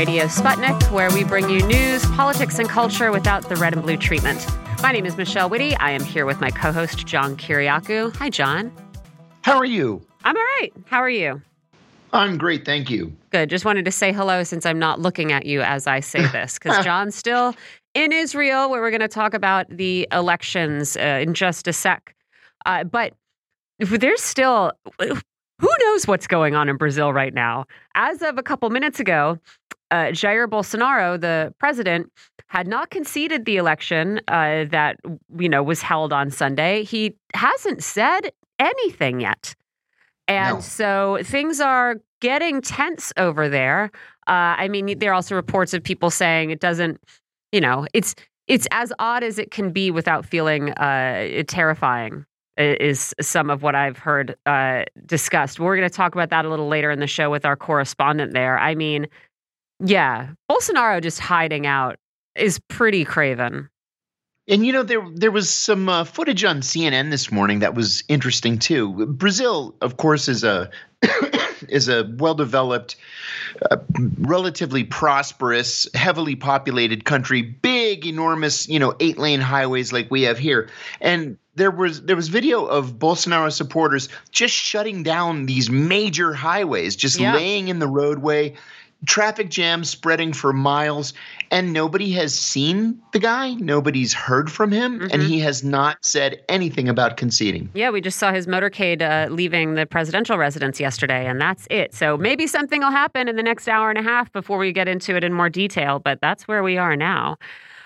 [0.00, 3.98] Radio Sputnik, where we bring you news, politics, and culture without the red and blue
[3.98, 4.46] treatment.
[4.80, 5.76] My name is Michelle Witte.
[5.78, 8.16] I am here with my co host, John Kiriakou.
[8.16, 8.72] Hi, John.
[9.42, 10.00] How are you?
[10.24, 10.70] I'm all right.
[10.86, 11.42] How are you?
[12.14, 13.14] I'm great, thank you.
[13.28, 13.50] Good.
[13.50, 16.58] Just wanted to say hello since I'm not looking at you as I say this,
[16.58, 17.54] because John's still
[17.92, 22.14] in Israel, where we're going to talk about the elections uh, in just a sec.
[22.64, 23.12] Uh, but
[23.78, 27.66] there's still who knows what's going on in Brazil right now?
[27.94, 29.38] As of a couple minutes ago,
[29.90, 32.10] uh, Jair Bolsonaro, the president,
[32.46, 34.96] had not conceded the election uh, that
[35.38, 36.84] you know was held on Sunday.
[36.84, 39.54] He hasn't said anything yet,
[40.28, 40.60] and No.
[40.60, 43.90] so things are getting tense over there.
[44.26, 47.00] Uh, I mean, there are also reports of people saying it doesn't,
[47.52, 48.14] you know, it's
[48.46, 52.24] it's as odd as it can be without feeling uh, terrifying
[52.56, 55.58] is some of what I've heard uh, discussed.
[55.60, 58.34] We're going to talk about that a little later in the show with our correspondent
[58.34, 58.58] there.
[58.58, 59.06] I mean,
[59.84, 61.96] yeah, Bolsonaro just hiding out
[62.36, 63.68] is pretty craven.
[64.48, 68.02] And you know there there was some uh, footage on CNN this morning that was
[68.08, 69.06] interesting too.
[69.06, 70.70] Brazil, of course, is a
[71.68, 72.96] is a well-developed,
[73.70, 73.76] uh,
[74.18, 80.68] relatively prosperous, heavily populated country, big, enormous, you know, eight-lane highways like we have here.
[81.00, 86.96] And there was there was video of Bolsonaro supporters just shutting down these major highways,
[86.96, 87.34] just Yeah.
[87.34, 88.54] laying in the roadway,
[89.06, 91.14] traffic jams spreading for miles,
[91.50, 95.26] and nobody has seen the guy, nobody's heard from him, and Mhm.
[95.26, 97.70] he has not said anything about conceding.
[97.74, 101.94] Yeah, we just saw his motorcade uh, leaving the presidential residence yesterday, and that's it.
[101.94, 104.86] So maybe something will happen in the next hour and a half before we get
[104.88, 107.36] into it in more detail, but that's where we are now.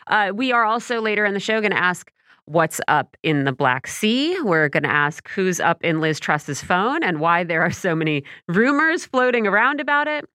[0.08, 2.10] Uh, we are also later in the show going to ask
[2.46, 4.38] what's up in the Black Sea.
[4.42, 7.94] We're going to ask who's up in Liz Truss's phone and why there are so
[7.94, 10.26] many rumors floating around about it.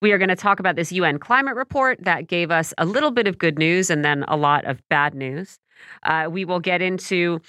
[0.00, 3.10] We are going to talk about this UN climate report that gave us a little
[3.10, 5.58] bit of good news and then a lot of bad news.
[6.04, 7.40] Uh, we will get into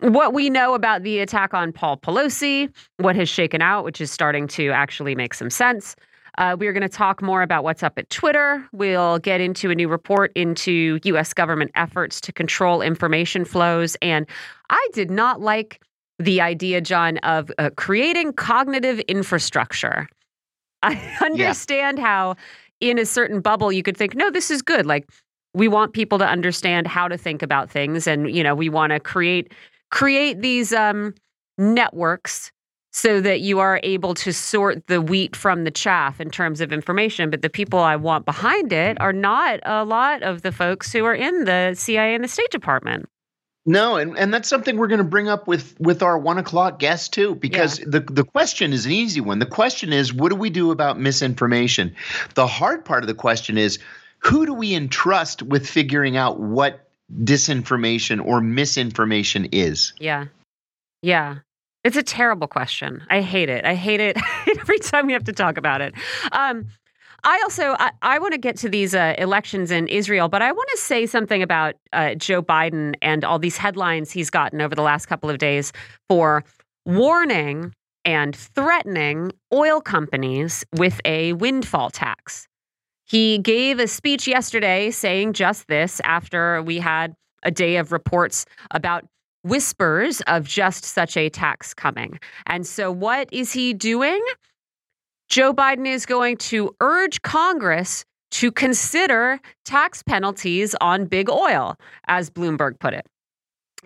[0.00, 4.10] what we know about the attack on Paul Pelosi, what has shaken out, which is
[4.10, 5.94] starting to actually make some sense.
[6.36, 8.66] Uh, we are going to talk more about what's up at Twitter.
[8.72, 11.32] We'll get into a new report into U.S.
[11.32, 13.96] government efforts to control information flows.
[14.02, 14.26] And
[14.68, 15.80] I did not like
[16.18, 20.08] the idea, John, of uh, creating cognitive infrastructure.
[20.84, 22.36] I understand how,
[22.80, 24.86] in a certain bubble, you could think, no, this is good.
[24.86, 25.08] Like,
[25.54, 28.92] we want people to understand how to think about things, and you know, we want
[28.92, 29.52] to create
[29.90, 31.14] create these um,
[31.58, 32.50] networks
[32.92, 36.72] so that you are able to sort the wheat from the chaff in terms of
[36.72, 37.28] information.
[37.28, 41.04] But the people I want behind it are not a lot of the folks who
[41.04, 43.08] are in the CIA and the State Department.
[43.66, 46.78] No, and, and that's something we're going to bring up with with our one o'clock
[46.78, 49.38] guest too, because the the question is an easy one.
[49.38, 51.94] The question is, what do we do about misinformation?
[52.34, 53.78] The hard part of the question is,
[54.18, 59.94] who do we entrust with figuring out what disinformation or misinformation is?
[59.98, 60.26] Yeah.
[61.02, 61.38] Yeah.
[61.84, 63.02] It's a terrible question.
[63.10, 63.64] I hate it.
[63.64, 64.16] I hate it
[64.58, 65.94] every time we have to talk about it.
[66.32, 66.66] Um,
[67.24, 70.52] I also I, I want to get to these uh, elections in Israel, but I
[70.52, 74.74] want to say something about uh, Joe Biden and all these headlines he's gotten over
[74.74, 75.72] the last couple of days
[76.08, 76.44] for
[76.84, 77.72] warning
[78.04, 82.46] and threatening oil companies with a windfall tax.
[83.06, 88.44] He gave a speech yesterday saying just this after we had a day of reports
[88.70, 89.04] about
[89.42, 92.18] whispers of just such a tax coming.
[92.46, 94.22] And so, what is he doing?
[95.28, 101.76] Joe Biden is going to urge Congress to consider tax penalties on big oil,
[102.08, 103.06] as Bloomberg put it.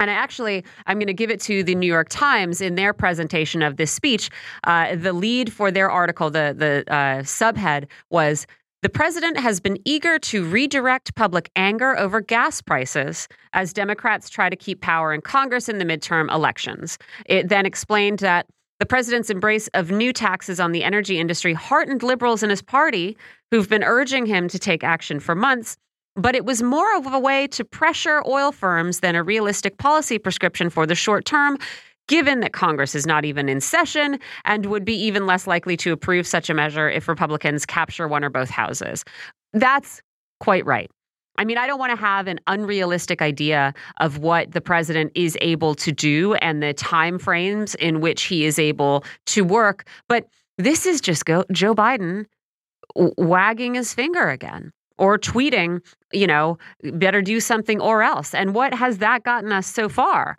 [0.00, 2.93] And I actually, I'm going to give it to the New York Times in their
[2.93, 4.31] presentation of this speech.
[4.65, 8.47] Uh, the lead for their article, the the uh, subhead was
[8.82, 14.49] the president has been eager to redirect public anger over gas prices as Democrats try
[14.49, 16.96] to keep power in Congress in the midterm elections.
[17.26, 18.46] It then explained that
[18.79, 23.17] the president's embrace of new taxes on the energy industry heartened liberals in his party
[23.51, 25.77] who've been urging him to take action for months.
[26.15, 30.19] But it was more of a way to pressure oil firms than a realistic policy
[30.19, 31.59] prescription for the short term,
[32.09, 35.93] given that Congress is not even in session and would be even less likely to
[35.93, 39.05] approve such a measure if Republicans capture one or both houses.
[39.53, 40.03] That's
[40.41, 40.91] quite right.
[41.38, 45.38] I mean, I don't want to have an unrealistic idea of what the president is
[45.40, 50.26] able to do and the time frames in which he is able to work, but
[50.58, 52.26] this is just go, Joe Biden
[52.96, 55.81] wagging his finger again or tweeting,
[56.12, 58.34] you know, better do something or else.
[58.34, 60.37] And what has that gotten us so far?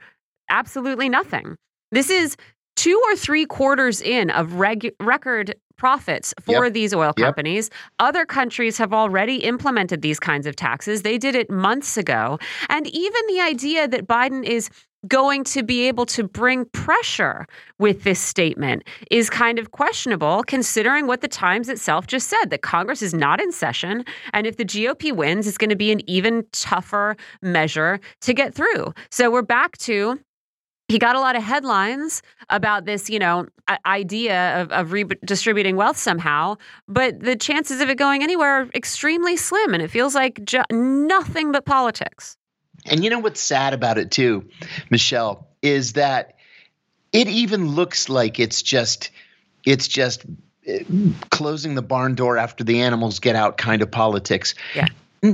[0.49, 1.55] Absolutely nothing.
[1.91, 2.35] This is
[2.75, 6.73] two or three quarters in of reg- record profits for Yep.
[6.73, 7.25] these oil Yep.
[7.25, 7.69] companies.
[7.99, 11.01] Other countries have already implemented these kinds of taxes.
[11.01, 12.37] They did it months ago.
[12.69, 14.69] And even the idea that Biden is
[15.07, 17.47] going to be able to bring pressure
[17.79, 22.61] with this statement is kind of questionable considering what the Times itself just said that
[22.63, 24.03] Congress is not in session
[24.33, 28.53] and if the GOP wins it's going to be an even tougher measure to get
[28.53, 28.93] through.
[29.09, 30.19] So we're back to
[30.89, 33.45] he got a lot of headlines about this, you know,
[33.85, 36.57] idea of, of redistributing wealth somehow,
[36.87, 40.63] but the chances of it going anywhere are extremely slim, and it feels like ju-
[40.71, 42.35] nothing but politics.
[42.85, 44.49] And you know what's sad about it too,
[44.89, 46.35] Michelle, is that
[47.13, 49.11] it even looks like it's just
[49.65, 50.25] it's just
[50.65, 50.83] eh,
[51.29, 54.55] closing the barn door after the animals get out kind of politics.
[54.73, 54.87] Yeah.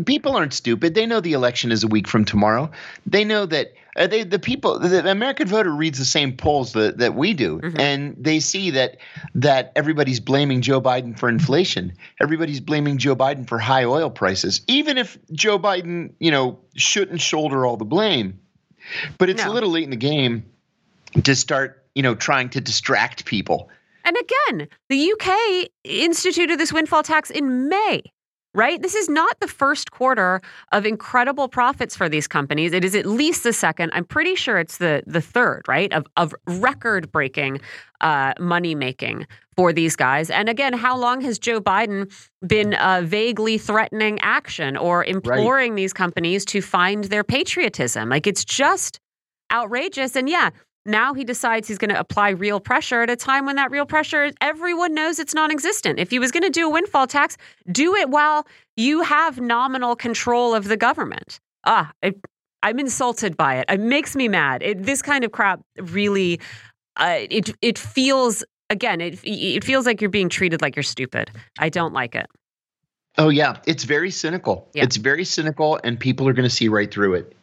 [0.06, 0.96] People aren't stupid.
[0.96, 2.72] They know the election is a week from tomorrow.
[3.06, 6.98] They know that uh, they the people the American voter reads the same polls that,
[6.98, 7.80] that we do Mhm.
[7.80, 8.98] and they see that
[9.34, 11.94] that everybody's blaming Joe Biden for inflation.
[12.22, 14.62] Everybody's blaming Joe Biden for high oil prices.
[14.68, 18.40] Even if Joe Biden, you know, shouldn't shoulder all the blame.
[19.18, 19.52] But it's No.
[19.52, 20.46] a little late in the game
[21.24, 23.70] to start, you know, trying to distract people.
[24.04, 28.04] And again, the UK instituted this windfall tax in May,
[28.56, 28.82] right?
[28.82, 30.42] This is not the first quarter
[30.72, 32.72] of incredible profits for these companies.
[32.74, 33.92] It is at least the second.
[33.94, 35.92] I'm pretty sure it's the the third, right?
[35.94, 37.60] Of of record breaking
[38.02, 40.30] uh, money making for these guys.
[40.30, 42.12] And again, how long has Joe Biden
[42.46, 48.10] been uh, vaguely threatening action or imploring these companies to find their patriotism?
[48.10, 49.00] Like it's just
[49.52, 50.16] outrageous.
[50.16, 50.50] And yeah,
[50.86, 53.86] now he decides he's going to apply real pressure at a time when that real
[53.86, 56.00] pressure, everyone knows it's non existent.
[56.00, 57.38] If he was going to do a windfall tax,
[57.72, 58.46] do it while
[58.76, 61.40] you have nominal control of the government.
[61.66, 62.20] Ah, it,
[62.62, 63.66] I'm insulted by it.
[63.70, 64.62] It makes me mad.
[64.64, 66.40] It, this kind of crap really,
[66.98, 71.32] uh, it it feels again, it it feels like you're being treated like you're stupid.
[71.60, 72.28] I don't like it.
[73.18, 74.70] Oh yeah, it's very cynical.
[74.74, 74.84] Yeah.
[74.84, 77.36] It's very cynical and people are going to see right through it.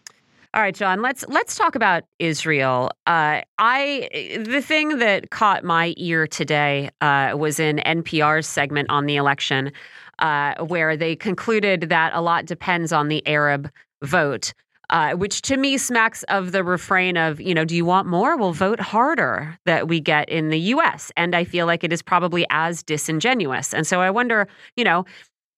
[0.55, 1.01] All right, John.
[1.01, 2.91] Let's let's talk about Israel.
[3.07, 9.07] Uh, I the thing that caught my ear today uh, was in NPR's segment on
[9.07, 9.73] the election,
[10.19, 13.71] uh, where they concluded that a lot depends on the Arab
[14.03, 14.53] vote.
[14.91, 18.37] Uh, which to me smacks of the refrain of, you know, do you want more?
[18.37, 21.11] Well, vote harder that we get in the US.
[21.17, 23.73] And I feel like it is probably as disingenuous.
[23.73, 25.07] And so I wonder, you know,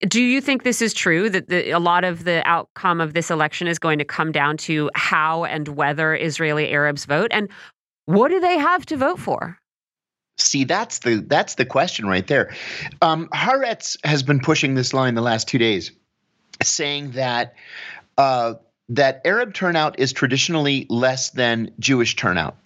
[0.08, 3.30] do you think this is true that the, a lot of the outcome of this
[3.30, 7.28] election is going to come down to how and whether Israeli Arabs vote?
[7.30, 7.48] And
[8.06, 9.58] what do they have to vote for?
[10.36, 12.54] See, that's the that's the question right there.
[13.00, 15.92] Um, Haaretz has been pushing this line the last two days,
[16.60, 17.54] saying that
[18.18, 18.54] uh,
[18.90, 22.56] that Arab turnout is traditionally less than Jewish turnout,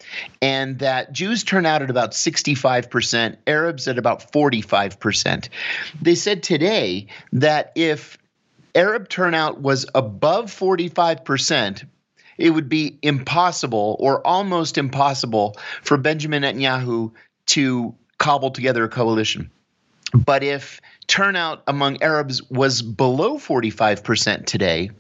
[0.43, 5.49] and that Jews turn out at about sixty-five percent, Arabs at about forty-five percent.
[6.01, 8.19] They said today that if
[8.75, 11.85] Arab turnout was above forty-five percent,
[12.37, 17.13] it would be impossible or almost impossible for Benjamin Netanyahu
[17.47, 19.51] to cobble together a coalition.
[20.13, 24.91] But if turnout among Arabs was below 45% today,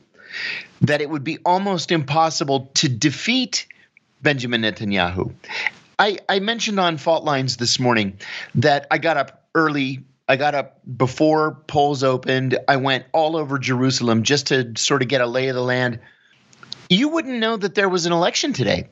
[0.80, 3.66] that it would be almost impossible to defeat
[4.22, 5.32] Benjamin Netanyahu.
[5.99, 8.18] I, I mentioned on Fault Lines this morning
[8.54, 10.04] that I got up early.
[10.28, 12.58] I got up before polls opened.
[12.68, 15.99] I went all over Jerusalem just to sort of get a lay of the land.
[16.88, 18.88] You wouldn't know that there was an election today.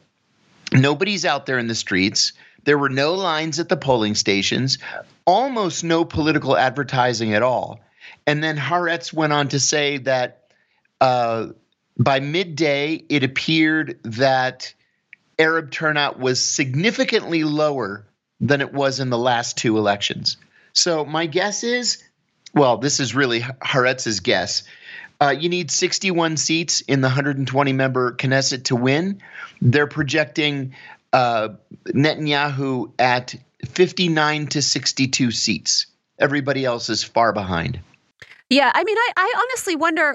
[0.72, 2.32] Nobody's out there in the streets.
[2.64, 4.78] There were no lines at the polling stations,
[5.24, 7.80] almost no political advertising at all.
[8.26, 10.50] And then Haaretz went on to say that
[11.00, 11.48] uh,
[11.98, 14.74] by midday, it appeared that
[15.38, 18.06] Arab turnout was significantly lower
[18.40, 20.36] than it was in the last two elections.
[20.72, 22.02] So my guess is,
[22.54, 24.64] well, this is really Haaretz's guess.
[25.20, 29.22] Uh, you need 61 seats in the 120 member Knesset to win.
[29.62, 30.74] They're projecting
[31.12, 31.48] uh,
[31.86, 33.34] Netanyahu at
[33.66, 35.86] 59 to 62 seats.
[36.18, 37.80] Everybody else is far behind.
[38.50, 40.14] Yeah, I mean, I, I honestly wonder.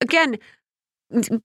[0.00, 0.38] Again,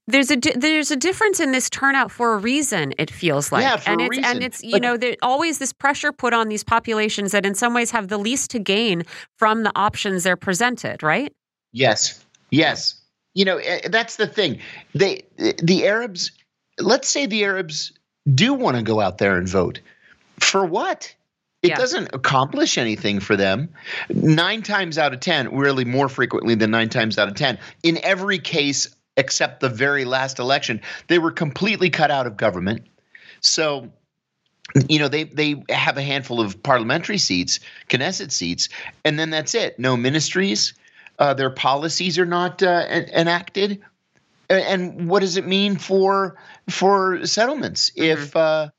[0.06, 2.94] there's a di- there's a difference in this turnout for a reason.
[2.98, 5.58] It feels like, Yeah, for and a it's and it's you But- know there's always
[5.58, 9.04] this pressure put on these populations that in some ways have the least to gain
[9.36, 11.02] from the options they're presented.
[11.02, 11.32] Right?
[11.72, 12.24] Yes.
[12.50, 12.94] Yes.
[13.34, 14.58] You know, eh, that's the thing.
[14.94, 15.22] They
[15.62, 16.32] the Arabs,
[16.78, 17.92] let's say the Arabs
[18.34, 19.80] do want to go out there and vote.
[20.40, 21.14] For what?
[21.62, 21.76] It Yeah.
[21.76, 23.68] doesn't accomplish anything for them.
[24.08, 27.98] 9 times out of 10, really more frequently than 9 times out of 10, in
[28.02, 32.86] every case except the very last election, they were completely cut out of government.
[33.40, 33.90] So
[34.88, 38.68] you know they they have a handful of parliamentary seats, Knesset seats,
[39.04, 39.78] and then that's it.
[39.78, 40.74] No ministries.
[41.18, 43.82] Uh, their policies are not uh, enacted.
[44.48, 46.36] And what does it mean for
[46.68, 48.22] for settlements mm-hmm.
[48.22, 48.70] if uh,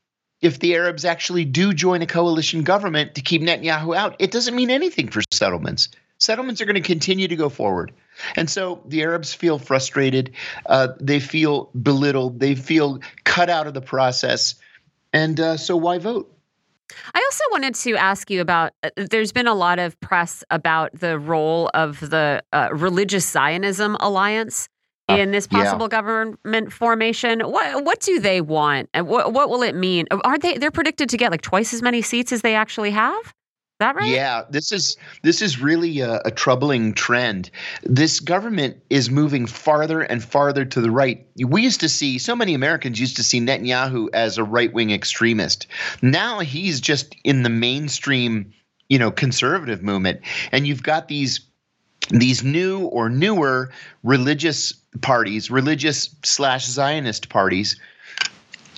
[0.41, 4.15] if the Arabs actually do join a coalition government to keep Netanyahu out?
[4.19, 5.89] It doesn't mean anything for settlements.
[6.17, 7.91] Settlements are going to continue to go forward.
[8.35, 10.31] And so the Arabs feel frustrated.
[10.65, 12.39] Uh, they feel belittled.
[12.39, 14.55] They feel cut out of the process.
[15.13, 16.31] And uh, so why vote?
[17.13, 20.91] I also wanted to ask you about uh, there's been a lot of press about
[20.93, 24.67] the role of the uh, Religious Zionism Alliance
[25.09, 25.99] uh, in this possible yeah.
[25.99, 27.41] government formation.
[27.41, 30.07] What what do they want and what what will it mean?
[30.11, 33.33] Aren't they they're predicted to get like twice as many seats as they actually have?
[33.81, 34.09] That right?
[34.09, 37.51] Yeah, this is this is really a, a, troubling trend.
[37.83, 41.27] This government is moving farther and farther to the right.
[41.37, 45.67] We used to see so many Americans used to see Netanyahu as a right-wing extremist.
[46.01, 48.53] Now he's just in the mainstream,
[48.87, 50.21] you know, conservative movement,
[50.51, 51.41] and you've got these
[52.09, 53.71] these new or newer
[54.03, 57.79] religious parties, religious slash Zionist parties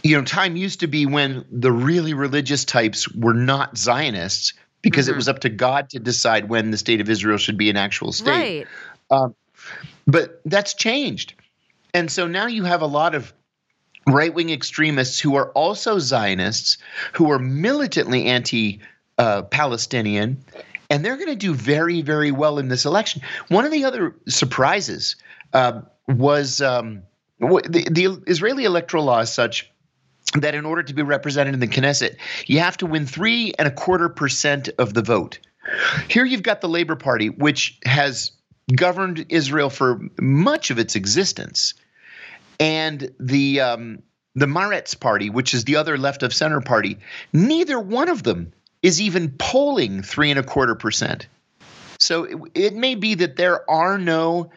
[0.04, 5.08] you know, time used to be when the really religious types were not Zionists because
[5.08, 5.14] mm-hmm.
[5.14, 7.78] it was up to God to decide when the state of Israel should be an
[7.78, 8.28] actual state.
[8.30, 8.68] Right.
[9.10, 9.34] Um,
[10.06, 11.34] but that's changed.
[11.96, 13.34] And so now you have a lot of
[14.06, 16.78] right wing extremists who are also Zionists,
[17.14, 18.82] who are militantly anti
[19.18, 20.44] uh, Palestinian,
[20.90, 23.22] and they're going to do very, very well in this election.
[23.48, 25.16] One of the other surprises
[25.54, 27.04] uh, was um,
[27.40, 29.72] the, the Israeli electoral law is such
[30.42, 33.68] that in order to be represented in the Knesset, you have to win three and
[33.68, 35.40] a quarter percent of the vote.
[36.10, 38.32] Here you've got the Labor Party, which has
[38.76, 41.74] governed Israel for much of its existence,
[42.60, 44.04] and the um,
[44.36, 46.98] the Meretz Party, which is the other left of center party.
[47.32, 51.28] Neither one of them is even polling three and a quarter percent.
[52.00, 54.52] So it, it may be that there are no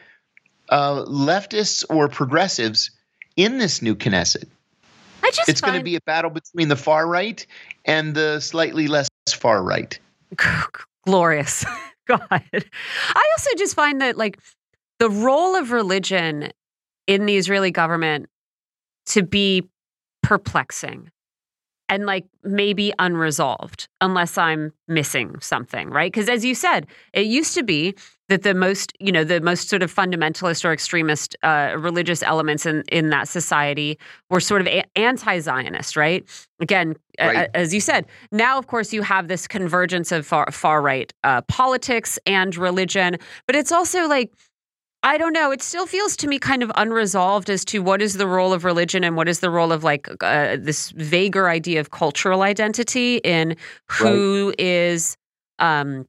[0.69, 2.91] uh, leftists or progressives
[3.37, 4.49] in this new Knesset.
[5.27, 7.45] I just it's going to be a battle between the far right
[7.85, 9.99] and the slightly less far right.
[11.05, 11.65] Glorious.
[12.07, 12.21] God.
[12.31, 14.39] I also just find that like
[15.01, 16.53] the role of religion
[17.07, 18.29] in the Israeli government
[19.07, 19.69] to be
[20.23, 21.11] perplexing
[21.89, 26.13] and like maybe unresolved unless I'm missing something, right?
[26.13, 27.95] Because as you said, it used to be
[28.29, 32.67] that the most, you know, the most sort of fundamentalist or extremist uh, religious elements
[32.67, 33.99] in in that society
[34.31, 36.25] were sort of a- anti-Zionist, right?
[36.61, 37.37] Again, right.
[37.37, 41.13] A- as you said, now of course you have this convergence of far far right
[41.25, 43.17] uh, politics and religion,
[43.47, 44.33] but it's also like
[45.03, 45.53] I don't know.
[45.53, 48.65] It still feels to me kind of unresolved as to what is the role of
[48.65, 53.19] religion and what is the role of like uh, this vaguer idea of cultural identity
[53.19, 53.57] in
[53.89, 54.61] who right.
[54.61, 55.17] is
[55.61, 56.07] um,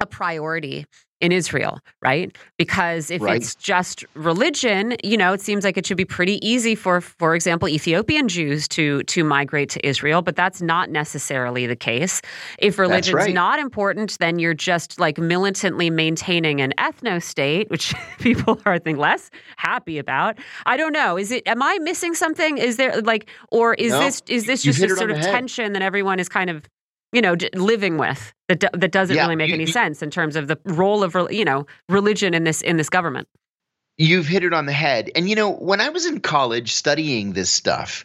[0.00, 0.84] a priority
[1.20, 2.36] in Israel, right?
[2.56, 3.36] Because if right.
[3.36, 7.34] it's just religion, you know, it seems like it should be pretty easy for, for
[7.34, 12.22] example, Ethiopian Jews to to migrate to Israel, but that's not necessarily the case.
[12.58, 13.34] If religion's right.
[13.34, 18.78] not important, then you're just like militantly maintaining an ethno state, which people are I
[18.78, 20.38] think less happy about.
[20.64, 21.18] I don't know.
[21.18, 21.46] Is it?
[21.46, 22.56] Am I missing something?
[22.56, 25.30] Is there like, or is no, this is this just a sort of head.
[25.30, 26.64] tension that everyone is kind of
[27.12, 30.10] you know, living with that that doesn't yeah, really make you, any you, sense in
[30.10, 33.28] terms of the role of you know religion in this in this government.
[34.00, 35.10] You've hit it on the head.
[35.14, 38.02] And you know, when I was in college studying this stuff,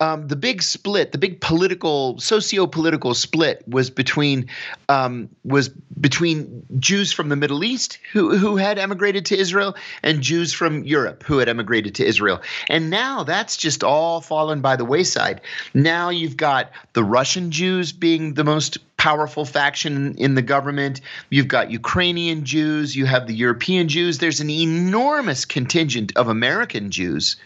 [0.00, 4.48] um, the big split, the big political, socio-political split was between
[4.88, 5.68] um, was
[6.00, 10.82] between Jews from the Middle East who who had emigrated to Israel and Jews from
[10.84, 12.40] Europe who had emigrated to Israel.
[12.70, 15.42] And now that's just all fallen by the wayside.
[15.74, 21.02] Now you've got the Russian Jews being the most powerful faction in the government.
[21.28, 24.16] You've got Ukrainian Jews, you have the European Jews.
[24.16, 27.36] There's an enormous contingent of American Jews,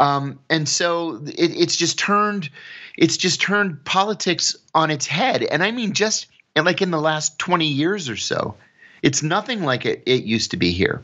[0.00, 2.48] um, and so it, it's just turned
[2.96, 5.42] it's just turned politics on its head.
[5.42, 8.54] And I mean, just like in the last 20 years or so,
[9.02, 11.02] it's nothing like it, it used to be here.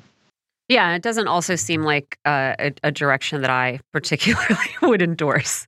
[0.71, 5.67] Yeah, it doesn't also seem like uh, a, a direction that I particularly would endorse.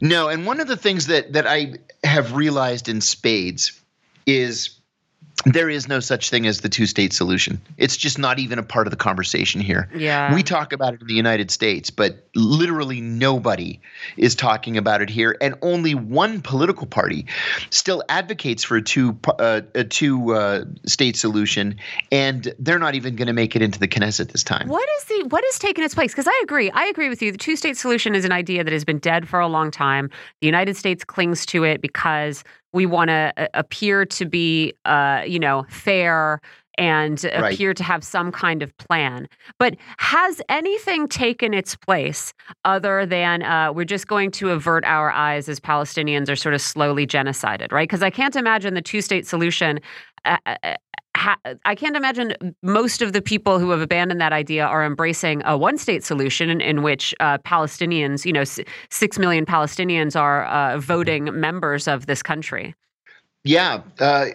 [0.00, 1.74] No, and one of the things that that I
[2.04, 3.80] have realized in spades
[4.26, 4.77] is
[5.44, 7.60] there is no such thing as the two state solution.
[7.76, 9.88] It's just not even a part of the conversation here.
[9.94, 10.34] Yeah.
[10.34, 13.80] We talk about it in the United States, but literally nobody
[14.16, 15.36] is talking about it here.
[15.40, 17.26] And only one political party
[17.70, 21.76] still advocates for a two, uh, a two uh, state solution.
[22.10, 24.68] And they're not even going to make it into the Knesset this time.
[24.68, 26.12] What is the what is taking its place?
[26.12, 26.70] Because I agree.
[26.72, 27.30] I agree with you.
[27.30, 30.10] The two state solution is an idea that has been dead for a long time.
[30.40, 35.22] The United States clings to it because we want to uh, appear to be, uh,
[35.26, 36.40] you know, fair
[36.76, 37.54] and Right.
[37.54, 39.26] appear to have some kind of plan.
[39.58, 42.32] But has anything taken its place
[42.64, 46.60] other than uh, we're just going to avert our eyes as Palestinians are sort of
[46.60, 47.88] slowly genocided, right?
[47.88, 49.80] Because I can't imagine the two state solution.
[51.28, 55.42] Ha- I can't imagine most of the people who have abandoned that idea are embracing
[55.44, 60.18] a one state solution in, in which uh, Palestinians, you know, s- six million Palestinians
[60.18, 62.74] are uh, voting members of this country.
[63.44, 64.26] Yeah, uh,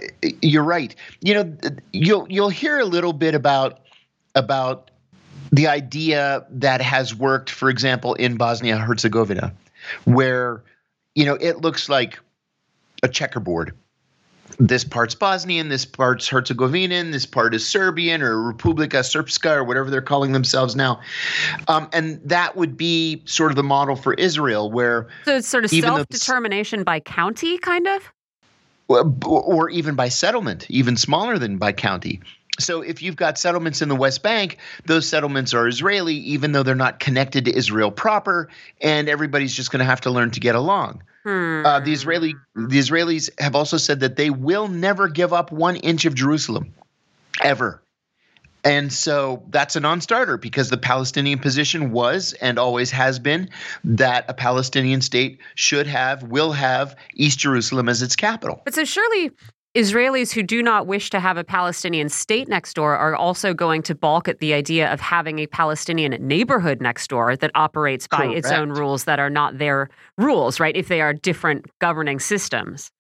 [0.44, 0.96] you're right.
[1.22, 1.58] You know,
[1.94, 3.80] you'll you'll hear a little bit about
[4.36, 4.92] about
[5.52, 9.52] the idea that has worked, for example, in Bosnia Herzegovina,
[10.06, 10.62] where
[11.16, 12.20] you know it looks like
[13.02, 13.74] a checkerboard.
[14.60, 19.90] This part's Bosnian, this part's Herzegovinian, this part is Serbian or Republika Srpska or whatever
[19.90, 21.02] they're calling themselves now,
[21.68, 25.66] um, and that would be sort of the model for Israel, where So it's sort
[25.66, 28.12] of self determination by county, kind of.
[28.88, 32.22] or or even by settlement, even smaller than by county.
[32.60, 36.64] So if you've got settlements in the West Bank, those settlements are Israeli, even though
[36.64, 38.50] they're not connected to Israel proper,
[38.82, 41.04] and everybody's just going to have to learn to get along.
[41.24, 41.66] Hmm.
[41.66, 45.78] Uh, the Israeli the Israelis have also said that they will never give up one
[45.78, 46.74] inch of Jerusalem,
[47.42, 47.82] ever.
[48.66, 53.50] And so that's a non-starter because the Palestinian position was and always has been
[53.84, 58.62] that a Palestinian state should have, will have East Jerusalem as its capital.
[58.64, 59.32] But so surely
[59.76, 63.82] Israelis who do not wish to have a Palestinian state next door are also going
[63.84, 68.26] to balk at the idea of having a Palestinian neighborhood next door that operates by
[68.26, 69.90] its own rules that are not their
[70.20, 70.76] rules, right?
[70.76, 72.92] If they are different governing systems.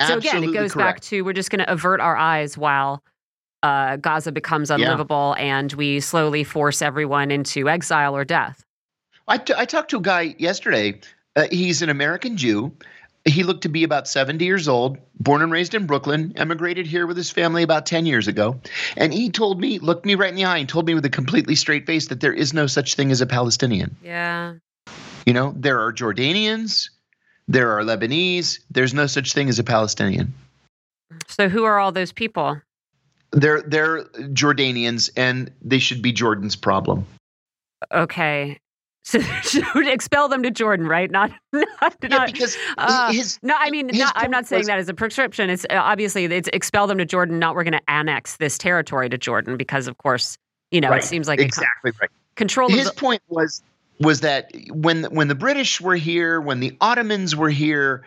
[0.00, 3.02] So again, it Absolutely goes back to we're just going to avert our eyes while
[3.62, 8.62] uh, Gaza becomes unlivable and we slowly force everyone into exile or death.
[9.26, 11.00] I, t- I talked to a guy yesterday.
[11.34, 12.76] Uh, he's an American Jew.
[13.26, 17.06] He looked to be about 70 years old, born and raised in Brooklyn, emigrated here
[17.06, 18.60] with his family about 10 years ago.
[18.98, 21.10] And he told me, looked me right in the eye, and told me with a
[21.10, 23.96] completely straight face that there is no such thing as a Palestinian.
[24.02, 24.54] Yeah.
[25.24, 26.90] You know, there are Jordanians,
[27.48, 30.34] there are Lebanese, there's no such thing as a Palestinian.
[31.28, 32.60] So who are all those people?
[33.32, 37.06] They're, they're Jordanians, and they should be Jordan's problem.
[37.90, 38.58] Okay.
[39.06, 39.20] So
[39.76, 41.10] expel them to Jordan, right?
[41.10, 41.66] Not, not,
[42.02, 42.32] Yeah, not.
[42.32, 45.50] because uh, his, No, I mean, not, I'm not saying was- that as a prescription.
[45.50, 47.38] It's uh, obviously it's expel them to Jordan.
[47.38, 50.38] Not we're going to annex this territory to Jordan because, of course,
[50.70, 51.02] you know, Right.
[51.02, 52.10] it seems like a con- exactly right.
[52.36, 53.62] control his the, point was
[54.00, 58.02] was that when when the British were here, when the Ottomans were here,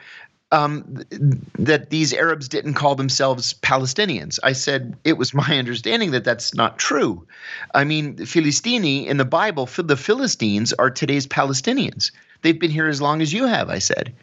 [0.52, 1.22] um, th-
[1.60, 4.40] that these Arabs didn't call themselves Palestinians.
[4.44, 7.28] I said it was my understanding that that's not true.
[7.74, 12.12] I mean, Philistini in the Bible, the Philistines are today's Palestinians.
[12.42, 13.70] They've been here as long as you have.
[13.70, 14.14] I said,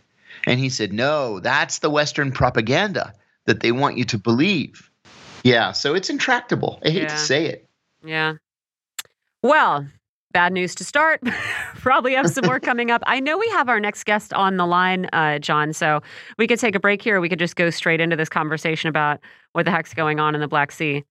[0.47, 3.13] and he said, no, that's the Western propaganda
[3.47, 4.91] that they want you to believe.
[5.43, 6.81] Yeah, so it's intractable.
[6.85, 7.09] I hate Yeah.
[7.09, 7.69] to say it.
[8.05, 8.35] yeah.
[9.43, 9.87] Well,
[10.35, 11.23] bad news to start.
[11.77, 13.03] Probably have some more coming up.
[13.07, 15.73] I know we have our next guest on the line, uh, John.
[15.73, 16.03] So
[16.37, 17.23] we could take a break here.
[17.23, 19.21] We could just go straight into this conversation about
[19.53, 21.05] what the heck's going on in the Black Sea.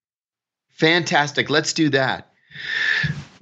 [0.69, 1.49] Fantastic.
[1.49, 2.29] Let's do that.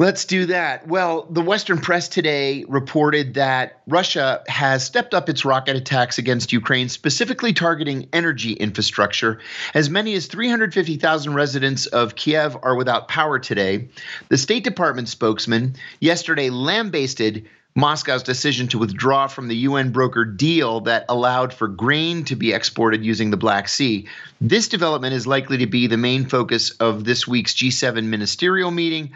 [0.01, 0.87] Let's do that.
[0.87, 6.51] Well, the Western press today reported that Russia has stepped up its rocket attacks against
[6.51, 9.37] Ukraine, specifically targeting energy infrastructure.
[9.75, 13.89] As many as 350,000 residents of Kiev are without power today.
[14.29, 20.81] The State Department spokesman yesterday lambasted Moscow's decision to withdraw from the UN broker deal
[20.81, 24.07] that allowed for grain to be exported using the Black Sea.
[24.41, 29.11] This development is likely to be the main focus of this week's G7 ministerial meeting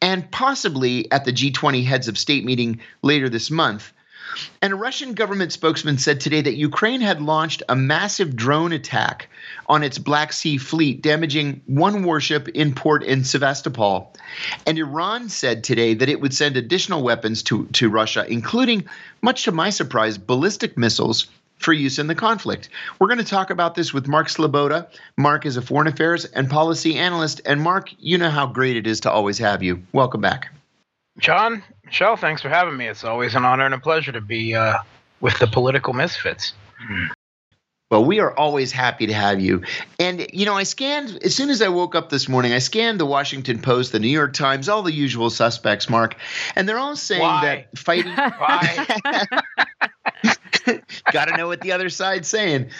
[0.00, 3.92] and possibly at the G20 heads of state meeting later this month.
[4.60, 9.28] And a Russian government spokesman said today that Ukraine had launched a massive drone attack
[9.68, 14.14] on its Black Sea fleet, damaging one warship in port in Sevastopol.
[14.66, 18.84] And Iran said today that it would send additional weapons to, to Russia, including,
[19.22, 21.26] much to my surprise, ballistic missiles
[21.58, 22.68] for use in the conflict.
[22.98, 24.88] We're going to talk about this with Mark Sleboda.
[25.16, 27.40] Mark is a foreign affairs and policy analyst.
[27.44, 29.82] And Mark, you know how great it is to always have you.
[29.92, 30.52] Welcome back.
[31.18, 32.86] John, Michelle, thanks for having me.
[32.86, 34.78] It's always an honor and a pleasure to be uh,
[35.20, 36.52] with the political misfits.
[37.90, 39.62] Well, we are always happy to have you.
[39.98, 43.00] And, you know, I scanned, as soon as I woke up this morning, I scanned
[43.00, 46.14] the Washington Post, the New York Times, all the usual suspects, Mark,
[46.54, 47.66] and they're all saying Why?
[47.72, 48.14] that fighting.
[51.12, 52.70] Got to know what the other side's saying.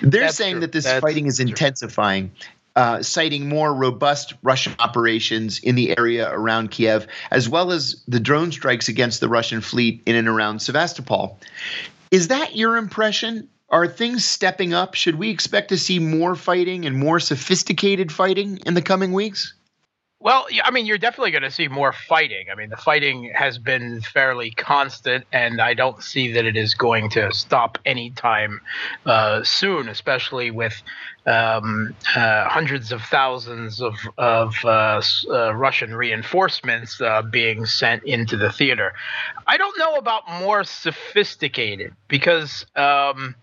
[0.00, 0.60] They're That's saying true.
[0.60, 1.48] that this That's fighting is true.
[1.48, 2.32] intensifying,
[2.76, 8.20] uh, citing more robust Russian operations in the area around Kiev, as well as the
[8.20, 11.38] drone strikes against the Russian fleet in and around Sevastopol.
[12.10, 13.48] Is that your impression?
[13.70, 14.94] Are things stepping up?
[14.94, 19.54] Should we expect to see more fighting and more sophisticated fighting in the coming weeks?
[20.22, 22.46] Well, I mean, you're definitely going to see more fighting.
[22.50, 26.74] I mean, the fighting has been fairly constant, and I don't see that it is
[26.74, 28.60] going to stop anytime
[29.04, 30.80] uh, soon, especially with
[31.26, 38.36] um, uh, hundreds of thousands of, of uh, uh, Russian reinforcements uh, being sent into
[38.36, 38.92] the theater.
[39.48, 42.64] I don't know about more sophisticated because.
[42.76, 43.34] Um,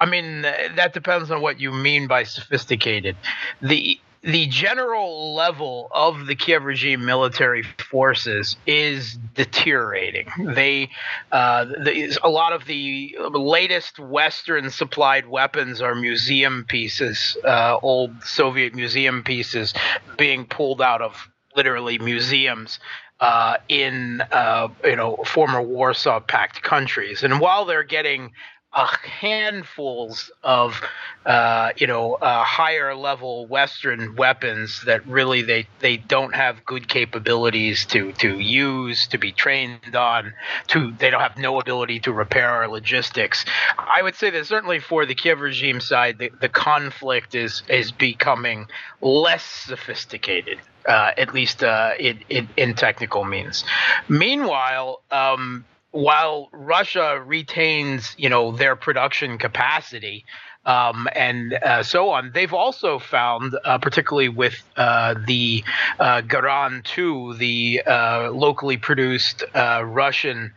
[0.00, 3.16] I mean, that depends on what you mean by sophisticated.
[3.60, 3.98] The
[4.28, 10.28] the general level of the Kiev regime military forces is deteriorating.
[10.38, 10.90] They,
[11.32, 18.22] uh, the, a lot of the latest Western supplied weapons are museum pieces, uh, old
[18.22, 19.72] Soviet museum pieces
[20.18, 22.80] being pulled out of literally museums
[23.20, 28.32] uh, in uh, you know former Warsaw Pact countries, and while they're getting
[28.72, 30.80] a handfuls of
[31.24, 36.86] uh, you know uh, higher level Western weapons that really they they don't have good
[36.86, 40.34] capabilities to to use to be trained on
[40.66, 43.44] to they don't have no ability to repair our logistics.
[43.78, 47.90] I would say that certainly for the Kiev regime side, the, the conflict is is
[47.90, 48.66] becoming
[49.00, 50.58] less sophisticated.
[50.86, 53.62] Uh, at least uh, in, in, in technical means.
[54.08, 60.24] Meanwhile, um, while Russia retains, you know, their production capacity
[60.68, 65.64] um, and uh, so on, they've also found, uh, particularly with uh, the
[65.98, 70.52] uh, Geran 2, the uh, locally produced uh, Russian.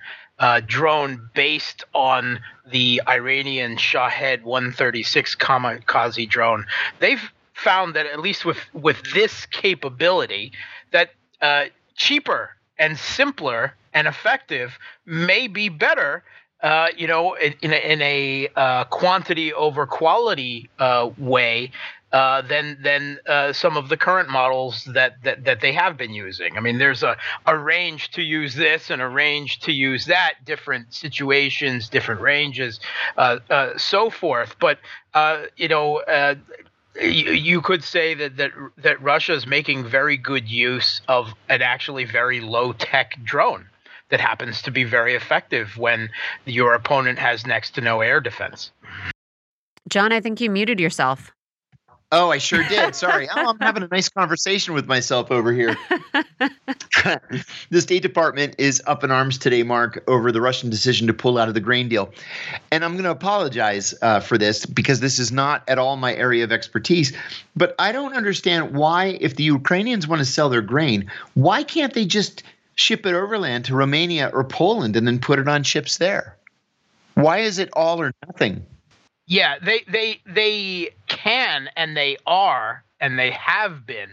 [0.66, 6.66] Drone based on the Iranian Shahed 136 kamikaze drone.
[6.98, 7.22] They've
[7.54, 10.52] found that at least with with this capability,
[10.90, 11.12] that
[11.96, 16.24] cheaper and simpler and effective may be better.
[16.62, 21.72] Uh, you know, in, a, in a uh, quantity over quality uh, way
[22.12, 26.14] uh, than than uh, some of the current models that, that that they have been
[26.14, 26.58] using.
[26.58, 30.34] I mean, there's a, a range to use this and a range to use that,
[30.46, 32.80] different situations, different ranges,
[33.18, 33.40] uh,
[33.78, 34.56] so forth.
[34.60, 34.80] But
[35.56, 36.02] you know.
[37.00, 42.04] You could say that, that that Russia is making very good use of an actually
[42.04, 43.70] very low tech drone
[44.12, 46.10] that happens to be very effective when
[46.46, 48.72] your opponent has next to no air defense.
[49.90, 51.32] John, I think you muted yourself.
[52.14, 52.94] Oh, I sure did.
[52.96, 53.30] Sorry.
[53.34, 55.78] Oh, I'm having a nice conversation with myself over here.
[57.70, 61.38] the State Department is up in arms today, Mark, over the Russian decision to pull
[61.38, 62.14] out of the grain deal.
[62.72, 66.14] And I'm going to apologize uh, for this because this is not at all my
[66.14, 67.16] area of expertise.
[67.56, 71.94] But I don't understand why, if the Ukrainians want to sell their grain, why can't
[71.94, 72.44] they just
[72.82, 76.36] ship it overland to Romania or Poland and then put it on ships there?
[77.14, 78.66] Why is it all or nothing?
[79.28, 84.10] Yeah, they they they can and they are and they have been,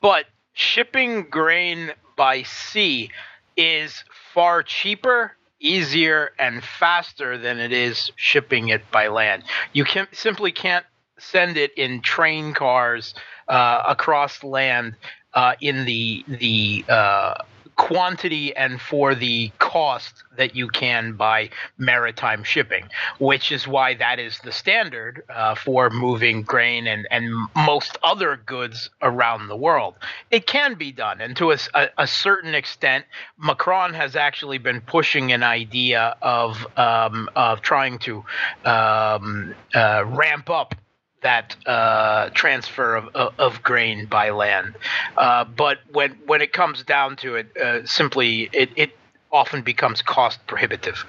[0.00, 3.10] but shipping grain by sea
[3.56, 9.42] is far cheaper, easier, and faster than it is shipping it by land.
[9.72, 10.86] You can simply can't
[11.18, 13.14] send it in train cars
[13.48, 14.94] uh, across land
[15.34, 17.42] uh, in the the uh,
[17.78, 22.84] quantity and for the cost that you can by maritime shipping,
[23.18, 28.36] which is why that is the standard uh, for moving grain and, and most other
[28.44, 29.94] goods around the world.
[30.30, 31.58] It can be done, and to a,
[31.96, 33.04] a, certain extent,
[33.38, 38.24] Macron has actually been pushing an idea of um, of trying to
[38.64, 40.74] um, uh, ramp up
[41.22, 44.74] that uh, transfer of, of, grain by land.
[45.16, 48.96] Uh, but when when it comes down to it, uh, simply it, it
[49.32, 51.04] often becomes cost prohibitive.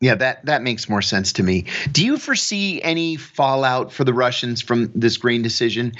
[0.00, 1.66] Yeah, that that makes more sense to me.
[1.90, 5.92] Do you foresee any fallout for the Russians from this grain decision?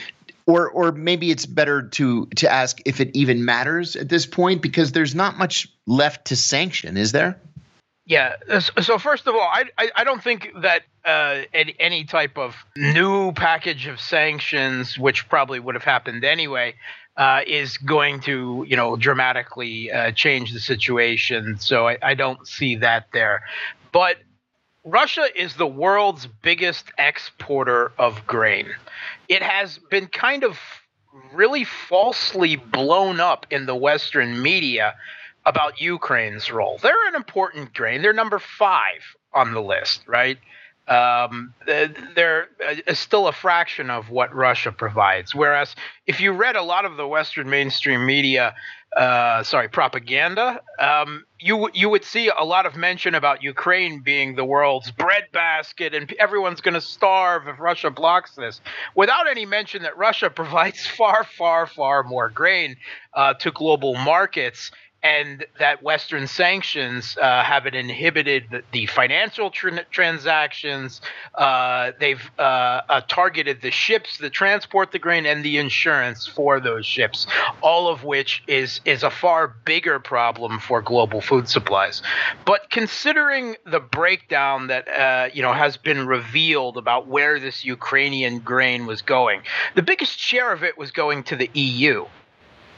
[0.47, 4.63] Or or maybe it's better to to ask if it even matters at this point
[4.63, 7.41] because there's not much left to sanction, is there?
[8.09, 8.37] Yeah.
[8.81, 12.57] So first of all, I I, I don't think that uh, any, any type of
[12.75, 16.75] new package of sanctions, which probably would have happened anyway,
[17.19, 21.59] uh, is going to you know dramatically uh, change the situation.
[21.61, 23.43] So I, I don't see that there.
[23.93, 24.17] But
[24.85, 28.69] Russia is the world's biggest exporter of grain.
[29.29, 30.59] It has been kind of
[31.35, 34.95] really falsely blown up in the Western media
[35.49, 36.79] about Ukraine's role.
[36.83, 38.03] They're an important grain.
[38.03, 39.01] They're number five
[39.33, 40.37] on the list, right?
[40.87, 45.35] Um, they're uh, still a fraction of what Russia provides.
[45.35, 45.75] Whereas
[46.07, 48.55] if you read a lot of the Western mainstream media,
[48.97, 54.35] uh, sorry, propaganda, um, you you would see a lot of mention about Ukraine being
[54.35, 58.63] the world's breadbasket and everyone's going to starve if Russia blocks this,
[58.95, 62.77] without any mention that Russia provides far, far, far more grain
[63.13, 64.71] uh, to global markets
[65.03, 71.01] and that Western sanctions uh, have inhibited the, the financial tr- transactions.
[71.35, 72.43] Uh, they've uh,
[72.89, 77.27] uh, targeted the ships that transport the grain and the insurance for those ships,
[77.63, 82.03] all of which is is a far bigger problem for global food supplies.
[82.45, 88.41] But considering the breakdown that uh, you know has been revealed about where this Ukrainian
[88.41, 89.43] grain was going,
[89.77, 92.07] the biggest share of it was going to the EU.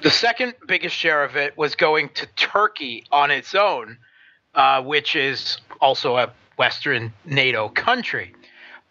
[0.03, 3.99] The second biggest share of it was going to Turkey on its own,
[4.55, 8.35] uh, which is also a Western NATO country.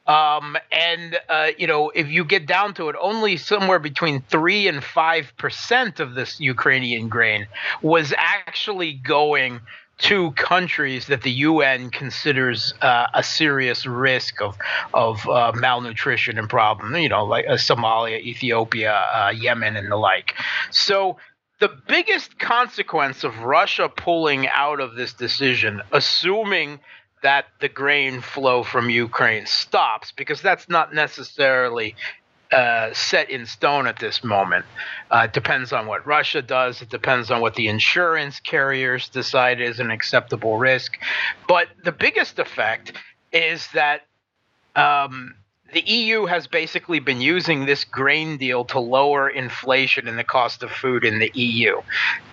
[0.06, 4.68] Um, and uh, you know, if you get down to it, only somewhere between three
[4.68, 7.48] and five percent of this Ukrainian grain
[7.82, 9.62] was actually going
[10.00, 14.58] two countries that the UN considers uh, a serious risk of
[14.94, 16.96] of uh, malnutrition and problem.
[16.96, 20.34] You know, like uh, Somalia, Ethiopia, uh, Yemen, and the like.
[20.72, 21.18] So.
[21.62, 26.80] The biggest consequence of Russia pulling out of this decision, assuming
[27.22, 31.96] that the grain flow from Ukraine stops, because that's not necessarily
[32.52, 34.66] uh, set in stone at this moment.
[35.12, 36.82] Uh, it depends on what Russia does.
[36.82, 40.98] It depends on what the insurance carriers decide is an acceptable risk.
[41.48, 42.94] But the biggest effect
[43.32, 44.02] is that
[44.76, 45.36] um,
[45.74, 50.64] the EU has basically been using this grain deal to lower inflation and the cost
[50.64, 51.82] of food in the EU.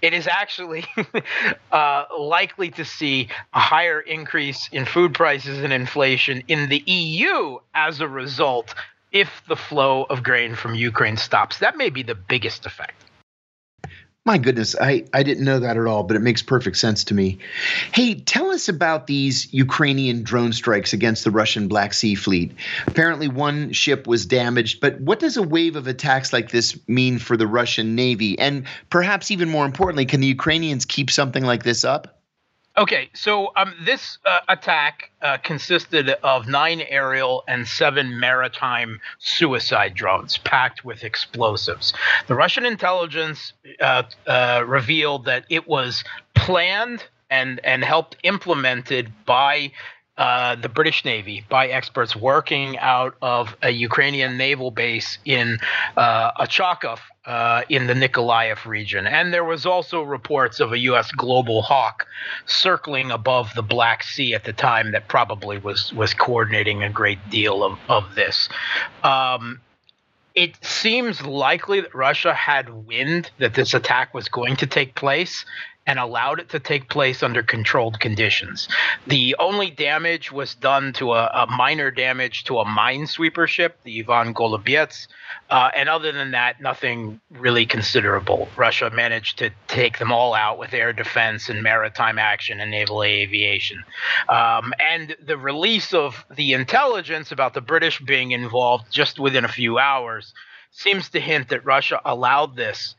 [0.01, 0.87] It is actually
[1.73, 7.59] uh, likely to see a higher increase in food prices and inflation in the EU
[7.75, 8.75] as a result
[9.13, 11.59] if the flow of grain from Ukraine stops.
[11.59, 13.03] That may be the biggest effect.
[14.27, 17.15] My goodness, I, I didn't know that at all, but it makes perfect sense to
[17.15, 17.39] me.
[17.93, 22.53] Hey, tell us about these Ukrainian drone strikes against the Russian Black Sea Fleet.
[22.89, 27.21] Apparently, one ship was damaged, but what does a wave of attacks like this mean
[27.21, 28.37] for the Russian Navy?
[28.37, 32.19] And perhaps even more importantly, can the Ukrainians keep something like this up?
[32.79, 39.95] Okay, so um, this uh, attack uh, consisted of nine aerial and seven maritime suicide
[39.95, 41.95] drones packed with explosives.
[42.27, 49.73] The Russian intelligence uh, uh revealed that it was planned and and helped implemented by
[50.19, 55.59] uh, the British Navy by experts working out of a Ukrainian naval base in
[55.97, 59.07] uh, Ochakov uh, in the Nikolaev region.
[59.07, 61.13] And there was also reports of a U.S.
[61.13, 62.07] global hawk
[62.47, 67.19] circling above the Black Sea at the time that probably was was coordinating a great
[67.29, 68.49] deal of, of this.
[69.03, 69.61] Um,
[70.35, 75.47] it seems likely that Russia had wind that this attack was going to take place
[75.87, 78.69] and allowed it to take place under controlled conditions.
[79.07, 84.01] The only damage was done to a, a minor damage to a minesweeper ship, the
[84.01, 85.07] Ivan Golubyets,
[85.49, 88.49] uh, and other than that, nothing really considerable.
[88.57, 93.05] Russia managed to take them all out with air defense and maritime action and naval
[93.05, 93.85] aviation.
[94.29, 99.49] Um, and the release of the intelligence about the British being involved just within a
[99.49, 100.35] few hours
[100.73, 102.97] seems to hint that Russia allowed this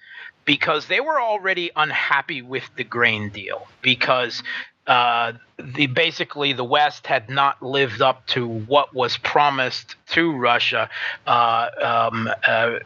[0.47, 4.41] because they were already unhappy with the grain deal because
[4.87, 10.89] uh, the basically the West had not lived up to what was promised to Russia,
[11.27, 12.79] uh, um, uh,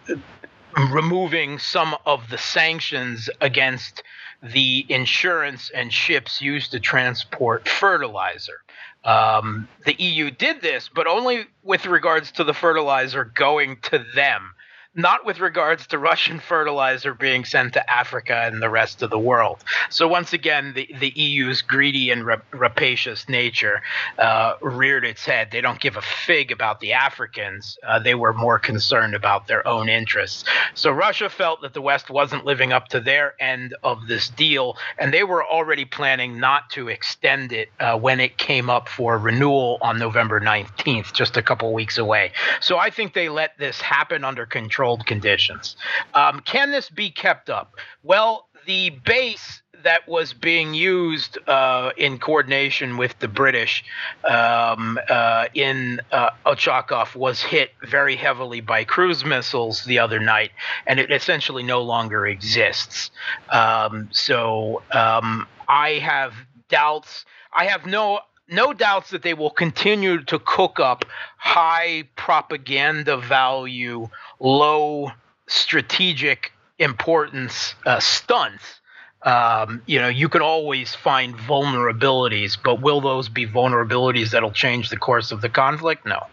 [0.92, 4.02] removing some of the sanctions against
[4.42, 8.62] the insurance and ships used to transport fertilizer.
[9.04, 14.56] Um, the EU did this, but only with regards to the fertilizer going to them
[14.94, 19.20] not with regards to Russian fertilizer being sent to Africa and the rest of the
[19.20, 19.64] world.
[19.90, 23.82] So once again, the, the EU's greedy and rapacious nature
[24.18, 25.48] uh, reared its head.
[25.50, 27.78] They don't give a fig about the Africans.
[27.88, 30.44] Uh, they were more concerned about their own interests.
[30.74, 34.78] So Russia felt that the West wasn't living up to their end of this deal,
[34.98, 39.18] and they were already planning not to extend it uh, when it came up for
[39.18, 42.34] renewal on November 19th, just a couple weeks away.
[42.60, 45.76] So I think they let this happen under control controlled conditions.
[46.16, 47.76] Um, can this be kept up?
[48.02, 53.84] Well, the base that was being used uh, in coordination with the British
[54.28, 60.52] um, uh, in uh, Ochakov was hit very heavily by cruise missiles the other night,
[60.88, 63.12] and it essentially no longer exists.
[63.50, 66.34] Um, so um, I have
[66.70, 67.26] doubts.
[67.54, 71.06] I have no no doubts that they will continue to cook up
[71.38, 74.08] high propaganda value,
[74.40, 75.12] low
[75.48, 78.82] strategic importance uh, stunts.
[79.24, 84.90] Um, you know, you can always find vulnerabilities, but will those be vulnerabilities that'll change
[84.90, 86.06] the course of the conflict?
[86.06, 86.26] No.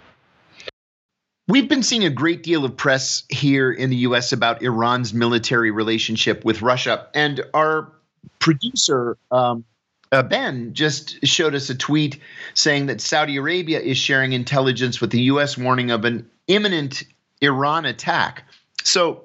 [1.49, 5.71] We've been seeing a great deal of press here in the US about Iran's military
[5.71, 7.09] relationship with Russia.
[7.15, 7.93] And our
[8.39, 9.65] producer, um,
[10.13, 12.21] uh, Ben just showed us a tweet
[12.55, 17.05] saying that Saudi Arabia is sharing intelligence with the U.S., warning of an imminent
[17.41, 18.45] Iran attack.
[18.83, 19.25] So,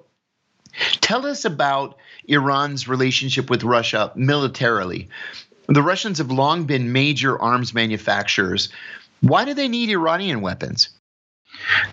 [1.02, 5.10] tell us about Iran's relationship with Russia militarily.
[5.68, 8.70] The Russians have long been major arms manufacturers.
[9.22, 10.90] Why do they need Iranian weapons?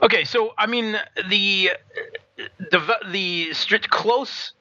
[0.03, 0.98] Okay, so I mean
[1.29, 1.70] the
[2.37, 4.53] the the strict close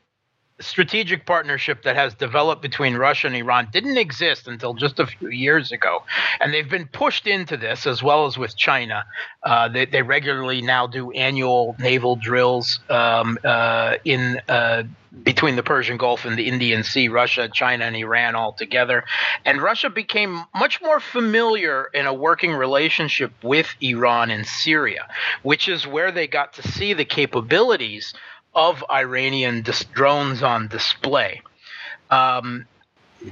[0.59, 5.29] strategic partnership that has developed between Russia and Iran didn't exist until just a few
[5.29, 6.03] years ago.
[6.39, 9.05] And they've been pushed into this as well as with China.
[9.43, 14.41] Uh, they, they, regularly now do annual naval drills um, uh, in.
[14.47, 14.83] Uh,
[15.23, 19.03] between the Persian Gulf and the Indian Sea, Russia, China, and Iran all together.
[19.43, 25.07] And Russia became much more familiar in a working relationship with Iran and Syria,
[25.41, 28.13] which is where they got to see the capabilities
[28.59, 31.41] of Iranian dis- drones on display.
[32.11, 32.65] Um,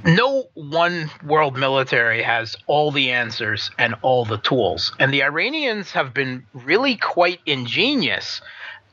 [0.02, 4.92] no one world military has all the answers and all the tools.
[4.98, 8.40] And the Iranians have been really quite ingenious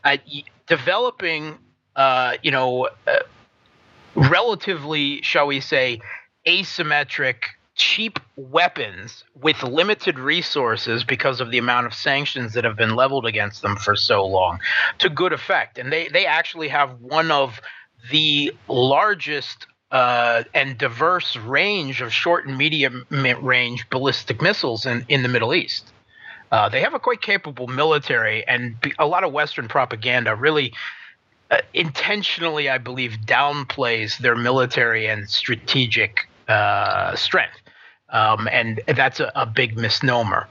[0.04, 0.22] at
[0.68, 1.58] developing,
[1.96, 3.20] uh, you know, uh,
[4.14, 6.02] relatively, shall we say,
[6.46, 12.96] asymmetric cheap weapons with limited resources because of the amount of sanctions that have been
[12.96, 14.60] leveled against them for so long
[15.00, 15.78] to good effect.
[15.78, 17.60] And they, they actually have one of
[18.12, 25.22] the largest uh, and diverse range of short and medium range ballistic missiles in, in
[25.22, 25.92] the Middle East.
[26.52, 30.74] Uh, they have a quite capable military, and a lot of Western propaganda really
[31.52, 37.58] uh, intentionally, I believe, downplays their military and strategic uh, strength.
[38.10, 40.48] Um, and that's a, a, big misnomer.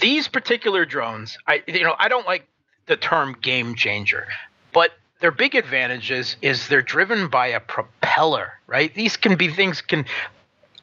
[0.00, 2.48] These particular drones, I you know, I don't like
[2.86, 4.26] the term game changer,
[4.72, 4.90] but
[5.20, 8.92] their big advantages is they're driven by a propeller, right?
[8.92, 10.04] These can be things can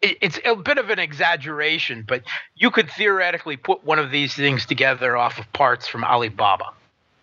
[0.03, 2.23] it's a bit of an exaggeration, but
[2.55, 6.71] you could theoretically put one of these things together off of parts from Alibaba,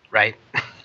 [0.09, 0.35] right?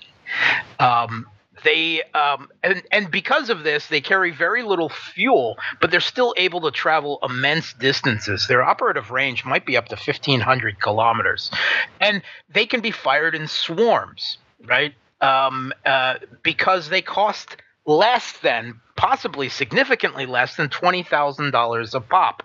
[0.79, 1.25] um,
[1.67, 6.33] they um, and and because of this, they carry very little fuel, but they're still
[6.37, 8.47] able to travel immense distances.
[8.47, 11.51] Their operative range might be up to fifteen hundred kilometers,
[11.99, 14.93] and they can be fired in swarms, right?
[15.19, 21.99] Um, uh, because they cost less than, possibly significantly less than twenty thousand dollars a
[21.99, 22.43] pop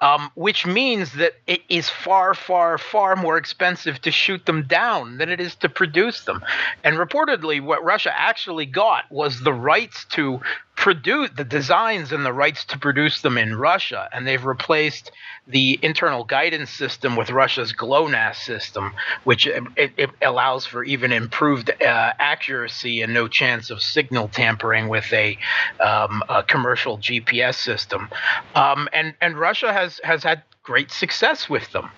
[0.00, 5.18] um, which means that it is far, far, far more expensive to shoot them down
[5.18, 6.44] than it is to produce them.
[6.84, 10.40] And reportedly, what Russia actually got was the rights to
[10.78, 15.10] produce the designs and the rights to produce them in Russia, and they've replaced
[15.48, 21.68] the internal guidance system with Russia's GLONASS system, which it, it allows for even improved
[21.68, 25.36] uh, accuracy and no chance of signal tampering with a,
[25.80, 28.08] um, a commercial GPS system.
[28.54, 31.90] Um, and and Russia has has had great success with them.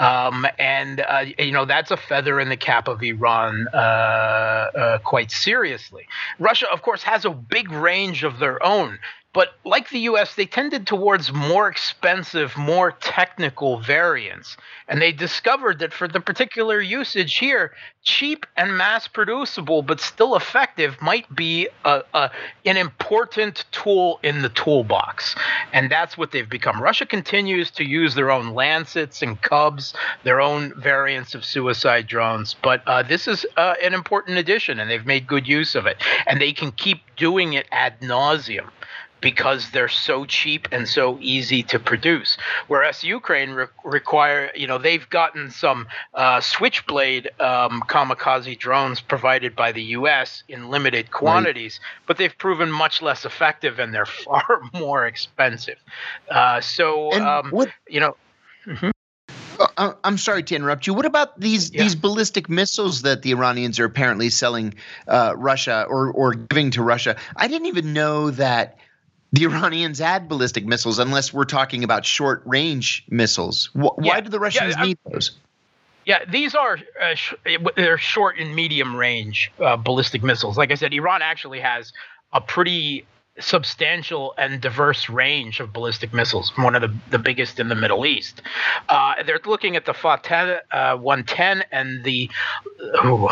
[0.00, 4.98] Um, and uh, you know that's a feather in the cap of Iran, uh, uh,
[4.98, 6.06] quite seriously.
[6.38, 8.98] Russia, of course, has a big range of their own.
[9.32, 14.56] But like the US, they tended towards more expensive, more technical variants.
[14.88, 20.34] And they discovered that for the particular usage here, cheap and mass producible, but still
[20.34, 22.30] effective, might be a, a,
[22.66, 25.36] an important tool in the toolbox.
[25.72, 26.82] And that's what they've become.
[26.82, 32.56] Russia continues to use their own Lancets and Cubs, their own variants of suicide drones.
[32.60, 36.02] But uh, this is uh, an important addition, and they've made good use of it.
[36.26, 38.70] And they can keep doing it ad nauseum
[39.20, 42.36] because they're so cheap and so easy to produce.
[42.68, 49.54] Whereas Ukraine re- require, you know, they've gotten some uh, Switchblade um, kamikaze drones provided
[49.56, 50.42] by the U.S.
[50.48, 52.06] in limited quantities, right.
[52.06, 55.78] but they've proven much less effective and they're far more expensive.
[56.30, 58.16] Uh, so, um, what, you know.
[58.66, 58.90] Mm-hmm.
[59.76, 60.94] Uh, I'm sorry to interrupt you.
[60.94, 61.82] What about these yeah.
[61.82, 64.74] these ballistic missiles that the Iranians are apparently selling
[65.06, 67.16] uh, Russia or or giving to Russia?
[67.36, 68.78] I didn't even know that
[69.32, 73.70] the Iranians had ballistic missiles unless we're talking about short range missiles.
[73.74, 74.20] Why yeah.
[74.20, 75.32] do the Russians yeah, need those?
[76.06, 77.34] Yeah, these are uh, sh-
[77.76, 80.56] they're short and medium range uh, ballistic missiles.
[80.58, 81.92] Like I said, Iran actually has
[82.32, 83.06] a pretty
[83.38, 88.04] substantial and diverse range of ballistic missiles, one of the, the biggest in the Middle
[88.04, 88.42] East.
[88.88, 92.30] Uh, they're looking at the Fateh uh, 110 and the
[92.94, 93.28] uh,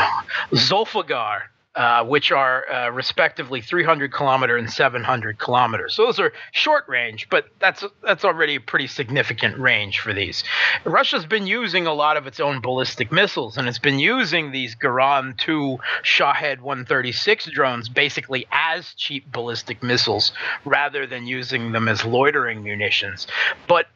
[0.53, 1.43] Zolfaghar
[1.79, 5.95] uh, which are uh, respectively 300 kilometer and 700 kilometers.
[5.95, 10.43] So those are short range, but that's that's already a pretty significant range for these.
[10.85, 14.75] Russia's been using a lot of its own ballistic missiles, and it's been using these
[14.75, 20.33] Geran 2 Shahed 136 drones basically as cheap ballistic missiles
[20.65, 23.29] rather than using them as loitering munitions.
[23.69, 23.87] But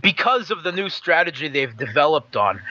[0.00, 2.62] because of the new strategy they've developed on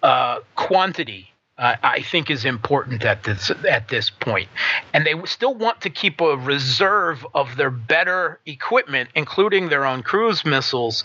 [0.00, 1.30] uh, quantity
[1.60, 4.48] uh, I think is important at this at this point.
[4.94, 10.02] And they still want to keep a reserve of their better equipment, including their own
[10.02, 11.04] cruise missiles,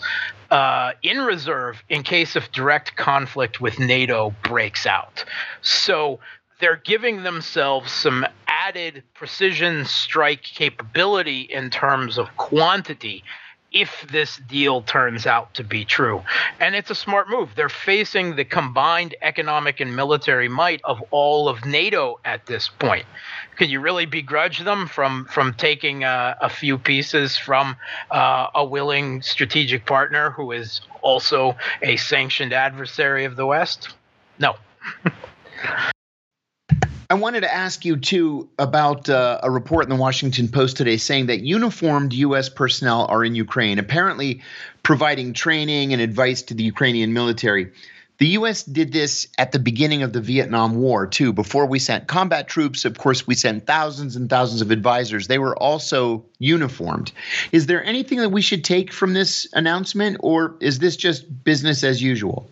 [0.50, 5.24] uh, in reserve in case of direct conflict with NATO breaks out.
[5.60, 6.20] So
[6.58, 13.24] they're giving themselves some added precision strike capability in terms of quantity
[13.76, 16.22] if this deal turns out to be true.
[16.60, 17.50] And it's a smart move.
[17.54, 23.04] They're facing the combined economic and military might of all of NATO at this point.
[23.56, 27.76] Can you really begrudge them from from taking uh, a few pieces from
[28.10, 33.90] uh, a willing strategic partner who is also a sanctioned adversary of the West?
[34.38, 34.56] No.
[37.08, 40.96] I wanted to ask you too about uh, a report in the Washington Post today
[40.96, 42.48] saying that uniformed U.S.
[42.48, 44.42] personnel are in Ukraine, apparently
[44.82, 47.70] providing training and advice to the Ukrainian military.
[48.18, 48.64] The U.S.
[48.64, 51.32] did this at the beginning of the Vietnam War, too.
[51.32, 55.28] Before we sent combat troops, of course, we sent thousands and thousands of advisors.
[55.28, 57.12] They were also uniformed.
[57.52, 61.84] Is there anything that we should take from this announcement, or is this just business
[61.84, 62.50] as usual?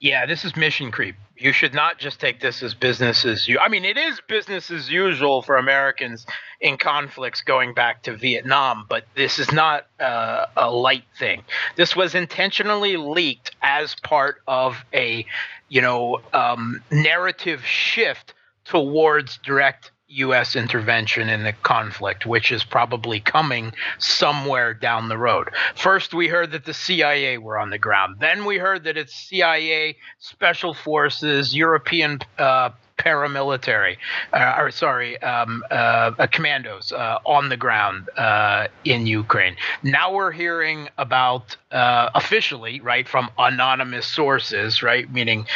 [0.00, 1.14] Yeah, this is mission creep.
[1.42, 3.58] You should not just take this as business as you.
[3.58, 6.26] I mean, it is business as usual for Americans
[6.60, 11.42] in conflicts going back to Vietnam, but this is not uh, a light thing.
[11.76, 15.26] This was intentionally leaked as part of a,
[15.68, 18.34] you know, um, narrative shift
[18.64, 20.56] towards direct U.S.
[20.56, 25.50] intervention in the conflict, which is probably coming somewhere down the road.
[25.74, 28.16] First, we heard that the CIA were on the ground.
[28.20, 33.96] Then we heard that it's CIA, special forces, European uh, paramilitary,
[34.32, 39.56] uh, or sorry, um, uh, commandos uh, on the ground uh, in Ukraine.
[39.82, 45.46] Now we're hearing about uh, officially, right, from anonymous sources, right, meaning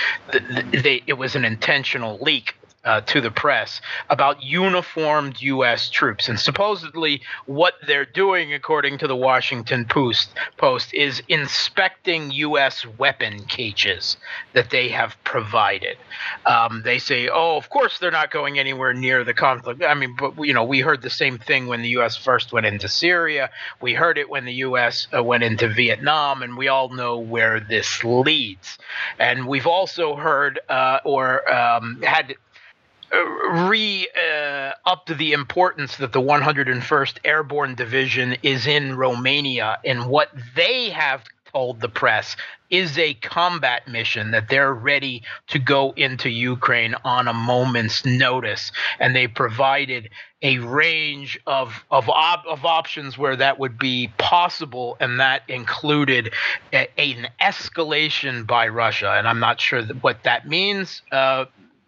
[0.73, 2.55] they, it was an intentional leak
[2.87, 5.91] uh, to the press about uniformed U.S.
[5.91, 6.29] troops.
[6.29, 12.87] And supposedly, what they're doing, according to the Washington Post, Post is inspecting U.S.
[12.99, 14.17] weapon caches
[14.53, 15.99] that they have provided.
[16.47, 19.83] Um, they say, oh, of course they're not going anywhere near the conflict.
[19.83, 22.17] I mean, but you know, we heard the same thing when the U.S.
[22.17, 23.51] first went into Syria.
[23.81, 25.09] We heard it when the U.S.
[25.15, 28.79] Uh, went into Vietnam, and we all know where this leads.
[29.19, 32.37] And we've also heard uh, or um, had
[33.13, 40.31] re uh, upped the importance that the 101st Airborne Division is in Romania and what
[40.55, 42.37] they have told the press
[42.69, 48.73] is a combat mission that they're ready to go into Ukraine on a moment's notice.
[48.99, 50.11] And they provided
[50.43, 56.33] a range of of, op- of options where that would be possible and that included
[56.73, 59.15] a, an escalation by Russia.
[59.17, 61.47] And I'm not sure what that means uh,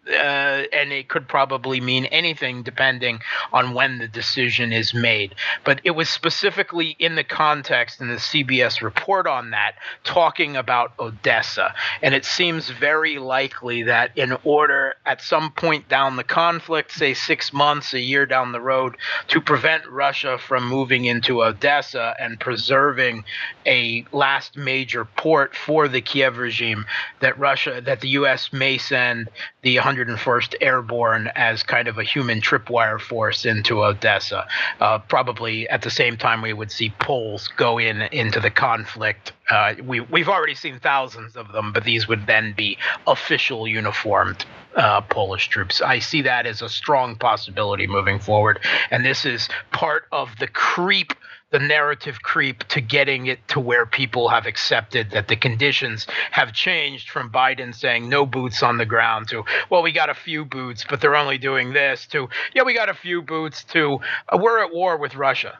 [0.09, 3.19] uh, and it could probably mean anything depending
[3.53, 5.35] on when the decision is made.
[5.63, 10.93] But it was specifically in the context in the CBS report on that, talking about
[10.99, 11.73] Odessa.
[12.01, 17.13] And it seems very likely that in order at some point down the conflict, say
[17.13, 18.95] six months, a year down the road,
[19.27, 23.23] to prevent Russia from moving into Odessa and preserving
[23.65, 26.85] a last major port for the Kiev regime,
[27.19, 28.51] that Russia, that the U.S.
[28.51, 29.29] may send
[29.61, 34.47] the 101st Airborne as kind of a human tripwire force into Odessa.
[34.79, 39.33] Uh, probably at the same time we would see Poles go in into the conflict.
[39.49, 44.45] Uh, we we've already seen thousands of them, but these would then be official uniformed
[44.75, 45.81] uh, Polish troops.
[45.81, 48.59] I see that as a strong possibility moving forward,
[48.91, 51.13] and this is part of the creep
[51.51, 56.53] the narrative creep to getting it to where people have accepted that the conditions have
[56.53, 60.45] changed from Biden saying no boots on the ground to, well, we got a few
[60.45, 64.37] boots, but they're only doing this to, yeah, we got a few boots to, uh,
[64.37, 65.57] we're at war with Russia.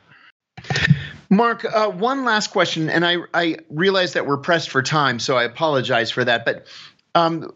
[1.31, 5.37] Mark, uh, one last question, and I, I realize that we're pressed for time, so
[5.37, 6.43] I apologize for that.
[6.43, 6.65] But
[7.13, 7.53] um,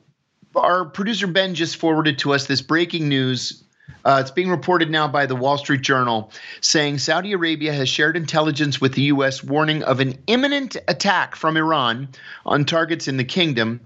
[0.56, 3.64] our producer Ben just forwarded to us this breaking news.
[4.06, 6.32] Uh, it's being reported now by the Wall Street Journal
[6.62, 9.44] saying Saudi Arabia has shared intelligence with the U.S.
[9.44, 12.10] warning of an imminent attack from Iran
[12.46, 13.82] on targets in the kingdom,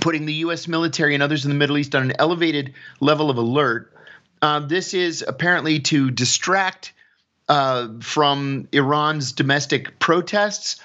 [0.00, 0.66] putting the U.S.
[0.66, 3.92] military and others in the Middle East on an elevated level of alert.
[4.42, 6.92] Uh, this is apparently to distract
[7.48, 10.80] uh, from Iran's domestic protests.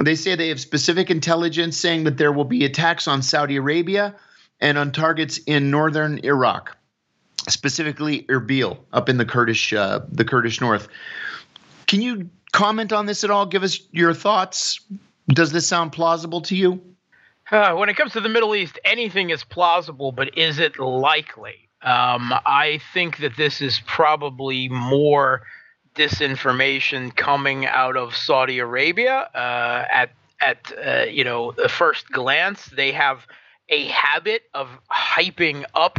[0.00, 4.14] They say they have specific intelligence saying that there will be attacks on Saudi Arabia
[4.60, 6.76] and on targets in northern Iraq,
[7.48, 10.88] specifically Erbil, up in the Kurdish uh, the Kurdish north.
[11.86, 13.46] Can you comment on this at all?
[13.46, 14.80] Give us your thoughts.
[15.28, 16.80] Does this sound plausible to you?
[17.50, 21.68] Uh, when it comes to the Middle East, anything is plausible, but is it likely?
[21.82, 25.42] Um, I think that this is probably more
[25.94, 29.28] disinformation coming out of Saudi Arabia.
[29.34, 30.10] Uh, at
[30.40, 33.26] at uh, you know the first glance, they have
[33.68, 35.98] a habit of hyping up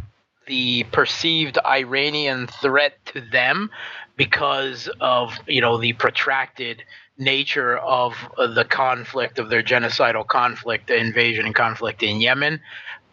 [0.52, 3.72] the perceived Iranian threat to them
[4.18, 6.84] because of you know the protracted
[7.18, 12.60] nature of uh, the conflict of their genocidal conflict, the invasion and conflict in Yemen.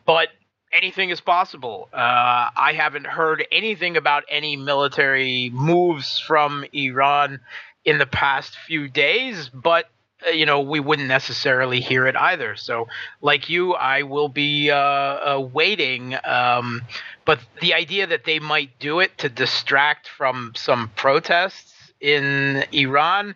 [0.05, 0.31] But
[0.73, 1.89] anything is possible.
[1.93, 7.39] Uh, I haven't heard anything about any military moves from Iran
[7.85, 9.85] in the past few days, but
[10.27, 12.57] uh, you know we wouldn't necessarily hear it either.
[12.57, 12.89] So,
[13.21, 16.17] like you, I will be uh, uh, waiting.
[16.25, 16.83] Um,
[17.29, 23.35] but the idea that they might do it to distract from some protests in Iran,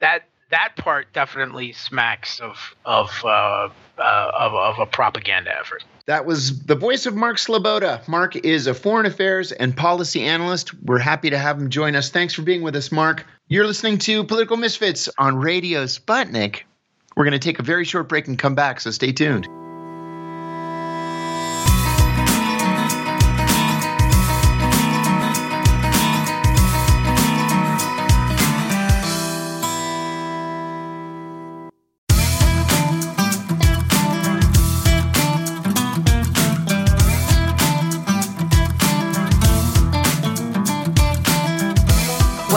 [0.00, 5.82] that that part definitely smacks of of uh, uh, of, of a propaganda effort.
[6.04, 8.06] That was the voice of Mark Sleboda.
[8.06, 10.74] Mark is a foreign affairs and policy analyst.
[10.82, 12.10] We're happy to have him join us.
[12.10, 13.24] Thanks for being with us, Mark.
[13.48, 16.64] You're listening to Political Misfits on Radio Sputnik.
[17.16, 19.48] We're going to take a very short break and come back, so stay tuned.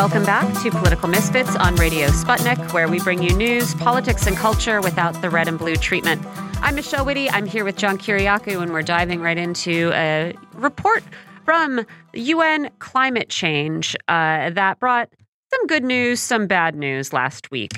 [0.05, 4.37] Welcome back to Political Misfits on Radio Sputnik, where we bring you news, politics, and
[4.37, 6.21] culture without the red and blue treatment.
[6.61, 7.33] I'm Michelle Witte.
[7.33, 11.03] I'm here with John Kiriakou, and we're diving right into a report
[11.43, 15.09] from UN climate change uh, that brought
[15.51, 17.71] some good news, some bad news last week.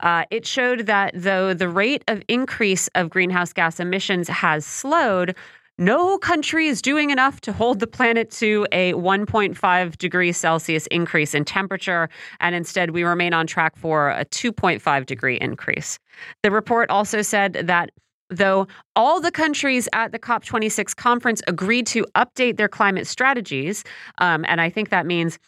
[0.00, 5.36] Uh, it showed that though the rate of increase of greenhouse gas emissions has slowed,
[5.78, 11.34] no country is doing enough to hold the planet to a 1.5 degrees Celsius increase
[11.34, 12.08] in temperature,
[12.40, 15.98] and instead we remain on track for a 2.5 degree increase.
[16.42, 17.90] The report also said that
[18.30, 18.66] though
[18.96, 23.84] all the countries at the COP26 conference agreed to update their climate strategies,
[24.18, 25.38] um, and I think that means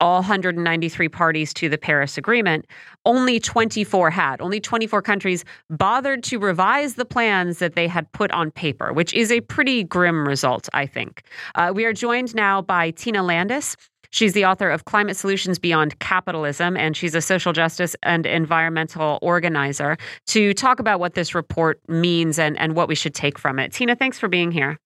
[0.00, 2.66] all 193 parties to the Paris Agreement,
[3.04, 4.40] only 24 had.
[4.40, 9.12] Only 24 countries bothered to revise the plans that they had put on paper, which
[9.14, 11.22] is a pretty grim result, I think.
[11.54, 13.76] Uh, we are joined now by Tina Landis.
[14.10, 19.18] She's the author of Climate Solutions Beyond Capitalism, and she's a social justice and environmental
[19.20, 23.58] organizer to talk about what this report means and, and what we should take from
[23.58, 23.72] it.
[23.72, 24.78] Tina, thanks for being here.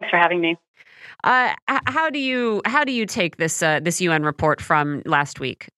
[0.00, 0.56] Thanks for having me.
[1.24, 1.54] Uh,
[1.86, 5.68] how do you how do you take this uh, this UN report from last week?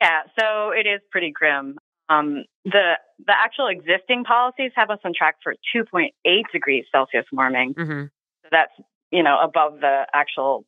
[0.00, 1.78] Yeah, so it is pretty grim.
[2.08, 2.94] Um, the
[3.26, 6.10] the actual existing policies have us on track for 2.8
[6.52, 7.74] degrees Celsius warming.
[7.74, 8.04] Mm-hmm.
[8.42, 8.72] So that's
[9.10, 10.64] you know above the actual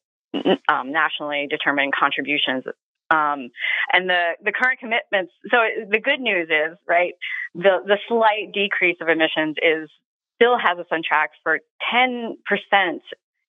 [0.68, 2.64] um, nationally determined contributions.
[3.10, 3.50] Um,
[3.92, 5.32] and the, the current commitments.
[5.50, 5.56] So
[5.90, 7.14] the good news is, right,
[7.54, 9.90] the, the slight decrease of emissions is
[10.36, 11.58] still has us on track for
[11.92, 12.36] 10%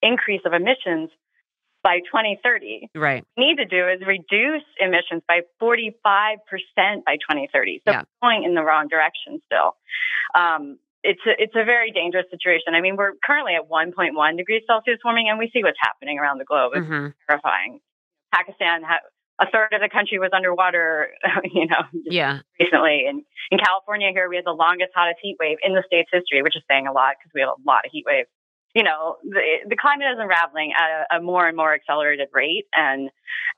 [0.01, 1.09] increase of emissions
[1.83, 2.89] by 2030.
[2.95, 3.23] Right.
[3.23, 5.97] What we need to do is reduce emissions by 45%
[7.05, 7.81] by 2030.
[7.85, 8.03] So yeah.
[8.21, 9.75] going in the wrong direction still.
[10.35, 12.75] Um, it's a, it's a very dangerous situation.
[12.75, 16.37] I mean, we're currently at 1.1 degrees Celsius warming, and we see what's happening around
[16.37, 16.73] the globe.
[16.75, 17.07] It's mm-hmm.
[17.27, 17.79] terrifying.
[18.31, 19.01] Pakistan, ha-
[19.41, 21.09] a third of the country was underwater,
[21.43, 22.45] you know, yeah.
[22.59, 23.05] recently.
[23.09, 26.43] And in California, here we had the longest, hottest heat wave in the state's history,
[26.43, 28.29] which is saying a lot because we have a lot of heat waves
[28.73, 32.65] you know, the, the climate is unraveling at a, a, more and more accelerated rate,
[32.73, 33.09] and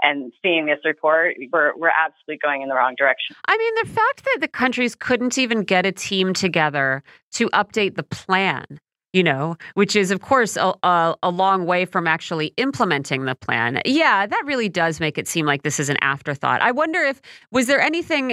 [0.02, 3.36] and seeing this report, we're we're absolutely going in the wrong direction.
[3.48, 7.04] I mean, the fact that the countries couldn't even get a team together
[7.34, 8.80] to update the plan
[9.14, 13.36] you know, which is, of course, a, a, a, long way from actually implementing the
[13.36, 13.80] plan.
[13.86, 16.62] Yeah, that really does make it seem like this is an afterthought.
[16.62, 18.32] I wonder if, was there anything,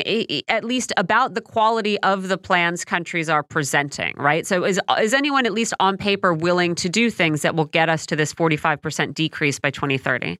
[0.48, 4.46] at least about the quality of the plans countries are presenting, right?
[4.46, 7.90] So is, is anyone, at least on paper, willing to do things that will get
[7.90, 10.38] us to this 45% decrease by 2030?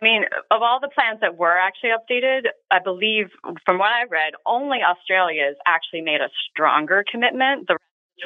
[0.00, 3.26] I mean, of all the plans that were actually updated, I believe
[3.66, 7.68] from what I read, only Australia has actually made a stronger commitment.
[7.68, 7.76] The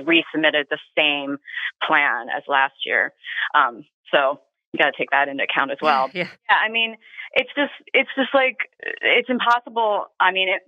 [0.00, 1.38] resubmitted the same
[1.86, 3.12] plan as last year.
[3.54, 4.40] Um, so
[4.72, 6.10] you got to take that into account as well.
[6.12, 6.28] yeah.
[6.50, 6.56] yeah.
[6.56, 6.96] I mean,
[7.34, 10.06] it's just, it's just like, it's impossible.
[10.18, 10.62] I mean, it,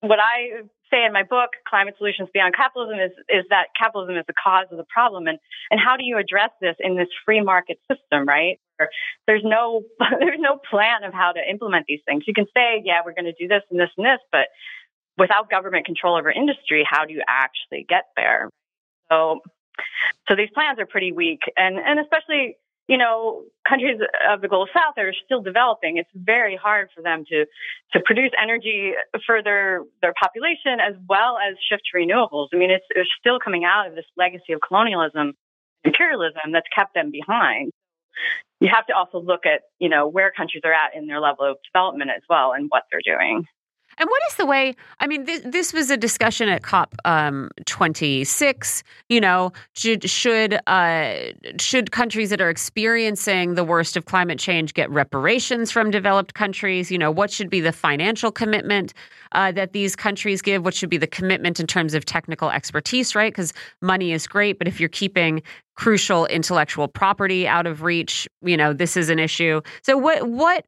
[0.00, 4.24] what I say in my book, Climate Solutions Beyond Capitalism, is, is that capitalism is
[4.26, 5.26] the cause of the problem.
[5.26, 5.38] And,
[5.70, 8.58] and how do you address this in this free market system, right?
[9.26, 9.82] There's no,
[10.18, 12.24] there's no plan of how to implement these things.
[12.26, 14.50] You can say, yeah, we're going to do this and this and this, but
[15.16, 18.50] without government control over industry, how do you actually get there?
[19.12, 19.40] So,
[20.28, 22.56] so these plans are pretty weak, and and especially
[22.88, 23.98] you know countries
[24.30, 25.98] of the global south are still developing.
[25.98, 27.46] It's very hard for them to
[27.92, 28.92] to produce energy
[29.26, 32.48] for their their population as well as shift to renewables.
[32.52, 35.34] I mean, it's, it's still coming out of this legacy of colonialism,
[35.84, 37.72] imperialism that's kept them behind.
[38.60, 41.44] You have to also look at you know where countries are at in their level
[41.44, 43.46] of development as well and what they're doing.
[43.98, 44.74] And what is the way?
[45.00, 48.82] I mean, this, this was a discussion at COP um, 26.
[49.08, 51.14] You know, should should uh,
[51.58, 56.90] should countries that are experiencing the worst of climate change get reparations from developed countries?
[56.90, 58.94] You know, what should be the financial commitment
[59.32, 60.64] uh, that these countries give?
[60.64, 63.14] What should be the commitment in terms of technical expertise?
[63.14, 65.42] Right, because money is great, but if you're keeping
[65.74, 69.60] crucial intellectual property out of reach, you know, this is an issue.
[69.82, 70.66] So, what what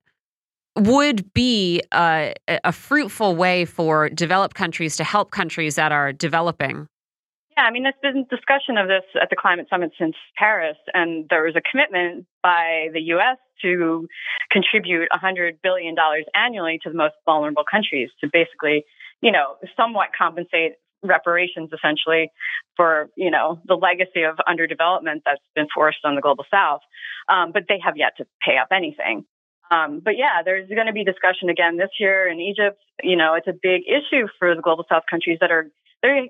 [0.77, 6.89] would be a, a fruitful way for developed countries to help countries that are developing?
[7.57, 11.27] Yeah, I mean, there's been discussion of this at the climate summit since Paris, and
[11.31, 13.39] there was a commitment by the U.S.
[13.63, 14.09] to
[14.51, 15.95] contribute $100 billion
[16.35, 18.85] annually to the most vulnerable countries to basically,
[19.21, 20.73] you know, somewhat compensate
[21.05, 22.33] reparations essentially
[22.77, 26.81] for, you know, the legacy of underdevelopment that's been forced on the global south.
[27.29, 29.27] Um, but they have yet to pay up anything.
[29.71, 32.79] Um, but yeah, there's going to be discussion again this year in Egypt.
[33.03, 35.67] You know, it's a big issue for the global south countries that are
[36.03, 36.27] they're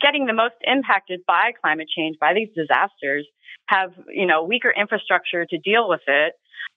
[0.00, 3.26] getting the most impacted by climate change, by these disasters,
[3.66, 6.32] have you know weaker infrastructure to deal with it.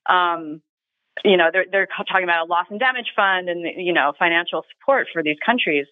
[0.09, 0.61] Um,
[1.23, 4.63] you know, they're they're talking about a loss and damage fund and you know financial
[4.75, 5.85] support for these countries.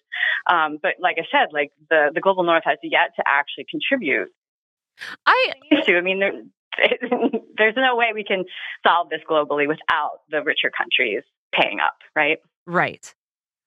[0.50, 4.28] Um, but like I said, like the the global north has yet to actually contribute.
[5.24, 5.96] I used to.
[5.96, 7.18] I mean, there,
[7.56, 8.44] there's no way we can
[8.86, 11.22] solve this globally without the richer countries
[11.54, 12.38] paying up, right?
[12.66, 13.14] Right.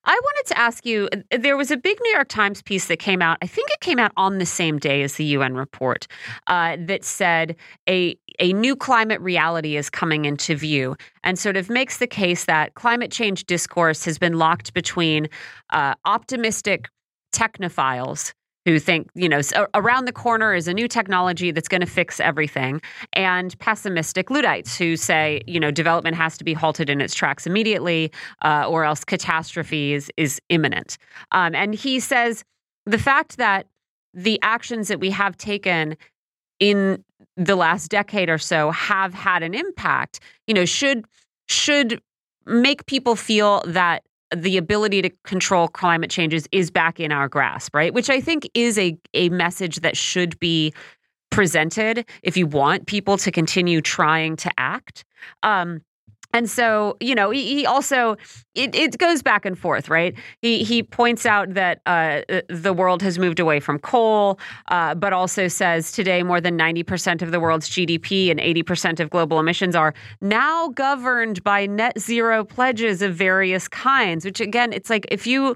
[0.08, 3.00] I wanted to ask you uh, there was a big New York Times piece that
[3.00, 6.08] came out, I think it came out on the same day as the UN report,
[6.48, 7.56] uh, that said
[7.90, 12.46] a, a new climate reality is coming into view and sort of makes the case
[12.46, 15.28] that climate change discourse has been locked between
[15.72, 16.88] uh, optimistic
[17.34, 18.34] technophiles
[18.66, 19.42] who think, you know,
[19.76, 22.82] around the corner is a new technology that's going to fix everything,
[23.14, 27.46] and pessimistic Luddites who say, you know, development has to be halted in its tracks
[27.46, 28.12] immediately,
[28.44, 30.98] uh, or else catastrophe is, is imminent.
[31.32, 32.44] Um, and he says
[32.86, 33.68] the fact that
[34.14, 35.96] the actions that we have taken
[36.60, 37.04] in
[37.38, 41.06] the last decade or so have had an impact, you know, should
[41.48, 42.02] should
[42.46, 44.04] make people feel that
[44.36, 47.94] the ability to control climate changes is back in our grasp, right?
[47.94, 50.74] Which I think is a, a message that should be
[51.32, 55.04] presented if you want people to continue trying to act.
[55.44, 55.82] Um,
[56.36, 58.18] and so, you know, he, he also
[58.56, 60.14] it, it, goes back and forth, right?
[60.42, 65.14] He he points out that uh, the world has moved away from coal, uh, but
[65.14, 69.10] also says today more than ninety percent of the world's GDP and eighty percent of
[69.10, 74.26] global emissions are now governed by net zero pledges of various kinds.
[74.26, 75.56] Which again, it's like if you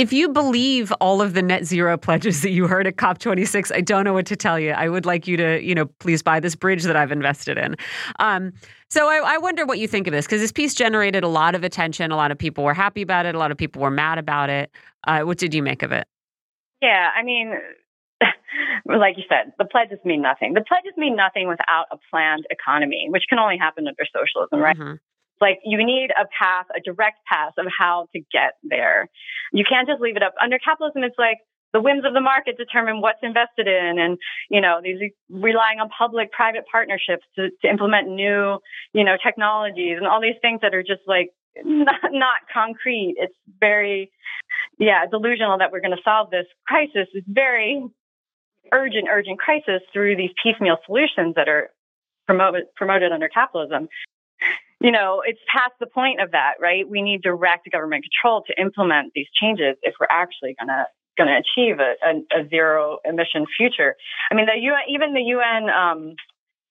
[0.00, 3.82] if you believe all of the net zero pledges that you heard at COP26, I
[3.82, 4.70] don't know what to tell you.
[4.70, 7.76] I would like you to, you know, please buy this bridge that I've invested in.
[8.18, 8.54] Um,
[8.88, 11.54] so I, I, wonder what you think of this because this piece generated a lot
[11.54, 12.12] of attention.
[12.12, 13.34] A lot of people were happy about it.
[13.34, 14.70] A lot of people were mad about it.
[15.06, 16.08] Uh, what did you make of it?
[16.80, 17.52] Yeah, I mean,
[18.86, 20.54] like you said, the pledges mean nothing.
[20.54, 24.76] The pledges mean nothing without a planned economy, which can only happen under socialism, right?
[24.78, 24.94] Mm-hmm
[25.40, 29.08] like you need a path, a direct path of how to get there.
[29.52, 30.34] You can't just leave it up.
[30.40, 31.38] Under capitalism, it's like
[31.72, 34.18] the whims of the market determine what's invested in and,
[34.50, 34.98] you know, these
[35.30, 38.58] relying on public private partnerships to, to implement new,
[38.92, 41.30] you know, technologies and all these things that are just like
[41.64, 43.14] not, not concrete.
[43.18, 44.10] It's very,
[44.78, 47.06] yeah, delusional that we're going to solve this crisis.
[47.14, 47.84] It's very,
[48.72, 51.70] urgent, urgent crisis through these piecemeal solutions that are
[52.26, 53.88] promoted promoted under capitalism.
[54.80, 56.88] You know, it's past the point of that, right?
[56.88, 60.86] We need direct government control to implement these changes if we're actually going to
[61.18, 63.94] going to achieve a, a, a, zero emission future.
[64.30, 66.14] I mean, the UN, even the UN, um,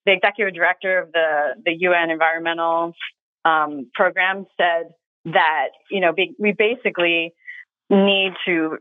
[0.06, 2.94] the executive director of the the UN environmental
[3.44, 4.92] um, program said
[5.26, 7.32] that you know be, we basically
[7.90, 8.78] need to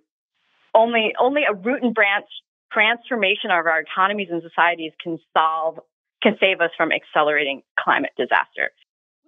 [0.74, 2.26] only only a root and branch
[2.72, 5.80] transformation of our economies and societies can solve
[6.22, 8.72] can save us from accelerating climate disaster.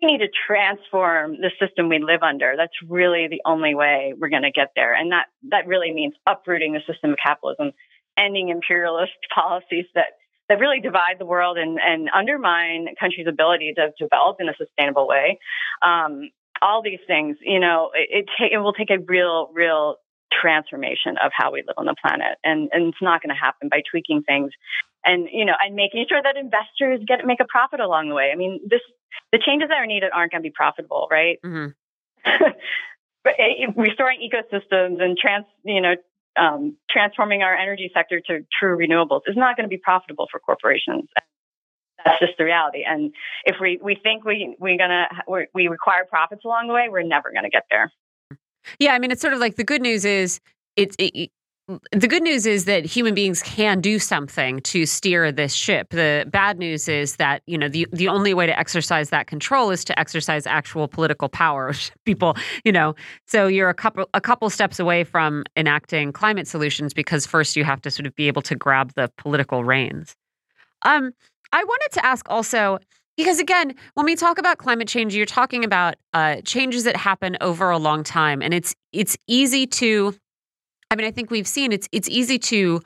[0.01, 2.55] We need to transform the system we live under.
[2.57, 4.93] That's really the only way we're going to get there.
[4.93, 7.71] And that, that really means uprooting the system of capitalism,
[8.17, 10.17] ending imperialist policies that,
[10.49, 15.07] that really divide the world and, and undermine countries' ability to develop in a sustainable
[15.07, 15.39] way.
[15.81, 16.31] Um,
[16.61, 19.95] all these things, you know, it, it, it will take a real, real
[20.31, 22.37] transformation of how we live on the planet.
[22.43, 24.51] And, and it's not going to happen by tweaking things
[25.03, 28.29] and, you know, and making sure that investors get make a profit along the way.
[28.33, 28.81] I mean, this,
[29.31, 31.39] the changes that are needed aren't going to be profitable, right?
[31.45, 31.71] Mm-hmm.
[33.23, 35.93] Eh, restoring ecosystems and trans, you know,
[36.39, 40.39] um, transforming our energy sector to true renewables is not going to be profitable for
[40.39, 41.07] corporations.
[42.03, 42.83] That's just the reality.
[42.83, 43.13] And
[43.45, 47.03] if we, we think we, we're gonna, we we require profits along the way, we're
[47.03, 47.91] never going to get there.
[48.79, 50.39] Yeah, I mean, it's sort of like the good news is
[50.75, 51.29] it's it,
[51.91, 55.89] the good news is that human beings can do something to steer this ship.
[55.89, 59.71] The bad news is that you know the the only way to exercise that control
[59.71, 61.73] is to exercise actual political power.
[62.05, 62.95] People, you know,
[63.27, 67.63] so you're a couple a couple steps away from enacting climate solutions because first you
[67.63, 70.15] have to sort of be able to grab the political reins.
[70.83, 71.11] Um,
[71.51, 72.79] I wanted to ask also
[73.17, 77.37] because again, when we talk about climate change, you're talking about uh, changes that happen
[77.41, 80.15] over a long time, and it's it's easy to.
[80.91, 82.81] I mean, I think we've seen it's it's easy to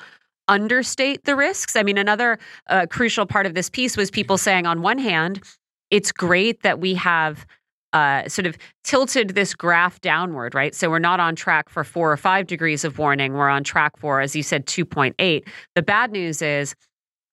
[0.47, 1.75] understate the risks.
[1.75, 2.37] I mean, another
[2.69, 5.41] uh, crucial part of this piece was people saying, on one hand,
[5.89, 7.47] it's great that we have
[7.93, 10.75] uh, sort of tilted this graph downward, right?
[10.75, 13.33] So we're not on track for four or five degrees of warning.
[13.33, 15.47] We're on track for, as you said, 2.8.
[15.73, 16.75] The bad news is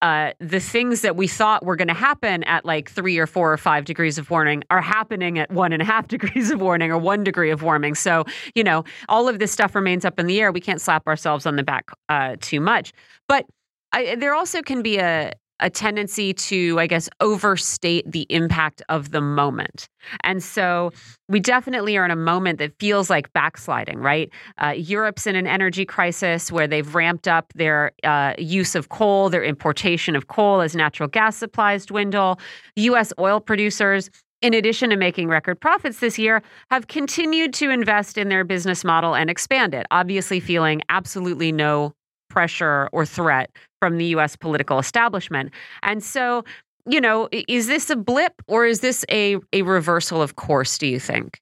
[0.02, 3.52] uh, the things that we thought were going to happen at like three or four
[3.52, 6.90] or five degrees of warming are happening at one and a half degrees of warming
[6.90, 7.94] or one degree of warming.
[7.94, 8.24] So,
[8.54, 10.50] you know, all of this stuff remains up in the air.
[10.50, 12.92] We can't slap ourselves on the back uh, too much.
[13.28, 13.46] But
[13.92, 15.32] I, there also can be a,
[15.62, 19.88] a tendency to, I guess, overstate the impact of the moment.
[20.24, 20.92] And so
[21.28, 24.28] we definitely are in a moment that feels like backsliding, right?
[24.58, 29.30] Uh, Europe's in an energy crisis where they've ramped up their uh, use of coal,
[29.30, 32.38] their importation of coal as natural gas supplies dwindle.
[32.76, 33.12] U.S.
[33.18, 34.10] oil producers
[34.42, 38.82] in addition to making record profits this year, have continued to invest in their business
[38.82, 41.92] model and expand it, obviously feeling absolutely no
[42.28, 43.50] pressure or threat
[43.82, 45.50] from the US political establishment.
[45.82, 46.44] And so,
[46.86, 50.86] you know, is this a blip or is this a, a reversal of course, do
[50.86, 51.40] you think?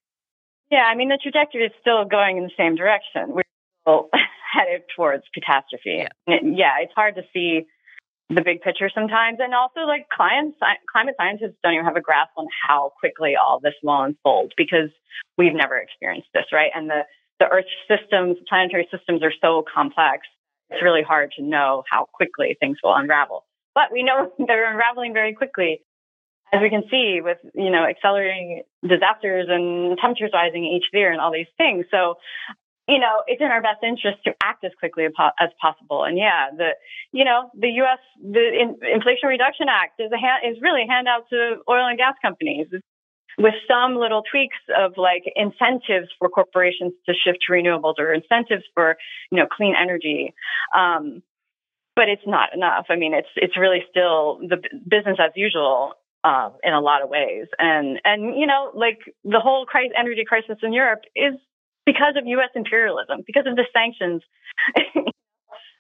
[0.70, 3.28] Yeah, I mean, the trajectory is still going in the same direction.
[3.28, 3.42] We're
[3.82, 4.08] still
[4.54, 6.06] headed towards catastrophe.
[6.26, 6.38] Yeah.
[6.42, 7.66] yeah, it's hard to see
[8.30, 9.36] the big picture sometimes.
[9.38, 10.56] And also, like, clients,
[10.90, 14.88] climate scientists don't even have a grasp on how quickly all this will unfold because
[15.36, 16.70] we've never experienced this, right?
[16.74, 17.02] And the,
[17.38, 20.24] the Earth systems, planetary systems are so complex
[20.70, 23.44] it's really hard to know how quickly things will unravel.
[23.74, 25.82] But we know they're unraveling very quickly.
[26.52, 31.20] As we can see with, you know, accelerating disasters and temperatures rising each year and
[31.20, 31.86] all these things.
[31.92, 32.18] So,
[32.88, 36.02] you know, it's in our best interest to act as quickly as possible.
[36.02, 36.70] And yeah, the,
[37.12, 38.02] you know, the U.S.
[38.20, 42.14] the Inflation Reduction Act is a hand, is really a handout to oil and gas
[42.20, 42.66] companies.
[42.72, 42.84] It's
[43.38, 48.64] with some little tweaks of like incentives for corporations to shift to renewables or incentives
[48.74, 48.96] for
[49.30, 50.34] you know clean energy.
[50.76, 51.22] Um,
[51.96, 52.86] but it's not enough.
[52.88, 54.56] I mean it's it's really still the
[54.88, 55.92] business as usual
[56.24, 57.46] um, in a lot of ways.
[57.58, 61.34] And and you know like the whole crisis, energy crisis in europe is
[61.86, 64.22] because of us imperialism because of the sanctions.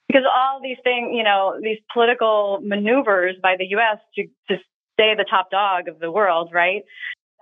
[0.08, 4.56] Because all these things you know these political maneuvers by the us to to
[4.94, 6.82] stay the top dog of the world, right?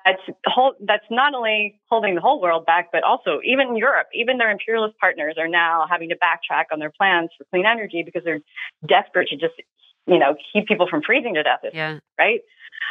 [0.08, 4.38] That's whole, that's not only holding the whole world back, but also even Europe, even
[4.38, 8.22] their imperialist partners are now having to backtrack on their plans for clean energy because
[8.24, 8.40] they're
[8.86, 9.54] desperate to just,
[10.06, 11.60] you know, keep people from freezing to death.
[11.72, 11.98] Yeah.
[12.18, 12.40] Right.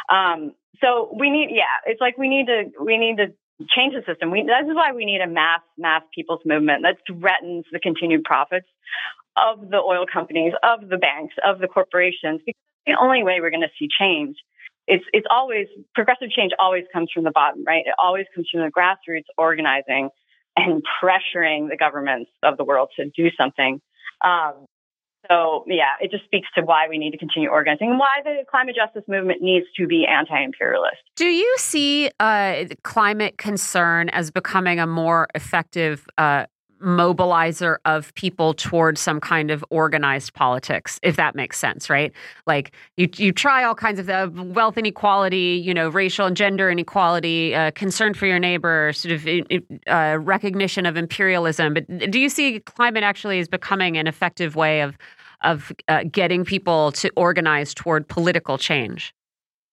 [0.08, 3.34] Um, so we need, yeah, it's like we need to, we need to
[3.74, 4.30] change the system.
[4.30, 8.24] We, this is why we need a mass, mass people's movement that threatens the continued
[8.24, 8.68] profits
[9.36, 13.50] of the oil companies, of the banks, of the corporations, because the only way we're
[13.50, 14.36] going to see change
[14.88, 17.84] it's it's always progressive change always comes from the bottom, right?
[17.86, 20.08] It always comes from the grassroots organizing
[20.56, 23.80] and pressuring the governments of the world to do something.
[24.24, 24.66] Um,
[25.28, 28.44] So, yeah, it just speaks to why we need to continue organizing and why the
[28.50, 31.02] climate justice movement needs to be anti imperialist.
[31.16, 36.46] Do you see uh, climate concern as becoming a more effective uh,
[36.80, 42.12] mobilizer of people towards some kind of organized politics, if that makes sense, right?
[42.46, 46.70] Like you, you try all kinds of uh, wealth inequality, you know, racial and gender
[46.70, 49.26] inequality, uh, concern for your neighbor, sort of
[49.86, 51.74] uh, recognition of imperialism.
[51.74, 54.96] But do you see climate actually is becoming an effective way of
[55.44, 59.14] of uh, getting people to organize toward political change?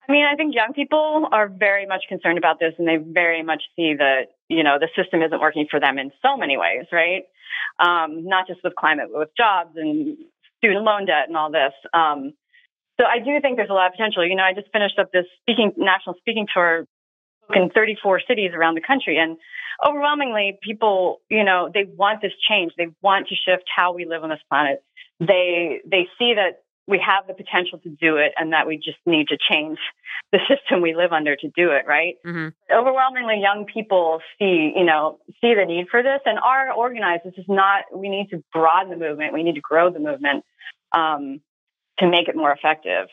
[0.08, 3.42] I mean, I think young people are very much concerned about this and they very
[3.42, 6.86] much see that, you know, the system isn't working for them in so many ways,
[6.92, 7.24] right?
[7.80, 10.18] Um, not just with climate, but with jobs and
[10.58, 11.74] student loan debt and all this.
[11.94, 12.34] Um,
[13.00, 14.26] so I do think there's a lot of potential.
[14.26, 16.86] You know, I just finished up this speaking, national speaking tour
[17.54, 19.38] in 34 cities around the country and
[19.86, 22.74] overwhelmingly people, you know, they want this change.
[22.78, 24.84] They want to shift how we live on this planet.
[25.20, 28.98] They, they see that we have the potential to do it and that we just
[29.06, 29.80] need to change
[30.32, 32.50] the system we live under to do it right mm-hmm.
[32.76, 37.34] overwhelmingly young people see you know see the need for this and are organized this
[37.38, 40.44] is not we need to broaden the movement we need to grow the movement
[40.96, 41.42] um,
[42.00, 43.08] to make it more effective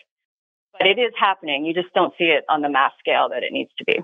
[0.78, 3.52] but it is happening you just don't see it on the mass scale that it
[3.52, 4.00] needs to be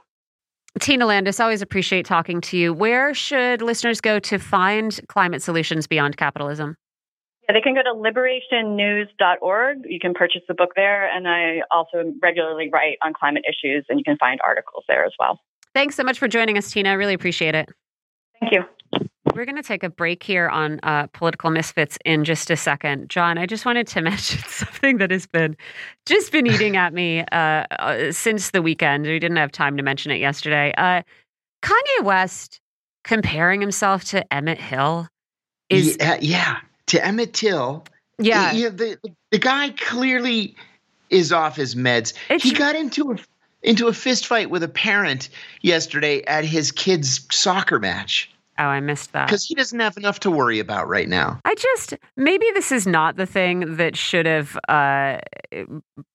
[0.78, 2.72] Tina Landis, always appreciate talking to you.
[2.72, 6.76] Where should listeners go to find climate solutions beyond capitalism?
[7.48, 9.78] Yeah, they can go to liberationnews.org.
[9.88, 11.10] You can purchase the book there.
[11.10, 15.12] And I also regularly write on climate issues, and you can find articles there as
[15.18, 15.40] well.
[15.74, 16.90] Thanks so much for joining us, Tina.
[16.90, 17.68] I really appreciate it.
[18.40, 18.64] Thank you.
[19.34, 23.08] We're going to take a break here on uh, political misfits in just a second.
[23.08, 25.56] John, I just wanted to mention something that has been
[26.06, 29.06] just been eating at me uh, uh, since the weekend.
[29.06, 30.72] We didn't have time to mention it yesterday.
[30.76, 31.02] Uh,
[31.62, 32.60] Kanye West
[33.04, 35.08] comparing himself to Emmett Till
[35.70, 36.56] is yeah, yeah
[36.88, 37.84] to Emmett Till.
[38.18, 38.98] Yeah, you know, the
[39.30, 40.56] the guy clearly
[41.10, 42.14] is off his meds.
[42.28, 43.16] It's, he got into a
[43.62, 45.28] into a fist fight with a parent
[45.62, 48.30] yesterday at his kid's soccer match.
[48.60, 49.28] Oh, I missed that.
[49.28, 51.40] Because he doesn't have enough to worry about right now.
[51.44, 55.18] I just, maybe this is not the thing that should have uh,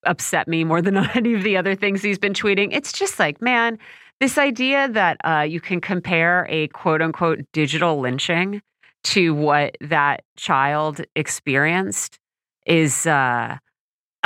[0.05, 2.73] upset me more than any of the other things he's been tweeting.
[2.73, 3.79] It's just like, man,
[4.19, 8.61] this idea that uh, you can compare a quote unquote digital lynching
[9.03, 12.19] to what that child experienced
[12.65, 13.57] is uh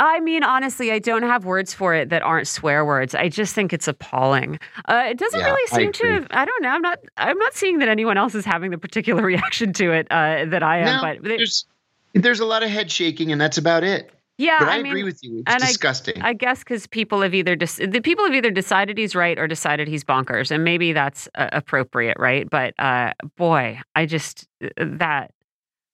[0.00, 3.16] I mean, honestly, I don't have words for it that aren't swear words.
[3.16, 4.60] I just think it's appalling.
[4.88, 6.06] Uh, it doesn't yeah, really seem to.
[6.06, 6.68] Have, I don't know.
[6.68, 7.00] I'm not.
[7.16, 10.62] I'm not seeing that anyone else is having the particular reaction to it uh, that
[10.62, 10.84] I am.
[10.84, 11.66] No, but there's
[12.12, 14.12] there's a lot of head shaking, and that's about it.
[14.38, 15.42] Yeah, but I, I mean, agree with you.
[15.46, 16.22] It's disgusting.
[16.22, 19.36] I, I guess because people have either de- the people have either decided he's right
[19.36, 22.48] or decided he's bonkers, and maybe that's uh, appropriate, right?
[22.48, 25.32] But uh, boy, I just uh, that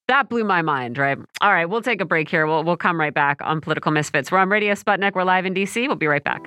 [0.09, 0.99] that blew my mind.
[0.99, 1.17] Right.
[1.41, 2.47] All right, we'll take a break here.
[2.47, 4.31] We'll we'll come right back on Political Misfits.
[4.31, 5.15] We're on Radio Sputnik.
[5.15, 5.87] We're live in DC.
[5.87, 6.47] We'll be right back.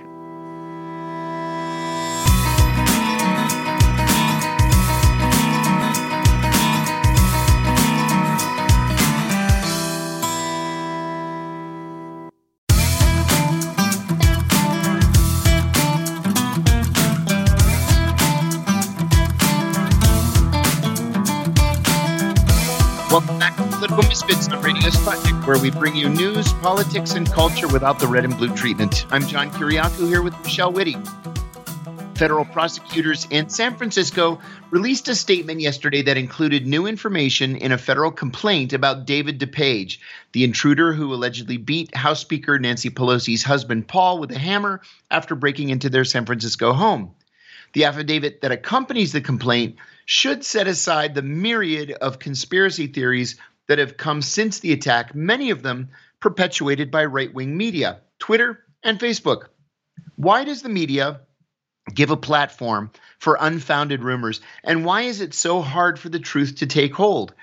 [23.88, 28.08] Political Misfits on Radio Sputnik, where we bring you news, politics, and culture without the
[28.08, 29.06] red and blue treatment.
[29.12, 30.98] I'm John Kiriakou here with Michelle Witte.
[32.18, 37.78] Federal prosecutors in San Francisco released a statement yesterday that included new information in a
[37.78, 39.98] federal complaint about David DePape,
[40.34, 45.34] the intruder who allegedly beat House Speaker Nancy Pelosi's husband Paul with a hammer after
[45.34, 47.12] breaking into their San Francisco home.
[47.72, 53.36] The affidavit that accompanies the complaint should set aside the myriad of conspiracy theories
[53.68, 55.90] that have come since the attack, many of them
[56.20, 59.48] perpetuated by right wing media, Twitter, and Facebook.
[60.16, 61.22] Why does the media
[61.94, 64.42] give a platform for unfounded rumors?
[64.64, 67.34] And why is it so hard for the truth to take hold?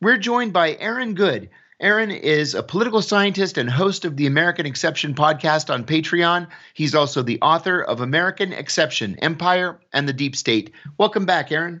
[0.00, 1.50] We're joined by Aaron Good.
[1.80, 6.48] Aaron is a political scientist and host of the American Exception podcast on Patreon.
[6.74, 10.72] He's also the author of American Exception Empire and the Deep State.
[10.98, 11.80] Welcome back, Aaron.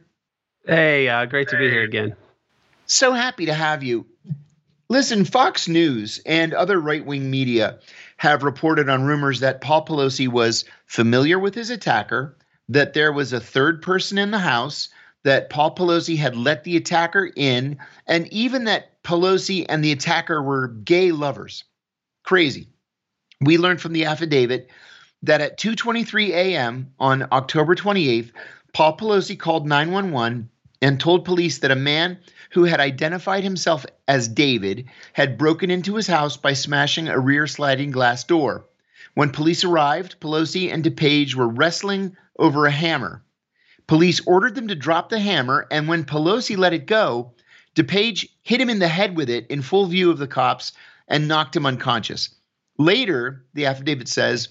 [0.64, 2.14] Hey, uh, great to be here again.
[2.88, 4.06] So happy to have you.
[4.88, 7.80] Listen, Fox News and other right wing media
[8.16, 12.38] have reported on rumors that Paul Pelosi was familiar with his attacker,
[12.70, 14.88] that there was a third person in the house,
[15.22, 17.76] that Paul Pelosi had let the attacker in,
[18.06, 21.64] and even that Pelosi and the attacker were gay lovers.
[22.24, 22.68] Crazy.
[23.42, 24.70] We learned from the affidavit
[25.22, 26.94] that at 2:23 a.m.
[26.98, 28.30] on October 28th,
[28.72, 30.48] Paul Pelosi called 911
[30.80, 32.18] and told police that a man
[32.50, 37.46] who had identified himself as David had broken into his house by smashing a rear
[37.46, 38.64] sliding glass door.
[39.14, 43.22] When police arrived, Pelosi and DePape were wrestling over a hammer.
[43.86, 47.32] Police ordered them to drop the hammer, and when Pelosi let it go,
[47.74, 50.72] DePape hit him in the head with it in full view of the cops
[51.08, 52.34] and knocked him unconscious.
[52.78, 54.48] Later, the affidavit says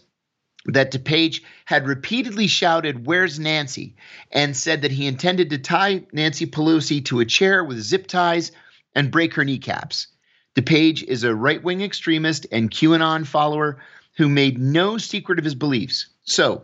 [0.67, 3.95] that DePape had repeatedly shouted, Where's Nancy?
[4.31, 8.51] and said that he intended to tie Nancy Pelosi to a chair with zip ties
[8.93, 10.07] and break her kneecaps.
[10.55, 13.77] DePape is a right wing extremist and QAnon follower
[14.17, 16.07] who made no secret of his beliefs.
[16.23, 16.63] So,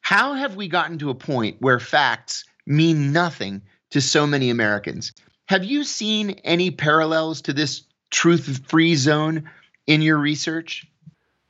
[0.00, 5.12] how have we gotten to a point where facts mean nothing to so many Americans?
[5.46, 9.50] Have you seen any parallels to this truth free zone
[9.86, 10.86] in your research?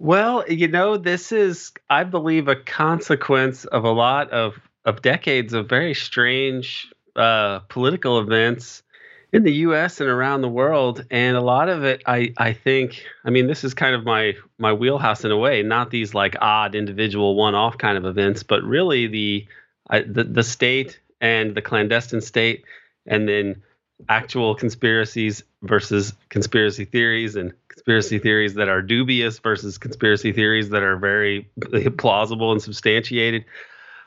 [0.03, 5.53] Well, you know, this is, I believe, a consequence of a lot of, of decades
[5.53, 8.82] of very strange uh, political events
[9.32, 10.00] in the U.S.
[10.00, 13.62] and around the world, and a lot of it, I, I think, I mean, this
[13.62, 15.62] is kind of my my wheelhouse in a way.
[15.62, 19.46] Not these like odd individual one-off kind of events, but really the
[19.88, 22.64] I, the the state and the clandestine state,
[23.07, 23.62] and then
[24.09, 30.82] actual conspiracies versus conspiracy theories and conspiracy theories that are dubious versus conspiracy theories that
[30.82, 31.48] are very
[31.98, 33.44] plausible and substantiated.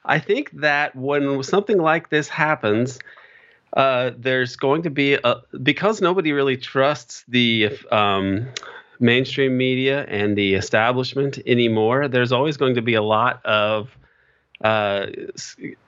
[0.03, 2.99] I think that when something like this happens,
[3.75, 8.47] uh, there's going to be a, because nobody really trusts the um,
[8.99, 12.07] mainstream media and the establishment anymore.
[12.07, 13.89] There's always going to be a lot of
[14.63, 15.07] uh,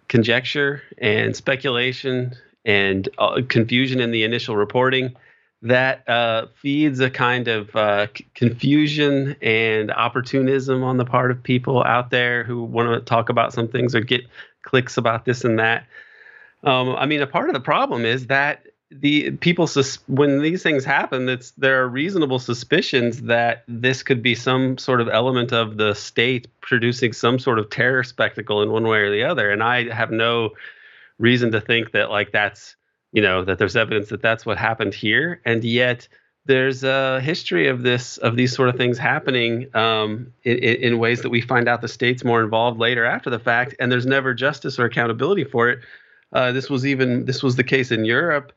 [0.08, 2.36] conjecture and speculation
[2.68, 5.16] and uh, confusion in the initial reporting
[5.64, 11.42] that uh, feeds a kind of uh, c- confusion and opportunism on the part of
[11.42, 14.22] people out there who want to talk about some things or get
[14.62, 15.88] clicks about this and that.
[16.64, 20.62] Um, I mean, a part of the problem is that the people sus- when these
[20.62, 25.52] things happen, it's there are reasonable suspicions that this could be some sort of element
[25.52, 29.50] of the state producing some sort of terror spectacle in one way or the other,
[29.50, 30.52] and I have no
[31.20, 32.76] reason to think that like that's
[33.12, 35.42] you know that there's evidence that that's what happened here.
[35.46, 36.08] And yet
[36.46, 41.22] there's a history of this of these sort of things happening um, in, in, ways
[41.22, 44.34] that we find out the state's more involved later after the fact and there's never
[44.34, 45.80] justice or accountability for it.
[46.32, 48.52] Uh, this was even this was the case in europe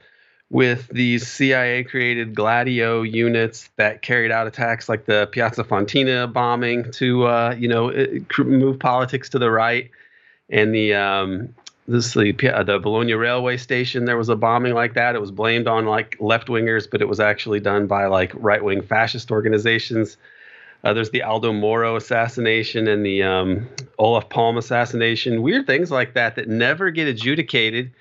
[0.51, 6.91] with these cia created gladio units that carried out attacks like the piazza Fontana bombing
[6.93, 7.93] to uh, you know
[8.39, 9.91] move politics to the right
[10.49, 11.55] and the um,
[11.91, 14.05] this the the Bologna railway station.
[14.05, 15.15] There was a bombing like that.
[15.15, 18.63] It was blamed on like left wingers, but it was actually done by like right
[18.63, 20.17] wing fascist organizations.
[20.83, 23.69] Uh, there's the Aldo Moro assassination and the um,
[23.99, 25.43] Olof Palme assassination.
[25.43, 27.93] Weird things like that that never get adjudicated.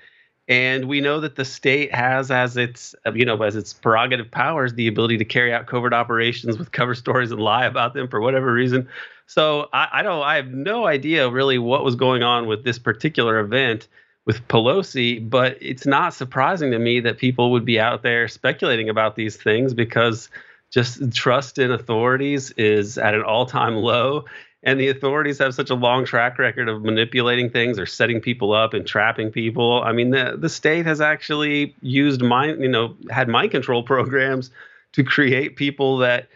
[0.50, 4.74] And we know that the state has as its you know as its prerogative powers
[4.74, 8.20] the ability to carry out covert operations with cover stories and lie about them for
[8.20, 8.88] whatever reason.
[9.26, 10.22] So I, I don't.
[10.22, 13.86] I have no idea really what was going on with this particular event
[14.26, 18.88] with Pelosi, but it's not surprising to me that people would be out there speculating
[18.88, 20.28] about these things because
[20.70, 24.24] just trust in authorities is at an all-time low
[24.62, 28.52] and the authorities have such a long track record of manipulating things or setting people
[28.52, 29.82] up and trapping people.
[29.82, 34.50] I mean, the the state has actually used mind, you know, had mind control programs
[34.92, 36.28] to create people that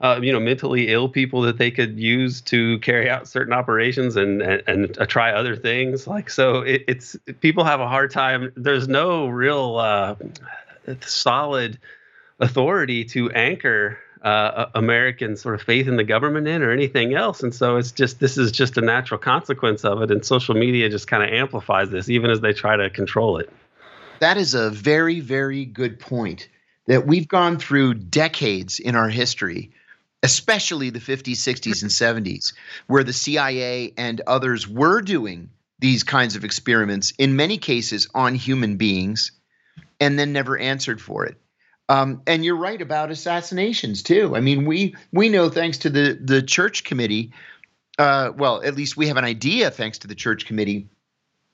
[0.00, 4.16] uh, you know, mentally ill people that they could use to carry out certain operations
[4.16, 6.06] and and, and uh, try other things.
[6.06, 8.52] Like so, it, it's people have a hard time.
[8.56, 10.16] There's no real uh,
[11.00, 11.78] solid
[12.40, 17.42] authority to anchor uh, American sort of faith in the government in or anything else.
[17.42, 20.10] And so it's just this is just a natural consequence of it.
[20.10, 23.50] And social media just kind of amplifies this, even as they try to control it.
[24.18, 26.48] That is a very, very good point.
[26.86, 29.70] That we've gone through decades in our history
[30.22, 31.90] especially the 50s, 60s, and
[32.26, 32.52] 70s,
[32.88, 38.34] where the CIA and others were doing these kinds of experiments, in many cases on
[38.34, 39.30] human beings,
[40.00, 41.36] and then never answered for it.
[41.88, 44.34] Um, and you're right about assassinations too.
[44.36, 47.32] I mean, we we know thanks to the the church committee.
[47.98, 50.88] Uh, well, at least we have an idea thanks to the church committee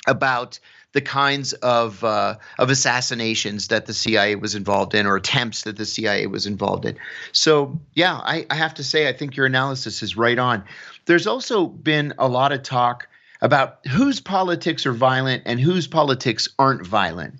[0.06, 0.58] about
[0.92, 5.76] the kinds of uh, of assassinations that the CIA was involved in, or attempts that
[5.76, 6.96] the CIA was involved in.
[7.32, 10.64] So, yeah, I, I have to say, I think your analysis is right on.
[11.06, 13.08] There's also been a lot of talk
[13.40, 17.34] about whose politics are violent and whose politics aren't violent.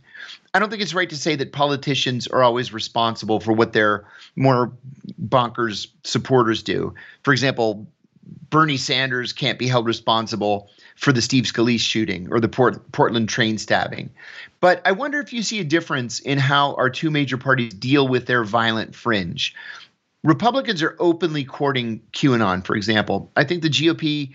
[0.55, 4.05] I don't think it's right to say that politicians are always responsible for what their
[4.36, 4.72] more
[5.20, 6.94] bonkers supporters do.
[7.22, 7.86] For example,
[8.50, 13.28] Bernie Sanders can't be held responsible for the Steve Scalise shooting or the Port- Portland
[13.28, 14.11] train stabbing.
[14.61, 18.07] But I wonder if you see a difference in how our two major parties deal
[18.07, 19.55] with their violent fringe.
[20.22, 23.32] Republicans are openly courting QAnon, for example.
[23.36, 24.34] I think the GOP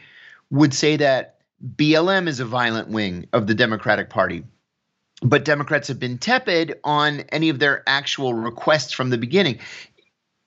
[0.49, 1.36] would say that
[1.76, 4.43] BLM is a violent wing of the Democratic Party.
[5.22, 9.59] But Democrats have been tepid on any of their actual requests from the beginning.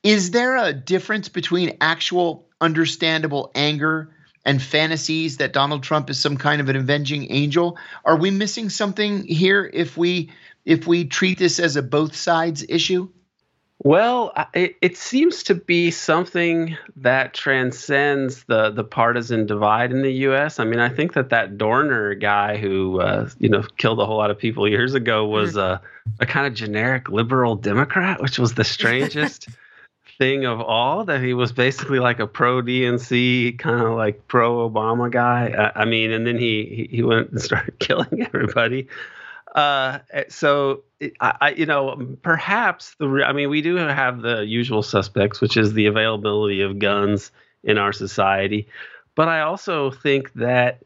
[0.02, 4.14] Is there a difference between actual understandable anger
[4.44, 7.78] and fantasies that Donald Trump is some kind of an avenging angel?
[8.04, 10.30] Are we missing something here if we
[10.64, 13.08] if we treat this as a both sides issue?
[13.82, 20.12] Well, it, it seems to be something that transcends the the partisan divide in the
[20.28, 20.60] U.S.
[20.60, 24.18] I mean, I think that that Dorner guy who uh, you know killed a whole
[24.18, 25.80] lot of people years ago was a,
[26.18, 29.48] a kind of generic liberal Democrat, which was the strangest
[30.18, 31.06] thing of all.
[31.06, 35.72] That he was basically like a pro DNC kind of like pro Obama guy.
[35.74, 38.88] I, I mean, and then he he went and started killing everybody.
[39.54, 40.82] Uh, eh, so
[41.20, 43.24] I, I, you know, perhaps the.
[43.26, 47.32] I mean, we do have the usual suspects, which is the availability of guns
[47.64, 48.68] in our society,
[49.14, 50.82] but I also think that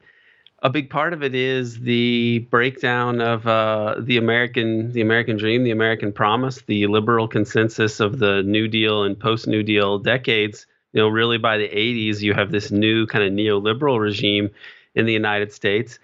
[0.63, 5.63] a big part of it is the breakdown of uh, the American the American dream,
[5.63, 10.67] the American promise, the liberal consensus of the New Deal and post New Deal decades.
[10.95, 14.51] You know, really by the 80s, you have this new kind of neoliberal regime
[14.95, 15.99] in the United States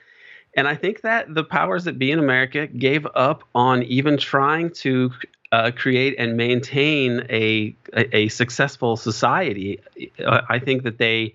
[0.57, 4.71] and I think that the powers that be in America gave up on even trying
[4.71, 5.13] to
[5.53, 9.81] uh, create and maintain a, a, a successful society.
[10.25, 11.35] I think that they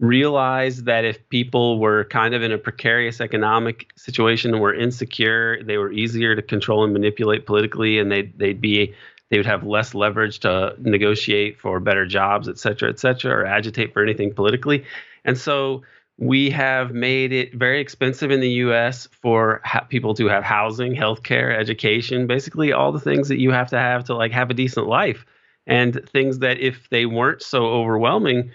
[0.00, 5.62] realized that if people were kind of in a precarious economic situation, and were insecure,
[5.62, 8.92] they were easier to control and manipulate politically, and they'd they'd be
[9.30, 13.46] they would have less leverage to negotiate for better jobs, et cetera, et cetera, or
[13.46, 14.84] agitate for anything politically.
[15.24, 15.82] And so
[16.18, 20.94] we have made it very expensive in the US for ha- people to have housing,
[20.94, 24.54] healthcare, education, basically all the things that you have to have to like have a
[24.54, 25.26] decent life.
[25.66, 28.50] And things that if they weren't so overwhelming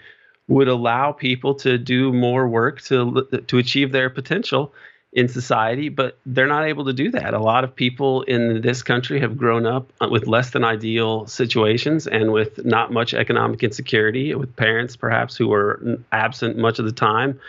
[0.48, 4.74] would allow people to do more work to to achieve their potential
[5.12, 7.34] in society, but they're not able to do that.
[7.34, 12.06] A lot of people in this country have grown up with less than ideal situations
[12.06, 16.92] and with not much economic insecurity, with parents perhaps who were absent much of the
[16.92, 17.40] time.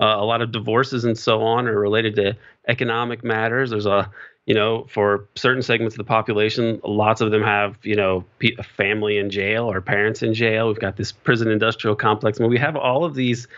[0.00, 2.36] Uh, a lot of divorces and so on are related to
[2.66, 3.70] economic matters.
[3.70, 4.10] There's a
[4.46, 8.24] you know, for certain segments of the population, lots of them have, you know,
[8.58, 10.68] a family in jail or parents in jail.
[10.68, 12.38] We've got this prison industrial complex.
[12.38, 13.48] and we have all of these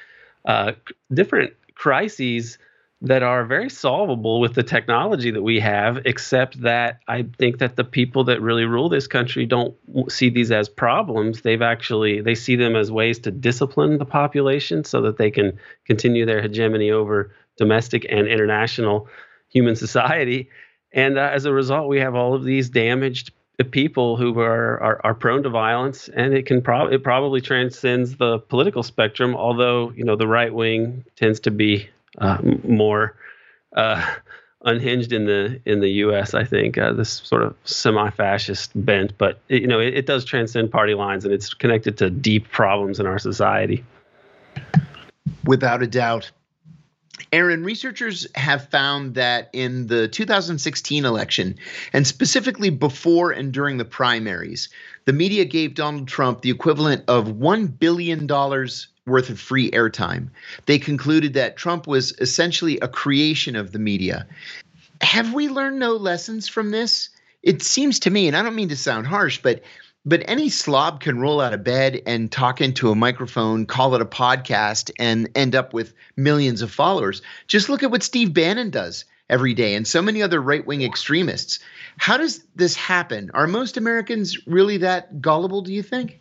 [0.44, 0.72] uh,
[1.12, 2.58] different crises
[3.06, 7.76] that are very solvable with the technology that we have except that i think that
[7.76, 9.74] the people that really rule this country don't
[10.08, 11.42] see these as problems.
[11.42, 15.58] They've actually they see them as ways to discipline the population so that they can
[15.84, 19.08] continue their hegemony over domestic and international
[19.48, 20.50] human society.
[20.92, 23.32] And uh, as a result we have all of these damaged
[23.70, 28.16] people who are, are, are prone to violence and it can probably it probably transcends
[28.16, 31.88] the political spectrum although you know the right wing tends to be
[32.18, 33.16] uh, more
[33.76, 34.14] uh,
[34.62, 36.34] unhinged in the in the U.S.
[36.34, 40.24] I think uh, this sort of semi-fascist bent, but it, you know it, it, does
[40.24, 43.84] transcend party lines and it's connected to deep problems in our society.
[45.44, 46.30] Without a doubt.
[47.32, 51.56] Aaron, researchers have found that in the 2016 election,
[51.94, 54.68] and specifically before and during the primaries,
[55.06, 58.26] the media gave Donald Trump the equivalent of $1 billion
[59.06, 60.28] worth of free airtime.
[60.66, 64.26] They concluded that Trump was essentially a creation of the media.
[65.00, 67.10] Have we learned no lessons from this?
[67.42, 69.62] It seems to me, and I don't mean to sound harsh, but
[70.08, 74.00] but any slob can roll out of bed and talk into a microphone, call it
[74.00, 77.22] a podcast, and end up with millions of followers.
[77.48, 80.82] Just look at what Steve Bannon does every day and so many other right wing
[80.82, 81.58] extremists.
[81.96, 83.32] How does this happen?
[83.34, 86.20] Are most Americans really that gullible, do you think?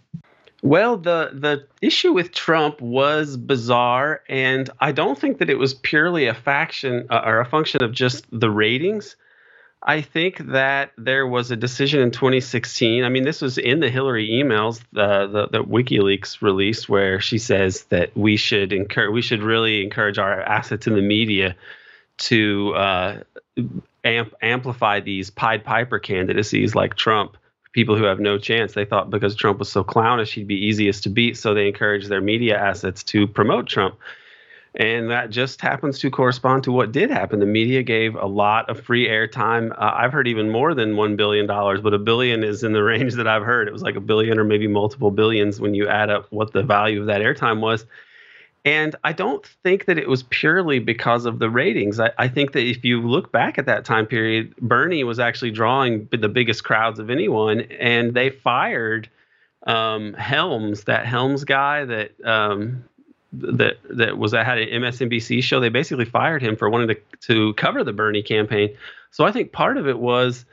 [0.66, 5.76] Well, the the issue with Trump was bizarre, and I don't think that it was
[5.76, 9.16] purely a faction uh, or a function of just the ratings.
[9.84, 13.04] I think that there was a decision in 2016.
[13.04, 17.84] I mean, this was in the Hillary emails uh, the, WikiLeaks released, where she says
[17.90, 21.56] that we should encourage, we should really encourage our assets in the media
[22.18, 23.20] to uh,
[24.04, 27.38] amp- amplify these Pied Piper candidacies like Trump
[27.76, 28.74] people who have no chance.
[28.74, 31.36] They thought because Trump was so clownish, he'd be easiest to beat.
[31.38, 33.96] So they encouraged their media assets to promote Trump.
[34.76, 37.40] And that just happens to correspond to what did happen.
[37.40, 39.72] The media gave a lot of free airtime.
[39.72, 43.14] Uh, I've heard even more than $1 billion, but a billion is in the range
[43.16, 43.68] that I've heard.
[43.68, 46.64] It was like a billion or maybe multiple billions when you add up what the
[46.64, 47.86] value of that airtime was.
[48.66, 52.00] And I don't think that it was purely because of the ratings.
[52.00, 55.52] I, I, think that if you look back at that time period, Bernie was actually
[55.52, 59.08] drawing the biggest crowds of anyone, and they fired
[59.68, 62.84] um, Helms, that Helms guy that um,
[63.34, 65.60] that that was that had an MSNBC show.
[65.60, 66.98] They basically fired him for wanting to
[67.28, 68.76] to cover the Bernie campaign.
[69.12, 70.44] So I think part of it was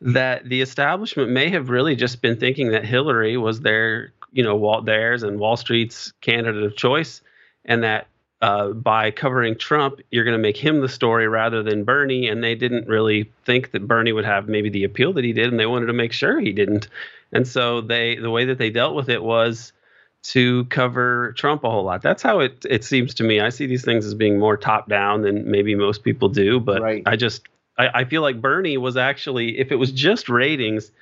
[0.00, 4.56] that the establishment may have really just been thinking that Hillary was their, you know,
[4.56, 7.22] Walt theirs and Wall Street's candidate of choice
[7.64, 8.06] and that
[8.40, 12.28] uh, by covering Trump, you're going to make him the story rather than Bernie.
[12.28, 15.48] And they didn't really think that Bernie would have maybe the appeal that he did,
[15.48, 16.88] and they wanted to make sure he didn't.
[17.32, 19.72] And so they, the way that they dealt with it was
[20.22, 22.02] to cover Trump a whole lot.
[22.02, 23.40] That's how it it seems to me.
[23.40, 26.80] I see these things as being more top down than maybe most people do, but
[26.80, 27.02] right.
[27.06, 27.42] I just
[27.78, 30.92] I, I feel like Bernie was actually, if it was just ratings,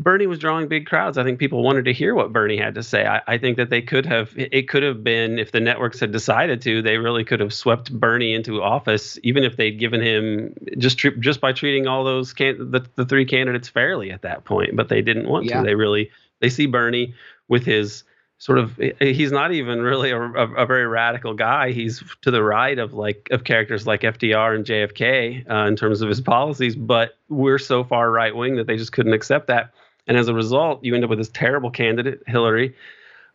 [0.00, 1.18] Bernie was drawing big crowds.
[1.18, 3.06] I think people wanted to hear what Bernie had to say.
[3.06, 6.10] I, I, think that they could have, it could have been, if the networks had
[6.10, 10.54] decided to, they really could have swept Bernie into office, even if they'd given him
[10.78, 14.74] just just by treating all those can, the, the three candidates fairly at that point.
[14.74, 15.58] But they didn't want yeah.
[15.60, 15.64] to.
[15.64, 16.10] They really
[16.40, 17.14] they see Bernie
[17.48, 18.02] with his
[18.38, 21.70] sort of he's not even really a, a, a, very radical guy.
[21.70, 26.02] He's to the right of like of characters like FDR and JFK uh, in terms
[26.02, 29.72] of his policies, but we're so far right wing that they just couldn't accept that.
[30.06, 32.74] And as a result, you end up with this terrible candidate, Hillary,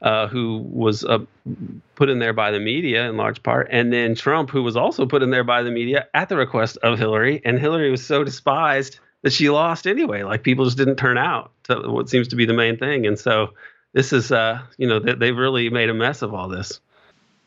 [0.02, 1.20] uh, who was uh,
[1.96, 5.06] put in there by the media in large part, and then Trump, who was also
[5.06, 7.42] put in there by the media at the request of Hillary.
[7.44, 10.24] And Hillary was so despised that she lost anyway.
[10.24, 13.06] Like people just didn't turn out to what seems to be the main thing.
[13.06, 13.54] And so
[13.94, 16.80] this is, uh, you know, they, they've really made a mess of all this.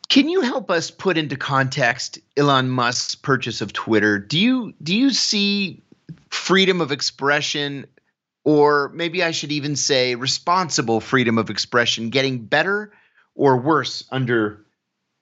[0.08, 4.18] Can you help us put into context Elon Musk's purchase of Twitter?
[4.18, 5.80] Do you do you see
[6.28, 7.86] freedom of expression
[8.44, 12.92] or maybe I should even say responsible freedom of expression getting better
[13.34, 14.64] or worse under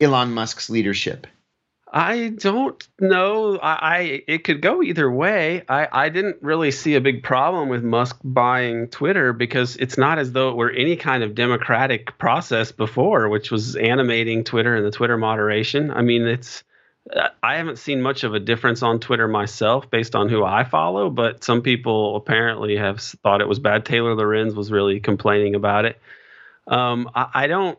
[0.01, 1.27] Elon Musk's leadership?
[1.93, 3.59] I don't know.
[3.59, 5.65] I, I, it could go either way.
[5.69, 10.19] I, I didn't really see a big problem with Musk buying Twitter because it's not
[10.19, 14.87] as though it were any kind of democratic process before, which was animating Twitter and
[14.87, 15.91] the Twitter moderation.
[15.91, 16.63] I mean, it's
[17.43, 21.11] I haven't seen much of a difference on Twitter myself based on who I follow,
[21.11, 23.85] but some people apparently have thought it was bad.
[23.85, 26.01] Taylor Lorenz was really complaining about it.
[26.67, 27.79] Um, I, I, don't.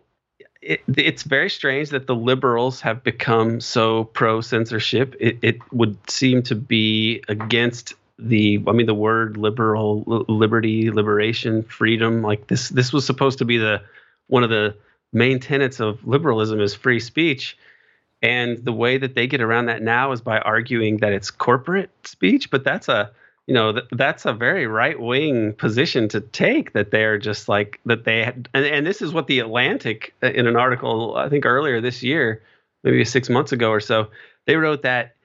[0.62, 5.16] It, it's very strange that the liberals have become so pro censorship.
[5.20, 11.64] It, it would seem to be against the I mean the word liberal liberty liberation
[11.64, 13.82] freedom like this this was supposed to be the
[14.28, 14.76] one of the
[15.12, 17.58] main tenets of liberalism is free speech
[18.22, 21.90] and the way that they get around that now is by arguing that it's corporate
[22.06, 23.12] speech, but that's a
[23.48, 27.80] you know th- that's a very right wing position to take that they're just like
[27.86, 31.30] that they had, and, and this is what the Atlantic uh, in an article I
[31.30, 32.44] think earlier this year,
[32.84, 34.08] maybe 6 months ago or so,
[34.46, 35.16] they wrote that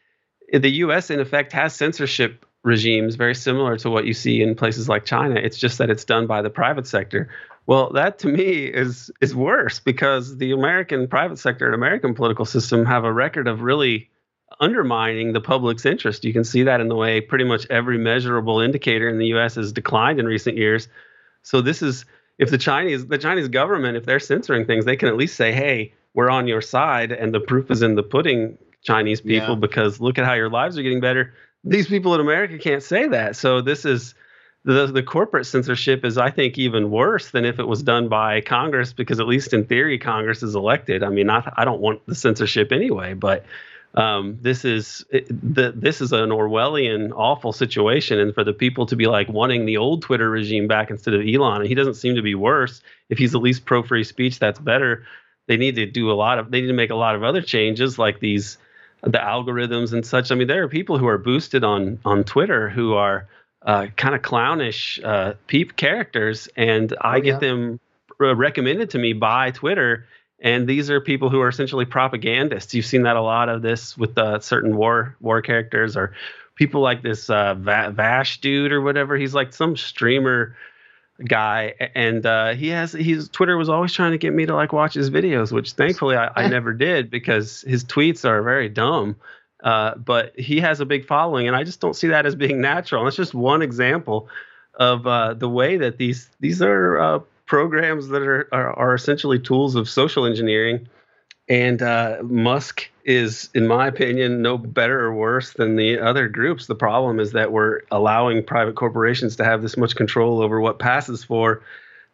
[0.52, 4.88] the US in effect has censorship regimes very similar to what you see in places
[4.88, 5.36] like China.
[5.36, 7.28] It's just that it's done by the private sector.
[7.66, 12.44] Well, that to me is is worse because the American private sector and American political
[12.44, 14.08] system have a record of really
[14.60, 16.24] undermining the public's interest.
[16.24, 19.56] You can see that in the way pretty much every measurable indicator in the US
[19.56, 20.88] has declined in recent years.
[21.42, 22.04] So this is
[22.38, 25.52] if the Chinese the Chinese government if they're censoring things, they can at least say,
[25.52, 29.60] "Hey, we're on your side and the proof is in the pudding, Chinese people, yeah.
[29.60, 31.34] because look at how your lives are getting better."
[31.64, 33.34] These people in America can't say that.
[33.34, 34.14] So this is
[34.66, 38.40] the the corporate censorship is I think even worse than if it was done by
[38.40, 41.04] Congress because at least in theory Congress is elected.
[41.04, 43.44] I mean, I, I don't want the censorship anyway, but
[43.94, 48.86] um, this is it, the this is an Orwellian awful situation, and for the people
[48.86, 51.94] to be like wanting the old Twitter regime back instead of Elon, and he doesn't
[51.94, 52.82] seem to be worse.
[53.08, 55.04] If he's at least pro free speech, that's better.
[55.46, 57.40] They need to do a lot of they need to make a lot of other
[57.40, 58.58] changes like these
[59.02, 60.32] the algorithms and such.
[60.32, 63.28] I mean, there are people who are boosted on on Twitter who are
[63.66, 67.80] uh, kind of clownish uh, peep characters, and I oh, get them
[68.18, 70.06] recommended to me by Twitter.
[70.40, 72.74] And these are people who are essentially propagandists.
[72.74, 76.14] You've seen that a lot of this with uh, certain war war characters or
[76.54, 79.16] people like this uh, Vaush dude or whatever.
[79.16, 80.56] He's like some streamer
[81.26, 84.72] guy, and uh, he has his Twitter was always trying to get me to like
[84.72, 89.16] watch his videos, which thankfully I, I never did because his tweets are very dumb.
[89.66, 92.60] Uh, but he has a big following, and I just don't see that as being
[92.60, 93.00] natural.
[93.00, 94.28] And that's just one example
[94.74, 99.40] of uh, the way that these these are uh, programs that are, are, are essentially
[99.40, 100.88] tools of social engineering.
[101.48, 106.68] And uh, Musk is, in my opinion, no better or worse than the other groups.
[106.68, 110.78] The problem is that we're allowing private corporations to have this much control over what
[110.78, 111.60] passes for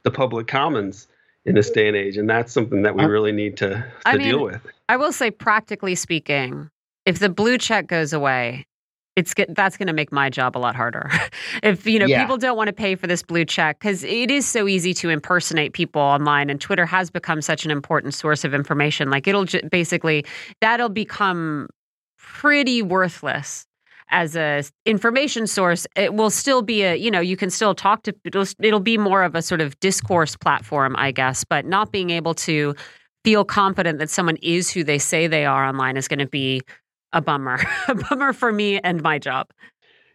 [0.04, 1.06] the public commons
[1.44, 4.16] in this day and age, and that's something that we really need to, to I
[4.16, 4.62] mean, deal with.
[4.88, 6.70] I will say, practically speaking,
[7.06, 8.66] if the blue check goes away,
[9.14, 11.10] it's that's going to make my job a lot harder.
[11.62, 12.22] if you know yeah.
[12.22, 15.10] people don't want to pay for this blue check because it is so easy to
[15.10, 19.10] impersonate people online, and Twitter has become such an important source of information.
[19.10, 20.24] Like it'll j- basically
[20.60, 21.68] that'll become
[22.18, 23.66] pretty worthless
[24.10, 28.02] as a information source it will still be a you know you can still talk
[28.02, 31.90] to it'll, it'll be more of a sort of discourse platform i guess but not
[31.90, 32.74] being able to
[33.24, 36.60] feel confident that someone is who they say they are online is going to be
[37.12, 39.48] a bummer a bummer for me and my job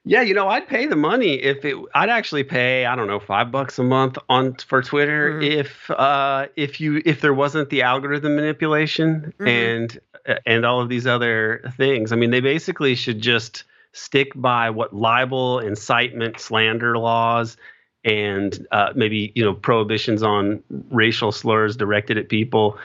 [0.10, 1.76] yeah, you know, I'd pay the money if it.
[1.94, 5.60] I'd actually pay, I don't know, five bucks a month on for Twitter mm-hmm.
[5.60, 9.48] if uh if you if there wasn't the algorithm manipulation mm-hmm.
[9.48, 10.00] and
[10.46, 12.12] and all of these other things.
[12.12, 17.58] I mean, they basically should just stick by what libel, incitement, slander laws,
[18.04, 22.78] and uh, maybe you know prohibitions on racial slurs directed at people,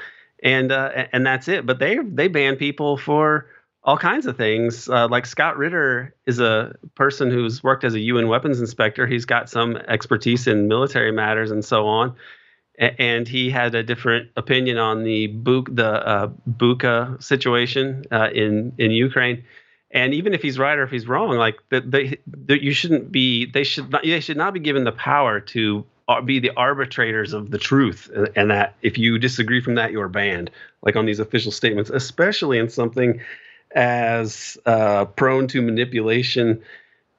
[0.42, 1.66] and uh, and that's it.
[1.66, 3.46] But they they ban people for
[3.84, 4.88] all kinds of things.
[4.88, 9.06] Uh, like Scott Ritter is a person who's worked as a UN weapons inspector.
[9.06, 12.14] He's got some expertise in military matters and so on.
[12.78, 18.72] and he had a different opinion on the Buk- the uh, Bucha situation uh, in
[18.78, 19.44] in Ukraine
[19.92, 23.12] and even if he's right or if he's wrong, like that, they, that you shouldn't
[23.12, 23.46] be.
[23.46, 24.02] They should not.
[24.02, 28.10] They should not be given the power to uh, be the arbitrators of the truth,
[28.14, 30.50] and, and that if you disagree from that, you're banned.
[30.82, 33.20] Like on these official statements, especially in something
[33.74, 36.62] as uh, prone to manipulation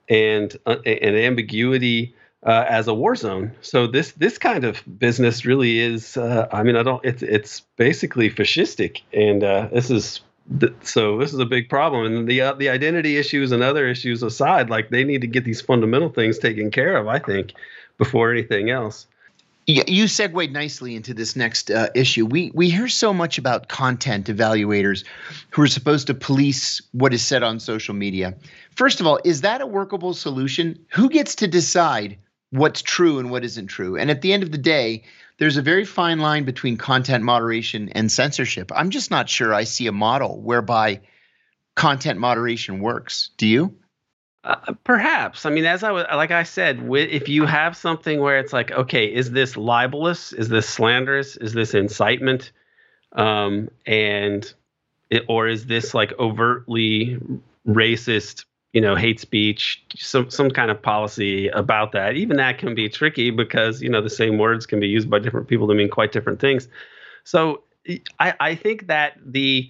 [0.09, 2.15] and uh, and ambiguity
[2.45, 3.51] uh, as a war zone.
[3.61, 6.17] So this this kind of business really is.
[6.17, 7.03] Uh, I mean, I don't.
[7.03, 10.21] It's it's basically fascistic, and uh, this is
[10.81, 14.21] so this is a big problem and the uh, the identity issues and other issues
[14.21, 17.53] aside like they need to get these fundamental things taken care of i think
[17.97, 19.07] before anything else
[19.65, 22.25] you segued nicely into this next uh, issue.
[22.25, 25.05] We we hear so much about content evaluators
[25.51, 28.35] who are supposed to police what is said on social media.
[28.75, 30.85] First of all, is that a workable solution?
[30.93, 32.17] Who gets to decide
[32.49, 33.97] what's true and what isn't true?
[33.97, 35.03] And at the end of the day,
[35.37, 38.71] there's a very fine line between content moderation and censorship.
[38.75, 41.01] I'm just not sure I see a model whereby
[41.75, 43.31] content moderation works.
[43.37, 43.75] Do you?
[44.43, 45.45] Uh, perhaps.
[45.45, 48.71] I mean, as I was, like I said, if you have something where it's like,
[48.71, 50.33] okay, is this libelous?
[50.33, 51.37] Is this slanderous?
[51.37, 52.51] Is this incitement?
[53.13, 54.53] Um, and
[55.09, 57.17] it, or is this like overtly
[57.67, 62.75] racist you know hate speech some some kind of policy about that even that can
[62.75, 65.73] be tricky because you know the same words can be used by different people to
[65.75, 66.67] mean quite different things
[67.23, 67.61] so
[68.19, 69.69] i i think that the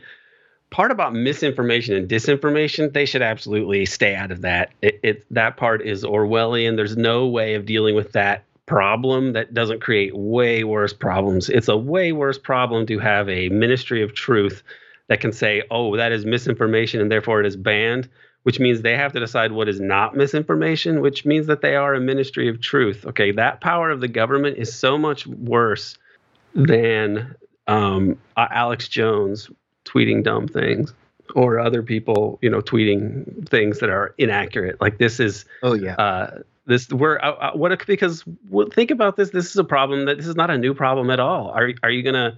[0.73, 4.71] part about misinformation and disinformation they should absolutely stay out of that.
[4.81, 6.75] It, it that part is orwellian.
[6.75, 11.47] There's no way of dealing with that problem that doesn't create way worse problems.
[11.47, 14.63] It's a way worse problem to have a ministry of truth
[15.09, 18.09] that can say oh that is misinformation and therefore it is banned
[18.41, 21.93] which means they have to decide what is not misinformation, which means that they are
[21.93, 23.05] a ministry of truth.
[23.05, 25.97] Okay, that power of the government is so much worse
[26.53, 27.35] than
[27.67, 29.49] um, Alex Jones
[29.93, 30.93] tweeting dumb things
[31.35, 34.79] or other people, you know, tweeting things that are inaccurate.
[34.81, 38.23] Like this is, oh yeah, uh, this we're uh, uh what because
[38.71, 39.31] think about this.
[39.31, 41.49] This is a problem that this is not a new problem at all.
[41.49, 42.37] Are are you gonna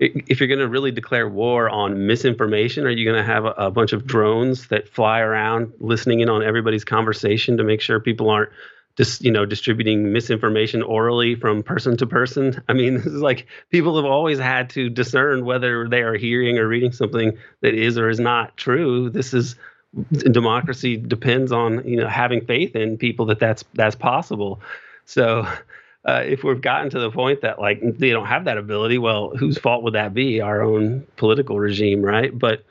[0.00, 3.50] if you're going to really declare war on misinformation, are you going to have a,
[3.58, 8.00] a, bunch of drones that fly around listening in on everybody's conversation to make sure
[8.00, 8.50] people aren't
[8.96, 12.62] just you know distributing misinformation orally from person to person?
[12.68, 16.58] I mean, this is like people have always had to discern whether they are hearing
[16.58, 19.10] or reading something that is or is not true.
[19.10, 19.56] This is
[20.30, 24.60] democracy depends on you know having faith in people that that's that's possible.
[25.04, 25.46] So
[26.04, 29.30] uh, if we've gotten to the point that like they don't have that ability, well,
[29.36, 30.40] whose fault would that be?
[30.40, 32.36] Our own political regime, right?
[32.36, 32.64] But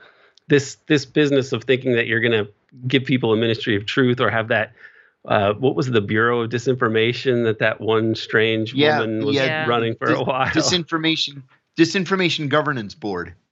[0.48, 2.52] this this business of thinking that you're going to
[2.88, 4.74] give people a ministry of truth or have that
[5.26, 9.66] uh, what was the Bureau of Disinformation that that one strange yeah, woman was yeah.
[9.66, 10.48] running for Dis- a while?
[10.48, 11.44] Disinformation
[11.78, 13.34] Disinformation Governance Board.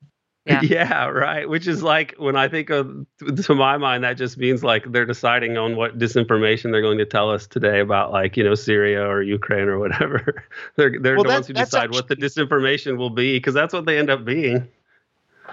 [0.48, 0.61] Yeah.
[0.64, 1.49] yeah, right.
[1.49, 3.06] Which is like when I think of
[3.44, 7.06] to my mind, that just means like they're deciding on what disinformation they're going to
[7.06, 10.45] tell us today about like you know Syria or Ukraine or whatever.
[10.77, 13.73] they're they're well, the ones who decide actually, what the disinformation will be because that's
[13.73, 14.69] what they end up being.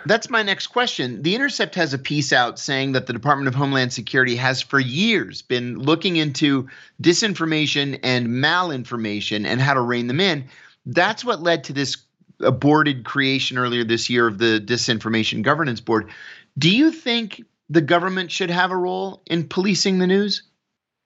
[0.07, 1.23] That's my next question.
[1.23, 4.79] The Intercept has a piece out saying that the Department of Homeland Security has for
[4.79, 6.69] years been looking into
[7.01, 10.45] disinformation and malinformation and how to rein them in.
[10.85, 11.97] That's what led to this
[12.41, 16.11] aborted creation earlier this year of the Disinformation Governance Board.
[16.59, 20.43] Do you think the government should have a role in policing the news?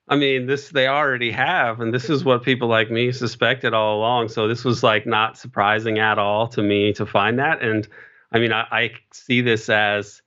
[0.08, 3.98] I mean, this they already have, and this is what people like me suspected all
[3.98, 4.28] along.
[4.28, 7.62] So this was like not surprising at all to me to find that.
[7.62, 7.86] And
[8.32, 10.22] I mean, I, I see this as,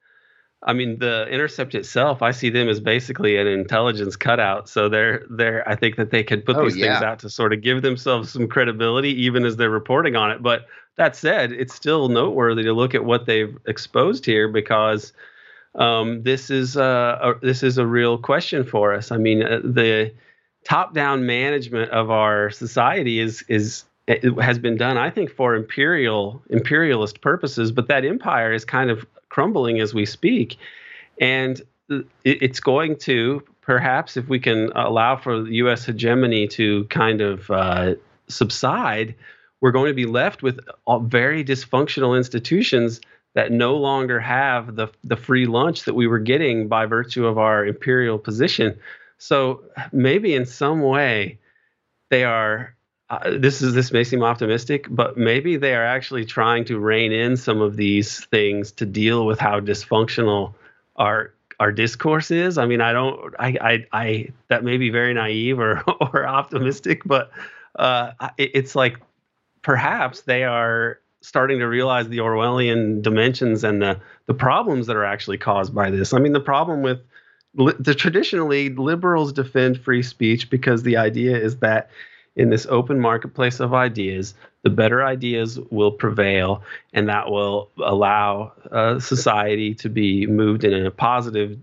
[0.63, 4.69] I mean, the intercept itself, I see them as basically an intelligence cutout.
[4.69, 6.93] So they're they're I think that they could put oh, these yeah.
[6.93, 10.43] things out to sort of give themselves some credibility, even as they're reporting on it.
[10.43, 10.67] But
[10.97, 15.13] that said, it's still noteworthy to look at what they've exposed here because
[15.75, 19.11] um, this is uh, a, this is a real question for us.
[19.11, 20.13] I mean, uh, the
[20.63, 27.21] top-down management of our society is is has been done, I think, for imperial imperialist
[27.21, 27.71] purposes.
[27.71, 30.57] But that empire is kind of crumbling as we speak,
[31.19, 31.61] and
[32.23, 35.85] it's going to perhaps, if we can allow for U.S.
[35.85, 37.95] hegemony to kind of uh,
[38.27, 39.15] subside,
[39.61, 40.59] we're going to be left with
[41.03, 42.99] very dysfunctional institutions
[43.33, 47.37] that no longer have the the free lunch that we were getting by virtue of
[47.37, 48.77] our imperial position.
[49.19, 51.39] So maybe in some way
[52.09, 52.75] they are.
[53.11, 57.11] Uh, this is this may seem optimistic, but maybe they are actually trying to rein
[57.11, 60.53] in some of these things to deal with how dysfunctional
[60.95, 62.57] our our discourse is.
[62.57, 65.81] I mean, I don't, I, I, I that may be very naive or
[66.13, 67.31] or optimistic, but
[67.75, 68.97] uh, it, it's like
[69.61, 75.05] perhaps they are starting to realize the Orwellian dimensions and the the problems that are
[75.05, 76.13] actually caused by this.
[76.13, 77.01] I mean, the problem with
[77.53, 81.89] the traditionally liberals defend free speech because the idea is that
[82.35, 84.33] in this open marketplace of ideas,
[84.63, 86.63] the better ideas will prevail,
[86.93, 91.57] and that will allow uh, society to be moved in a positive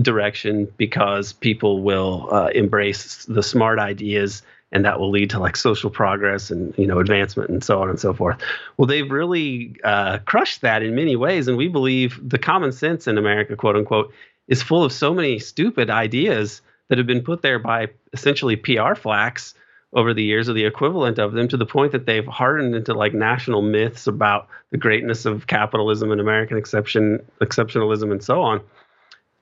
[0.00, 4.42] direction because people will uh, embrace the smart ideas
[4.72, 7.88] and that will lead to like social progress and you know advancement and so on
[7.88, 8.36] and so forth.
[8.76, 13.06] Well, they've really uh, crushed that in many ways, and we believe the common sense
[13.06, 14.12] in America, quote unquote,
[14.48, 18.94] is full of so many stupid ideas that have been put there by essentially PR
[18.94, 19.54] flacks
[19.94, 22.92] over the years, or the equivalent of them, to the point that they've hardened into
[22.94, 28.60] like national myths about the greatness of capitalism and American exception exceptionalism and so on.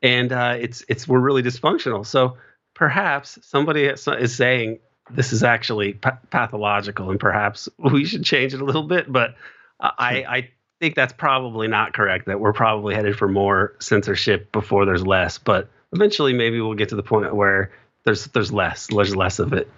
[0.02, 2.04] And uh, it's it's we're really dysfunctional.
[2.04, 2.36] So
[2.74, 4.78] perhaps somebody is saying
[5.10, 9.10] this is actually p- pathological and perhaps we should change it a little bit.
[9.10, 9.34] But
[9.80, 10.50] I, I
[10.80, 15.38] think that's probably not correct, that we're probably headed for more censorship before there's less.
[15.38, 17.72] But eventually, maybe we'll get to the point where
[18.04, 19.70] there's there's less, there's less of it.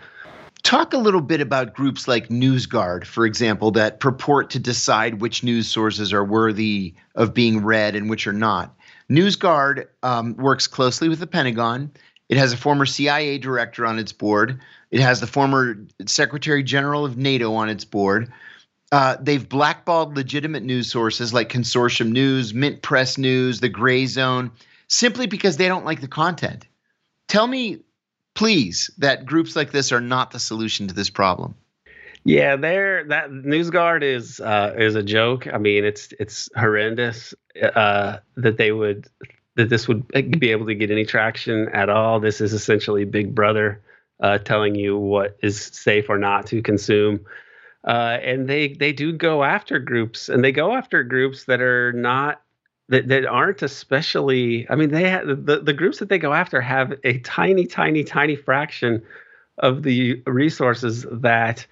[0.64, 5.44] Talk a little bit about groups like NewsGuard, for example, that purport to decide which
[5.44, 8.74] news sources are worthy of being read and which are not.
[9.10, 11.92] NewsGuard um, works closely with the Pentagon.
[12.30, 14.58] It has a former CIA director on its board.
[14.90, 15.76] It has the former
[16.06, 18.32] Secretary General of NATO on its board.
[18.90, 24.50] Uh, they've blackballed legitimate news sources like Consortium News, Mint Press News, The Gray Zone,
[24.88, 26.66] simply because they don't like the content.
[27.28, 27.80] Tell me,
[28.34, 31.54] please, that groups like this are not the solution to this problem.
[32.24, 35.46] Yeah, there that NewsGuard is uh, is a joke.
[35.52, 39.08] I mean, it's it's horrendous uh, that they would
[39.56, 42.20] that this would be able to get any traction at all.
[42.20, 43.82] This is essentially Big Brother
[44.20, 47.24] uh, telling you what is safe or not to consume.
[47.86, 51.92] Uh, and they they do go after groups, and they go after groups that are
[51.92, 52.40] not
[52.88, 54.66] that, that aren't especially.
[54.70, 58.04] I mean, they have, the the groups that they go after have a tiny, tiny,
[58.04, 59.02] tiny fraction
[59.58, 61.66] of the resources that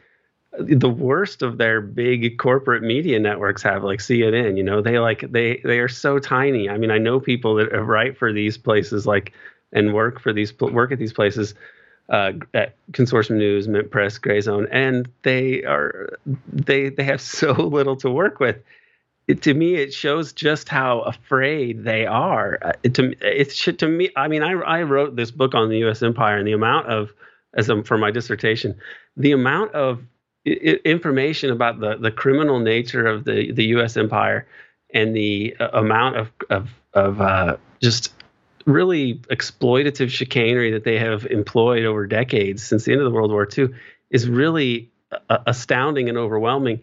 [0.58, 5.24] the worst of their big corporate media networks have like CNN you know they like
[5.32, 9.06] they they are so tiny I mean I know people that write for these places
[9.06, 9.32] like
[9.72, 11.54] and work for these work at these places
[12.10, 16.18] uh, at Consortium News, Mint Press, Gray Zone, and they are
[16.52, 18.56] they they have so little to work with.
[19.28, 22.58] It, to me, it shows just how afraid they are.
[22.60, 24.10] Uh, it, to it's to me.
[24.16, 26.02] I mean, I I wrote this book on the U.S.
[26.02, 27.12] Empire, and the amount of
[27.54, 28.74] as for my dissertation,
[29.16, 30.02] the amount of
[30.44, 33.96] I, information about the the criminal nature of the the U.S.
[33.96, 34.46] Empire
[34.92, 38.12] and the uh, amount of of of uh, just
[38.66, 43.30] really exploitative chicanery that they have employed over decades since the end of the World
[43.30, 43.68] War II
[44.10, 44.90] is really
[45.28, 46.80] uh, astounding and overwhelming.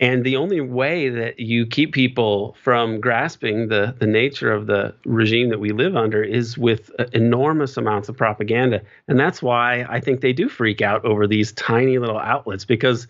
[0.00, 4.94] And the only way that you keep people from grasping the, the nature of the
[5.04, 8.80] regime that we live under is with uh, enormous amounts of propaganda.
[9.08, 13.08] And that's why I think they do freak out over these tiny little outlets because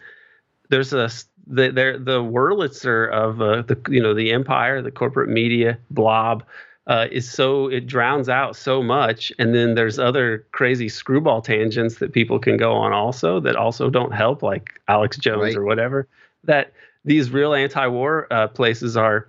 [0.70, 1.10] there's a
[1.46, 6.44] the the Wurlitzer of uh, the you know the empire, the corporate media blob
[6.88, 11.96] uh, is so it drowns out so much and then there's other crazy screwball tangents
[11.96, 15.56] that people can go on also that also don't help like alex jones right.
[15.56, 16.08] or whatever
[16.44, 16.72] that
[17.04, 19.28] these real anti-war uh, places are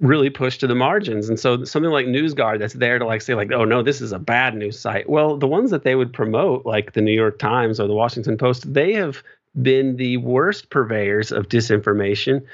[0.00, 1.28] really pushed to the margins.
[1.28, 4.12] And so something like NewsGuard that's there to like say like, oh no, this is
[4.12, 5.08] a bad news site.
[5.08, 8.36] Well, the ones that they would promote, like the New York Times or the Washington
[8.36, 9.22] Post, they have
[9.60, 12.44] been the worst purveyors of disinformation.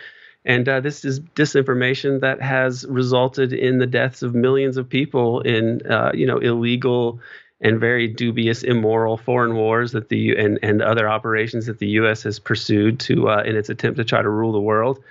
[0.45, 5.41] And uh, this is disinformation that has resulted in the deaths of millions of people
[5.41, 7.19] in, uh, you know, illegal
[7.61, 12.23] and very dubious, immoral foreign wars that the and and other operations that the U.S.
[12.23, 15.03] has pursued to uh, in its attempt to try to rule the world.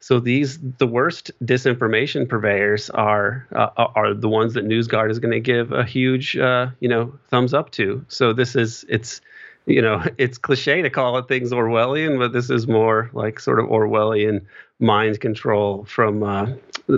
[0.00, 5.32] So these the worst disinformation purveyors are uh, are the ones that NewsGuard is going
[5.32, 8.04] to give a huge uh, you know thumbs up to.
[8.08, 9.22] So this is it's
[9.64, 13.60] you know it's cliche to call it things Orwellian, but this is more like sort
[13.60, 14.44] of Orwellian
[14.78, 16.48] mind control from uh,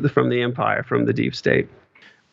[0.08, 1.68] from the empire, from the deep state.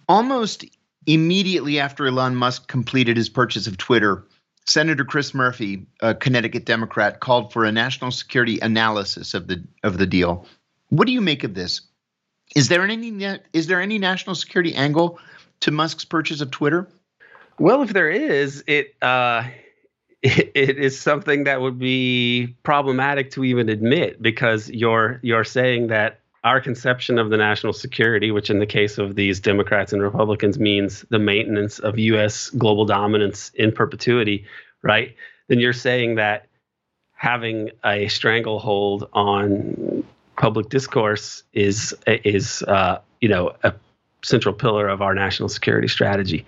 [0.10, 0.66] Almost
[1.06, 4.26] immediately after Elon Musk completed his purchase of Twitter,
[4.66, 9.98] Senator Chris Murphy, a Connecticut Democrat, called for a national security analysis of the of
[9.98, 10.46] the deal.
[10.90, 11.82] What do you make of this?
[12.56, 15.20] Is there any is there any national security angle
[15.62, 16.88] to Musk's purchase of Twitter?
[17.60, 19.44] Well, if there is, it uh,
[20.22, 25.88] it, it is something that would be problematic to even admit because you're you're saying
[25.88, 30.02] that our conception of the national security, which in the case of these Democrats and
[30.02, 32.50] Republicans means the maintenance of U.S.
[32.52, 34.46] global dominance in perpetuity,
[34.82, 35.16] right?
[35.48, 36.48] Then you're saying that
[37.14, 40.04] having a stranglehold on
[40.36, 43.74] public discourse is is uh, you know a
[44.24, 46.46] central pillar of our national security strategy.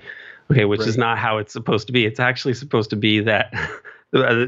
[0.51, 0.89] Okay, which right.
[0.89, 2.05] is not how it's supposed to be.
[2.05, 3.53] It's actually supposed to be that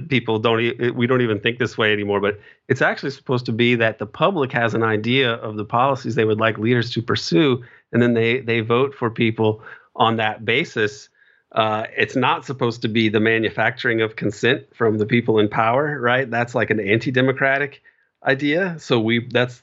[0.08, 2.20] people don't we don't even think this way anymore.
[2.20, 6.16] But it's actually supposed to be that the public has an idea of the policies
[6.16, 9.62] they would like leaders to pursue, and then they they vote for people
[9.96, 11.10] on that basis.
[11.54, 16.00] Uh, it's not supposed to be the manufacturing of consent from the people in power,
[16.00, 16.30] right?
[16.30, 17.82] That's like an anti-democratic
[18.24, 18.76] idea.
[18.80, 19.62] So we that's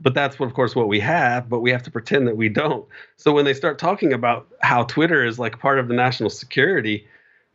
[0.00, 2.48] but that's what of course what we have, but we have to pretend that we
[2.48, 2.86] don't.
[3.16, 7.06] So when they start talking about how Twitter is like part of the national security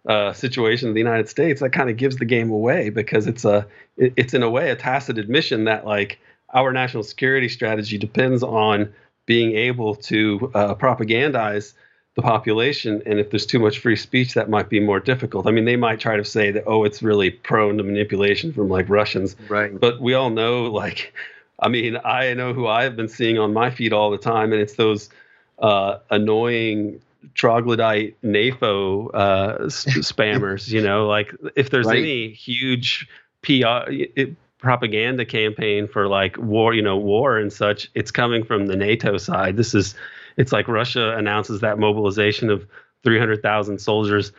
[0.08, 3.46] uh, situation in the United States, that kind of gives the game away because it's
[3.46, 3.66] a
[3.98, 6.20] it's in a way a tacit admission that like
[6.54, 8.94] our national security strategy depends on
[9.26, 11.74] being able to uh, propagandize
[12.16, 13.02] the population.
[13.06, 15.48] And if there's too much free speech, that might be more difficult.
[15.48, 18.70] I mean, they might try to say that, oh, it's really prone to manipulation from
[18.70, 19.36] like Russians.
[19.50, 19.78] Right.
[19.78, 21.14] But we all know, like,
[21.60, 24.62] I mean, I know who I've been seeing on my feed all the time, and
[24.62, 25.10] it's those
[25.60, 27.02] uh, annoying
[27.34, 30.70] troglodyte NAFO uh, spammers.
[30.70, 32.00] you know, like if there's right.
[32.00, 33.08] any huge
[33.42, 33.90] PR.
[33.90, 38.76] It, propaganda campaign for like war, you know, war and such, it's coming from the
[38.76, 39.58] NATO side.
[39.58, 39.94] This is
[40.38, 42.66] it's like Russia announces that mobilization of
[43.04, 44.32] 300,000 soldiers,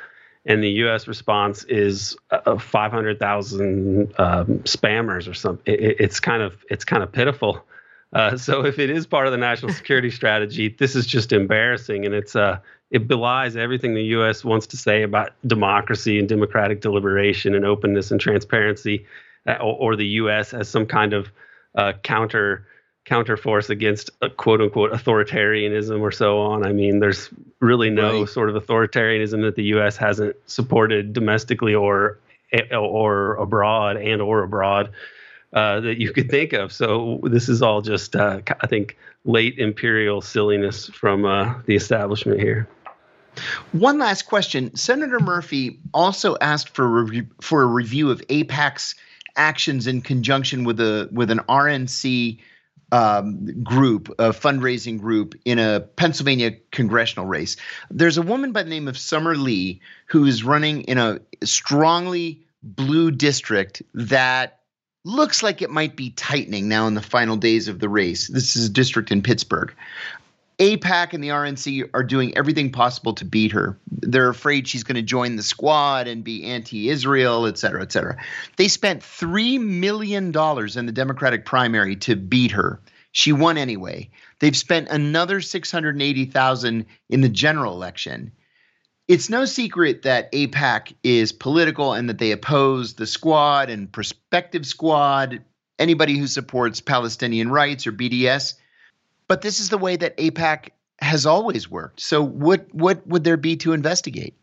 [0.45, 1.09] and the U.S.
[1.09, 5.73] response is uh, 500,000 um, spammers or something.
[5.73, 7.65] It, it's kind of it's kind of pitiful.
[8.13, 12.05] Uh, so if it is part of the national security strategy, this is just embarrassing,
[12.05, 12.59] and it's uh
[12.91, 14.45] it belies everything the U.S.
[14.45, 19.07] wants to say about democracy and democratic deliberation and openness and transparency,
[19.47, 20.55] uh, or, or, the U.S.
[20.55, 21.29] as some kind of
[21.75, 22.67] uh, counter
[23.07, 26.67] counterforce against a quote unquote authoritarianism or so on.
[26.67, 27.31] I mean, there's
[27.61, 28.29] really no right.
[28.29, 29.97] sort of authoritarianism that the U.S.
[29.97, 32.19] hasn't supported domestically or
[32.73, 34.93] or abroad and or abroad
[35.53, 36.73] uh, that you could think of.
[36.73, 42.41] So this is all just, uh, I think, late imperial silliness from uh, the establishment
[42.41, 42.69] here.
[43.73, 44.75] One last question.
[44.77, 48.95] Senator Murphy also asked for review, for a review of AIPAC's
[49.37, 52.39] actions in conjunction with a with an RNC
[52.93, 57.57] um, group, a fundraising group in a Pennsylvania congressional race.
[57.91, 62.45] There's a woman by the name of Summer Lee who is running in a strongly
[62.63, 64.61] blue district that
[65.05, 68.27] looks like it might be tightening now in the final days of the race.
[68.27, 69.73] This is a district in Pittsburgh.
[70.59, 73.79] AIPAC and the RNC are doing everything possible to beat her.
[73.91, 77.93] They're afraid she's going to join the squad and be anti Israel, et cetera, et
[77.93, 78.17] cetera.
[78.57, 82.81] They spent $3 million in the Democratic primary to beat her.
[83.13, 84.11] She won anyway.
[84.41, 88.33] They've spent another 680,000 in the general election.
[89.09, 94.67] It's no secret that AIPAC is political and that they oppose the squad and prospective
[94.67, 95.45] squad,
[95.79, 98.55] anybody who supports Palestinian rights or BDS
[99.29, 100.71] but this is the way that AIPAC
[101.01, 102.01] has always worked.
[102.01, 104.35] So what what would there be to investigate?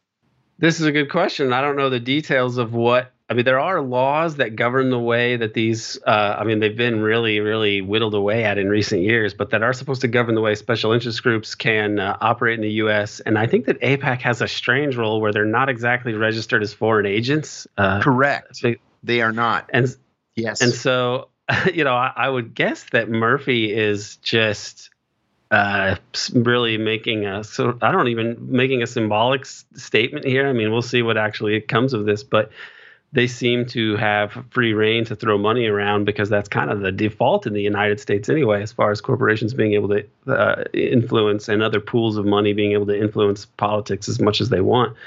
[0.59, 1.51] This is a good question.
[1.51, 3.11] I don't know the details of what.
[3.29, 5.97] I mean, there are laws that govern the way that these.
[6.05, 9.63] Uh, I mean, they've been really, really whittled away at in recent years, but that
[9.63, 13.21] are supposed to govern the way special interest groups can uh, operate in the U.S.
[13.21, 16.73] And I think that AIPAC has a strange role where they're not exactly registered as
[16.73, 17.65] foreign agents.
[17.77, 18.61] Uh, Correct.
[18.61, 19.69] They, they are not.
[19.73, 19.95] And
[20.35, 20.61] yes.
[20.61, 21.29] And so
[21.73, 24.89] you know, I, I, would guess that Murphy is just
[25.51, 25.95] uh,
[26.33, 30.47] really making a so I don't even making a symbolic s- statement here.
[30.47, 32.49] I mean, we'll see what actually comes of this, but
[33.11, 36.91] they seem to have free reign to throw money around because that's kind of the
[36.91, 41.47] default in the United States anyway, as far as corporations being able to uh, influence
[41.47, 44.97] and other pools of money being able to influence politics as much as they want.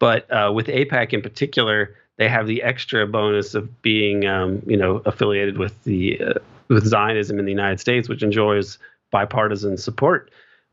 [0.00, 4.76] But uh, with AIPAC in particular, they have the extra bonus of being, um, you
[4.76, 6.34] know, affiliated with the uh,
[6.68, 8.78] with Zionism in the United States, which enjoys
[9.10, 10.30] bipartisan support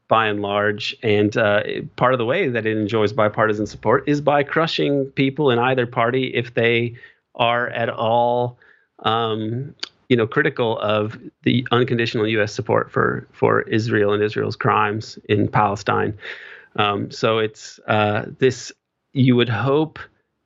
[0.07, 0.95] by and large.
[1.03, 1.63] And uh,
[1.95, 5.88] part of the way that it enjoys bipartisan support is by crushing people in either
[5.88, 6.95] party if they
[7.35, 8.57] are at all,
[8.99, 9.73] um,
[10.09, 12.53] you know, critical of the unconditional U.S.
[12.53, 16.18] support for for Israel and Israel's crimes in Palestine.
[16.76, 18.72] Um, so it's uh, this.
[19.13, 19.99] You would hope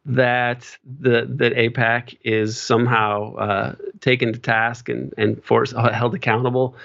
[0.05, 6.75] that the that AIPAC is somehow uh, taken to task and and forced held accountable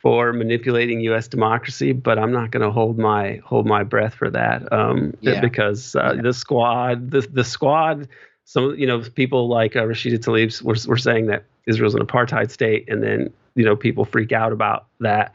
[0.00, 1.26] for manipulating U.S.
[1.26, 5.40] democracy, but I'm not going to hold my hold my breath for that um, yeah.
[5.40, 6.22] because uh, yeah.
[6.22, 8.08] the squad, the the squad,
[8.44, 12.50] some you know people like uh, Rashida Tlaib were were saying that Israel's an apartheid
[12.50, 15.34] state, and then you know people freak out about that.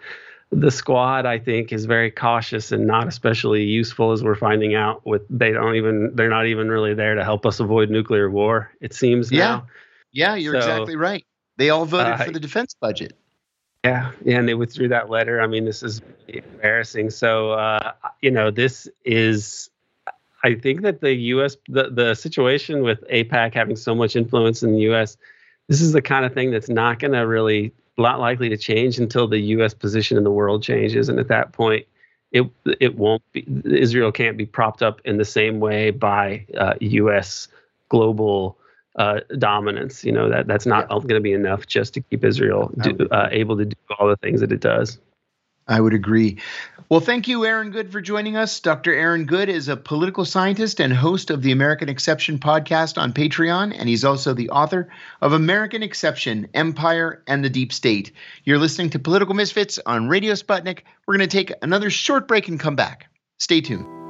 [0.51, 5.05] The squad, I think, is very cautious and not especially useful, as we're finding out.
[5.05, 8.69] With they don't even they're not even really there to help us avoid nuclear war.
[8.81, 9.39] It seems yeah.
[9.39, 9.67] now.
[10.11, 11.25] Yeah, you're so, exactly right.
[11.57, 13.13] They all voted uh, for the defense budget.
[13.83, 15.41] Yeah, yeah, and they withdrew that letter.
[15.41, 17.09] I mean, this is embarrassing.
[17.09, 19.69] So, uh, you know, this is.
[20.43, 21.55] I think that the U.S.
[21.67, 25.17] the the situation with AIPAC having so much influence in the U.S.
[25.67, 28.99] This is the kind of thing that's not going to really not likely to change
[28.99, 29.73] until the U.S.
[29.73, 31.85] position in the world changes, and at that point,
[32.31, 32.49] it
[32.79, 37.47] it won't be Israel can't be propped up in the same way by uh, U.S.
[37.89, 38.57] global
[38.95, 40.03] uh, dominance.
[40.03, 40.99] You know that that's not yeah.
[40.99, 44.17] going to be enough just to keep Israel do, uh, able to do all the
[44.17, 44.97] things that it does.
[45.71, 46.37] I would agree.
[46.89, 48.59] Well, thank you, Aaron Good, for joining us.
[48.59, 48.93] Dr.
[48.93, 53.73] Aaron Good is a political scientist and host of the American Exception podcast on Patreon,
[53.79, 54.89] and he's also the author
[55.21, 58.11] of American Exception Empire and the Deep State.
[58.43, 60.79] You're listening to Political Misfits on Radio Sputnik.
[61.07, 63.07] We're going to take another short break and come back.
[63.39, 64.00] Stay tuned.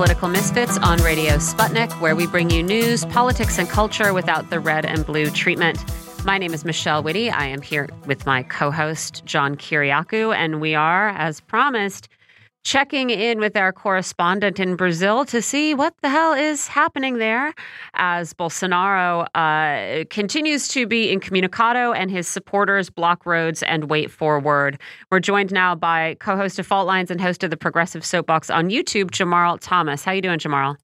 [0.00, 4.58] Political Misfits on Radio Sputnik, where we bring you news, politics, and culture without the
[4.58, 5.84] red and blue treatment.
[6.24, 7.30] My name is Michelle Witte.
[7.30, 12.08] I am here with my co host, John Kiriakou, and we are, as promised,
[12.62, 17.54] checking in with our correspondent in Brazil to see what the hell is happening there
[17.94, 24.38] as Bolsonaro uh, continues to be incommunicado and his supporters block roads and wait for
[24.38, 24.78] word.
[25.10, 28.68] We're joined now by co-host of Fault Lines and host of the Progressive Soapbox on
[28.68, 30.04] YouTube, Jamarl Thomas.
[30.04, 30.76] How you doing, Jamarl?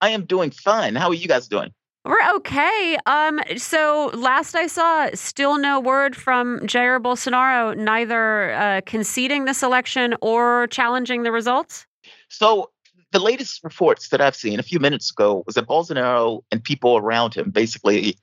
[0.00, 0.94] I am doing fine.
[0.94, 1.72] How are you guys doing?
[2.04, 2.96] We're okay.
[3.04, 9.62] Um, so last I saw, still no word from Jair Bolsonaro, neither uh, conceding this
[9.62, 11.86] election or challenging the results.
[12.28, 12.70] So
[13.12, 16.96] the latest reports that I've seen a few minutes ago was that Bolsonaro and people
[16.96, 18.16] around him basically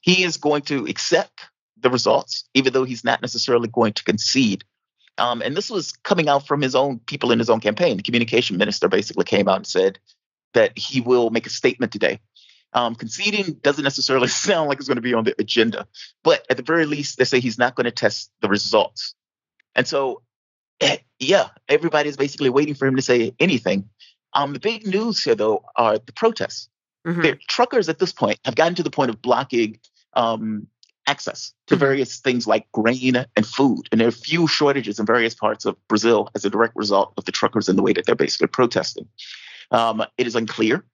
[0.00, 1.46] he is going to accept
[1.80, 4.64] the results, even though he's not necessarily going to concede.
[5.18, 7.96] Um, and this was coming out from his own people in his own campaign.
[7.96, 9.98] The communication minister basically came out and said
[10.54, 12.20] that he will make a statement today
[12.72, 15.86] um, conceding doesn't necessarily sound like it's going to be on the agenda,
[16.22, 19.14] but at the very least, they say he's not going to test the results.
[19.74, 20.22] And so,
[20.80, 23.88] eh, yeah, everybody is basically waiting for him to say anything.
[24.34, 26.68] Um, the big news here, though, are the protests.
[27.06, 27.22] Mm-hmm.
[27.22, 29.78] The truckers at this point have gotten to the point of blocking
[30.14, 30.66] um,
[31.06, 31.80] access to mm-hmm.
[31.80, 33.88] various things like grain and food.
[33.90, 37.24] And there are few shortages in various parts of Brazil as a direct result of
[37.24, 39.08] the truckers and the way that they're basically protesting.
[39.70, 40.84] Um, it is unclear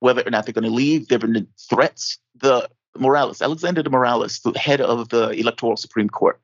[0.00, 1.08] whether or not they're going to leave.
[1.08, 2.18] There have been threats.
[2.36, 2.68] The
[2.98, 6.40] Morales, Alexander de Morales, the head of the Electoral Supreme Court,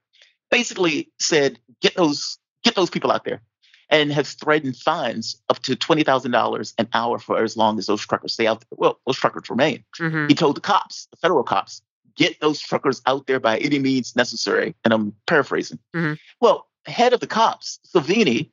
[0.50, 3.42] basically said, "Get those, get those people out there,"
[3.90, 7.86] and has threatened fines up to twenty thousand dollars an hour for as long as
[7.86, 8.76] those truckers stay out there.
[8.76, 9.84] Well, those truckers remain.
[9.98, 10.28] Mm-hmm.
[10.28, 11.82] He told the cops, the federal cops,
[12.16, 15.78] "Get those truckers out there by any means necessary." And I'm paraphrasing.
[15.94, 16.14] Mm-hmm.
[16.40, 18.52] Well, head of the cops, Salvini,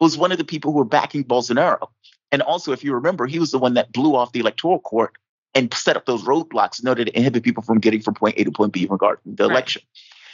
[0.00, 1.88] was one of the people who were backing Bolsonaro.
[2.34, 5.12] And also, if you remember, he was the one that blew off the electoral court
[5.54, 8.42] and set up those roadblocks in order to inhibit people from getting from point A
[8.42, 9.52] to point B regarding the right.
[9.52, 9.82] election.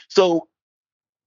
[0.08, 0.48] So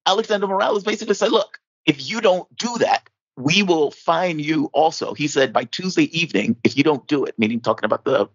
[0.08, 5.14] Alexander Morales basically said, look, if you don't do that, we will fine you also.
[5.14, 8.28] He said by Tuesday evening, if you don't do it, meaning talking about the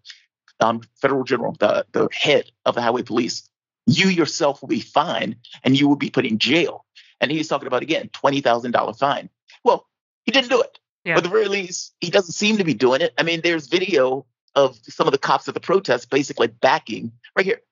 [0.61, 3.51] um, federal general, the, the head of the highway police,
[3.87, 5.35] you yourself will be fined
[5.65, 6.85] and you will be put in jail.
[7.21, 9.29] And he's talking about, again, $20,000 fine.
[9.65, 9.89] Well,
[10.23, 10.79] he didn't do it.
[11.09, 11.15] Yeah.
[11.15, 13.15] But at the very least, he doesn't seem to be doing it.
[13.17, 17.47] I mean, there's video of some of the cops at the protest basically backing, right
[17.47, 17.63] here,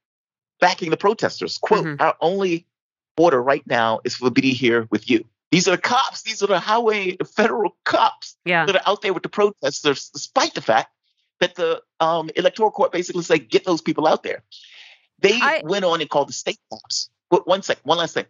[0.58, 1.58] backing the protesters.
[1.58, 2.02] Quote, mm-hmm.
[2.02, 2.66] our only
[3.18, 5.26] order right now is for be here with you.
[5.52, 6.22] These are the cops.
[6.22, 8.64] These are the highway, federal cops yeah.
[8.64, 10.90] that are out there with the protesters, despite the fact
[11.40, 14.42] that the um, electoral court basically said, get those people out there.
[15.18, 17.10] They I, went on and called the state cops.
[17.30, 18.26] But one sec, one last thing.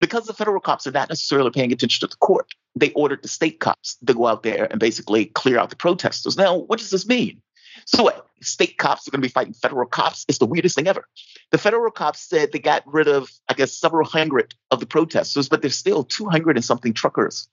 [0.00, 3.28] Because the federal cops are not necessarily paying attention to the court, they ordered the
[3.28, 6.36] state cops to go out there and basically clear out the protesters.
[6.36, 7.42] Now, what does this mean?
[7.86, 8.26] So what?
[8.40, 10.24] State cops are going to be fighting federal cops.
[10.28, 11.08] It's the weirdest thing ever.
[11.50, 15.48] The federal cops said they got rid of, I guess, several hundred of the protesters,
[15.48, 17.48] but there's still 200 and something truckers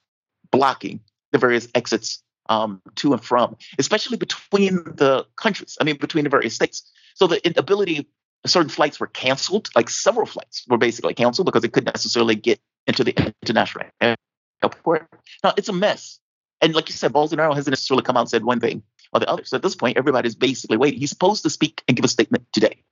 [0.51, 0.99] blocking
[1.31, 5.77] the various exits um, to and from, especially between the countries.
[5.81, 6.91] I mean, between the various states.
[7.15, 8.07] So the ability,
[8.45, 12.59] certain flights were canceled, like several flights were basically canceled because they couldn't necessarily get
[12.87, 13.85] into the international
[14.61, 15.07] airport.
[15.43, 16.19] Now, it's a mess.
[16.61, 19.29] And like you said, Bolsonaro hasn't necessarily come out and said one thing or the
[19.29, 19.43] other.
[19.45, 20.99] So at this point, everybody's basically waiting.
[20.99, 22.83] He's supposed to speak and give a statement today.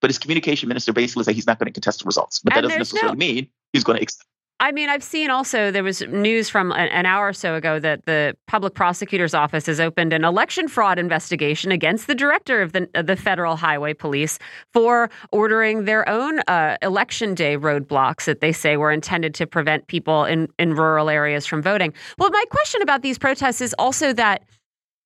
[0.00, 2.40] But his communication minister basically said he's not going to contest the results.
[2.40, 4.28] But and that doesn't necessarily no, mean he's going to accept.
[4.64, 8.06] I mean, I've seen also there was news from an hour or so ago that
[8.06, 12.88] the public prosecutor's office has opened an election fraud investigation against the director of the
[12.94, 14.38] the federal highway police
[14.72, 19.86] for ordering their own uh, election day roadblocks that they say were intended to prevent
[19.86, 21.92] people in in rural areas from voting.
[22.16, 24.44] Well, my question about these protests is also that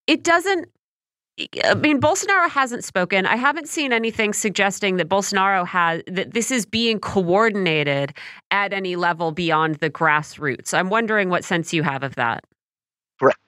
[0.06, 0.68] it doesn't
[1.64, 3.26] I mean, Bolsonaro hasn't spoken.
[3.26, 8.12] I haven't seen anything suggesting that Bolsonaro has that this is being coordinated
[8.50, 10.74] at any level beyond the grassroots.
[10.74, 12.44] I'm wondering what sense you have of that.
[13.20, 13.38] Correct.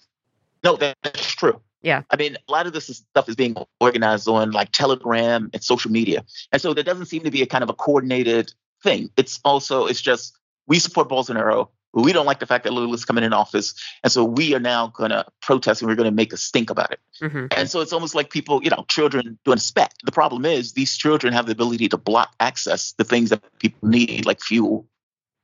[0.63, 1.61] No, that's true.
[1.83, 2.03] Yeah.
[2.11, 5.91] I mean, a lot of this stuff is being organized on like Telegram and social
[5.91, 6.25] media.
[6.53, 8.53] And so there doesn't seem to be a kind of a coordinated
[8.83, 9.11] thing.
[9.17, 10.37] It's also, it's just
[10.67, 13.75] we support Bolsonaro we don't like the fact that Lula's coming in office.
[14.03, 16.71] And so we are now going to protest and we're going to make a stink
[16.71, 17.01] about it.
[17.21, 17.47] Mm-hmm.
[17.57, 19.93] And so it's almost like people, you know, children doing spec.
[20.05, 23.89] The problem is these children have the ability to block access to things that people
[23.89, 24.87] need, like fuel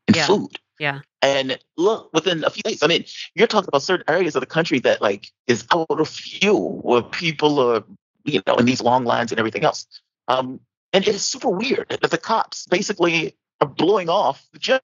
[0.06, 0.26] and yeah.
[0.26, 0.58] food.
[0.78, 1.00] Yeah.
[1.22, 3.04] And look, within a few days, I mean,
[3.34, 7.02] you're talking about certain areas of the country that like is out of fuel where
[7.02, 7.82] people are,
[8.24, 9.86] you know, in these long lines and everything else.
[10.28, 10.60] Um,
[10.92, 14.82] and it is super weird that the cops basically are blowing off the judge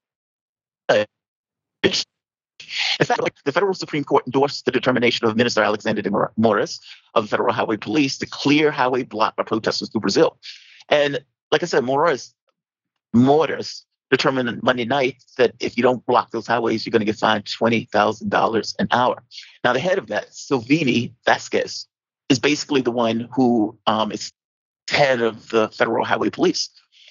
[1.82, 6.80] in fact, the federal Supreme Court endorsed the determination of Minister Alexander de Moraes
[7.14, 10.38] of the Federal Highway Police to clear highway blocked by protesters through Brazil.
[10.88, 12.32] And like I said, Moraes,
[13.14, 17.16] Moraes determined Monday night that if you don't block those highways, you're going to get
[17.16, 19.22] fined $20,000 an hour.
[19.64, 21.86] Now, the head of that, Silvinei Vasques,
[22.28, 24.30] is basically the one who um, is
[24.90, 26.68] head of the Federal Highway Police.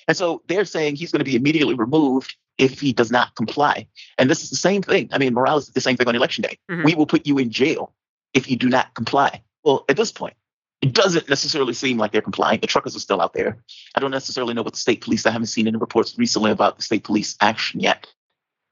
[0.07, 3.88] And so they're saying he's going to be immediately removed if he does not comply.
[4.17, 5.09] And this is the same thing.
[5.11, 6.57] I mean, Morales did the same thing on election day.
[6.69, 6.83] Mm-hmm.
[6.83, 7.91] We will put you in jail
[8.33, 9.41] if you do not comply.
[9.63, 10.35] Well, at this point,
[10.81, 12.59] it doesn't necessarily seem like they're complying.
[12.59, 13.57] The truckers are still out there.
[13.95, 16.77] I don't necessarily know what the state police, I haven't seen any reports recently about
[16.77, 18.07] the state police action yet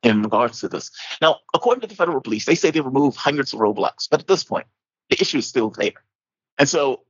[0.03, 0.91] in regards to this.
[1.21, 4.27] Now, according to the federal police, they say they removed hundreds of roadblocks, but at
[4.27, 4.67] this point,
[5.09, 5.93] the issue is still there.
[6.57, 7.01] And so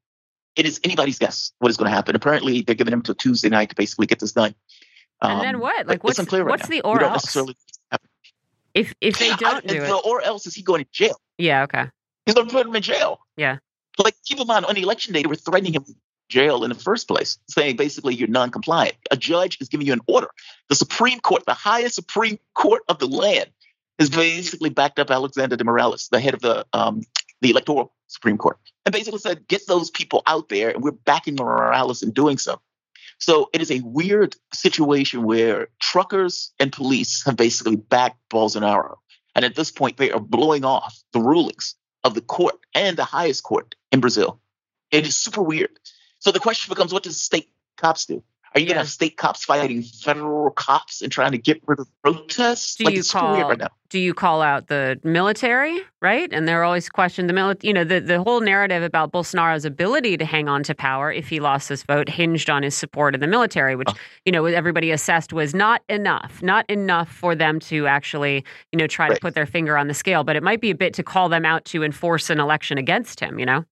[0.55, 2.15] it is anybody's guess what is going to happen.
[2.15, 4.55] Apparently, they're giving them until Tuesday night to basically get this done.
[5.21, 5.87] Um, and then um, what?
[5.87, 7.35] Like, what's, right what's the or else?
[8.73, 11.19] If if they don't I, do it, or else is he going to jail?
[11.37, 11.85] Yeah, okay.
[12.25, 13.19] He's going to put him in jail.
[13.35, 13.57] Yeah.
[13.97, 15.83] Like, keep in mind, on the election day, they were threatening him
[16.29, 18.95] jail in the first place, saying basically you're non-compliant.
[19.11, 20.29] A judge is giving you an order.
[20.69, 23.49] The Supreme Court, the highest Supreme Court of the land,
[23.97, 27.01] has basically backed up Alexander de Morales, the head of the um,
[27.41, 31.35] the electoral Supreme Court, and basically said, get those people out there, and we're backing
[31.35, 32.61] Morales in doing so.
[33.19, 38.95] So it is a weird situation where truckers and police have basically backed Bolsonaro.
[39.35, 43.03] And at this point, they are blowing off the rulings of the court and the
[43.03, 44.39] highest court in Brazil.
[44.91, 45.77] It is super weird.
[46.19, 48.23] So the question becomes what does state cops do?
[48.55, 48.69] Are you yeah.
[48.69, 52.75] going to have state cops fighting federal cops and trying to get rid of protests?
[52.75, 56.31] Do like, you call, right Do you call out the military, right?
[56.33, 57.67] And they're always questioned the military.
[57.67, 61.29] You know, the, the whole narrative about Bolsonaro's ability to hang on to power if
[61.29, 63.97] he lost this vote hinged on his support of the military, which, oh.
[64.25, 68.87] you know, everybody assessed was not enough, not enough for them to actually, you know,
[68.87, 69.15] try right.
[69.15, 70.23] to put their finger on the scale.
[70.23, 73.19] But it might be a bit to call them out to enforce an election against
[73.19, 73.63] him, you know?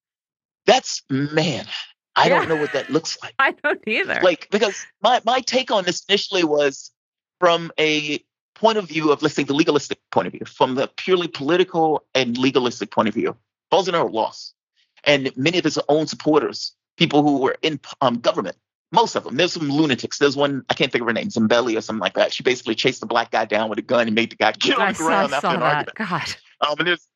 [0.67, 1.65] That's, man,
[2.18, 2.39] I yeah.
[2.39, 3.34] don't know what that looks like.
[3.39, 4.19] I don't either.
[4.22, 6.91] Like because my my take on this initially was
[7.39, 8.19] from a
[8.56, 12.03] point of view of let's say the legalistic point of view, from the purely political
[12.15, 13.38] and legalistic point of view.
[13.72, 14.53] Bolsonaro lost,
[15.03, 18.57] and many of his own supporters people who were in um, government.
[18.91, 19.35] Most of them.
[19.35, 20.18] There's some lunatics.
[20.18, 22.34] There's one I can't think of her name, Zambelli or something like that.
[22.34, 24.77] She basically chased the black guy down with a gun and made the guy get
[24.77, 25.76] on the ground after an that.
[25.76, 25.98] argument.
[25.98, 26.35] God.
[26.61, 27.07] Um, and there's,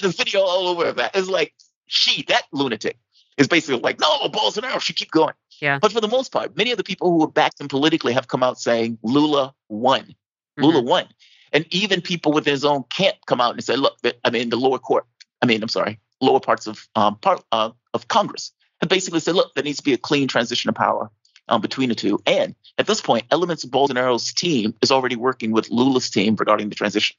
[0.00, 1.16] there's a video all over of that.
[1.16, 1.54] It's like
[1.86, 2.98] she, that lunatic,
[3.36, 5.34] is basically like, no, Bolsonaro should keep going.
[5.60, 5.78] Yeah.
[5.80, 8.28] But for the most part, many of the people who have backed him politically have
[8.28, 10.02] come out saying Lula won.
[10.02, 10.64] Mm-hmm.
[10.64, 11.06] Lula won.
[11.52, 14.56] And even people within his own camp come out and say, look, I mean, the
[14.56, 15.06] lower court,
[15.42, 19.34] I mean, I'm sorry, lower parts of um, part uh, of Congress have basically said,
[19.34, 21.10] look, there needs to be a clean transition of power
[21.48, 22.18] um, between the two.
[22.26, 26.68] And at this point, elements of Bolsonaro's team is already working with Lula's team regarding
[26.68, 27.16] the transition.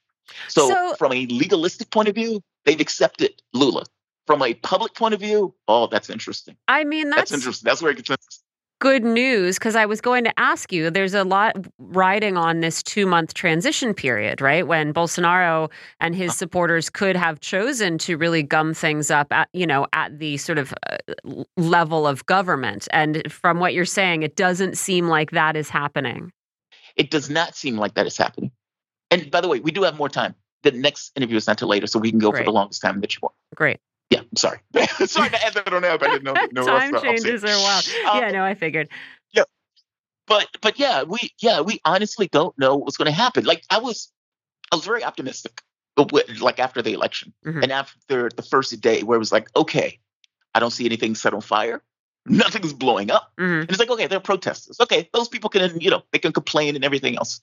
[0.49, 3.85] So, so from a legalistic point of view, they've accepted Lula.
[4.27, 6.57] From a public point of view, oh, that's interesting.
[6.67, 7.65] I mean, that's, that's interesting.
[7.65, 8.43] That's where it gets interesting
[8.79, 12.83] good news because I was going to ask you there's a lot riding on this
[12.83, 14.67] two month transition period, right?
[14.67, 16.37] When Bolsonaro and his uh-huh.
[16.37, 20.57] supporters could have chosen to really gum things up at, you know, at the sort
[20.57, 20.97] of uh,
[21.55, 22.87] level of government.
[22.91, 26.31] And from what you're saying, it doesn't seem like that is happening.
[26.95, 28.51] It does not seem like that is happening.
[29.09, 30.35] And by the way, we do have more time.
[30.63, 32.41] The next interview is not till later, so we can go Great.
[32.41, 33.35] for the longest time that you want.
[33.55, 33.79] Great.
[34.09, 34.59] Yeah, sorry.
[35.05, 36.33] sorry to add that on there, but I didn't know.
[36.51, 37.89] know Time changes are wild.
[38.09, 38.89] Um, yeah, no, I figured.
[39.31, 39.43] Yeah,
[40.27, 43.43] but but yeah, we yeah we honestly don't know what's going to happen.
[43.43, 44.11] Like I was,
[44.71, 45.61] I was very optimistic,
[46.39, 47.63] like after the election mm-hmm.
[47.63, 49.99] and after the first day, where it was like, okay,
[50.53, 51.83] I don't see anything set on fire.
[52.25, 53.31] Nothing's blowing up.
[53.39, 53.61] Mm-hmm.
[53.61, 54.79] And it's like, okay, they're protesters.
[54.79, 57.41] Okay, those people can, you know, they can complain and everything else.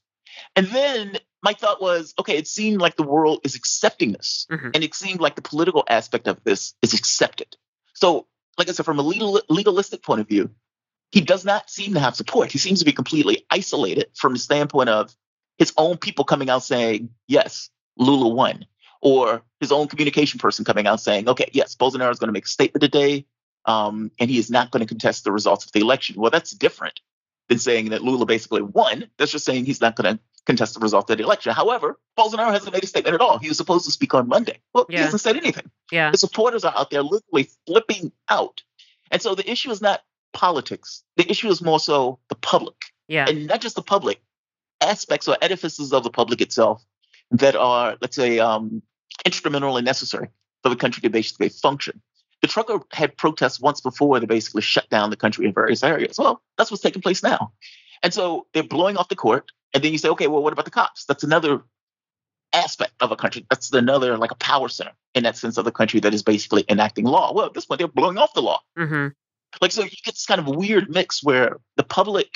[0.56, 4.46] And then my thought was, okay, it seemed like the world is accepting this.
[4.50, 4.70] Mm-hmm.
[4.74, 7.56] And it seemed like the political aspect of this is accepted.
[7.94, 8.26] So,
[8.58, 10.50] like I said, from a legal, legalistic point of view,
[11.10, 12.50] he does not seem to have support.
[12.50, 15.14] He seems to be completely isolated from the standpoint of
[15.58, 18.66] his own people coming out saying, yes, Lula won.
[19.00, 22.46] Or his own communication person coming out saying, okay, yes, Bolsonaro is going to make
[22.46, 23.26] a statement today,
[23.66, 26.18] um, and he is not going to contest the results of the election.
[26.18, 27.00] Well, that's different
[27.48, 29.08] than saying that Lula basically won.
[29.18, 31.52] That's just saying he's not going to contest the result of the election.
[31.52, 33.38] However, Bolsonaro hasn't made a statement at all.
[33.38, 34.60] He was supposed to speak on Monday.
[34.72, 34.98] Well, yeah.
[34.98, 35.70] he hasn't said anything.
[35.90, 36.10] Yeah.
[36.10, 38.62] The supporters are out there literally flipping out.
[39.10, 40.02] And so the issue is not
[40.32, 41.02] politics.
[41.16, 42.76] The issue is more so the public.
[43.08, 43.26] Yeah.
[43.28, 44.20] And not just the public,
[44.80, 46.84] aspects or edifices of the public itself
[47.30, 48.82] that are, let's say, um,
[49.24, 50.28] instrumental and necessary
[50.62, 52.00] for the country to basically function.
[52.44, 56.18] The trucker had protests once before to basically shut down the country in various areas.
[56.18, 57.54] Well, that's what's taking place now.
[58.02, 59.50] And so they're blowing off the court.
[59.72, 61.06] And then you say, okay, well, what about the cops?
[61.06, 61.62] That's another
[62.52, 63.46] aspect of a country.
[63.48, 66.66] That's another like a power center in that sense of the country that is basically
[66.68, 67.32] enacting law.
[67.32, 68.60] Well, at this point, they're blowing off the law.
[68.78, 69.08] Mm-hmm.
[69.62, 72.28] Like, so you get this kind of weird mix where the public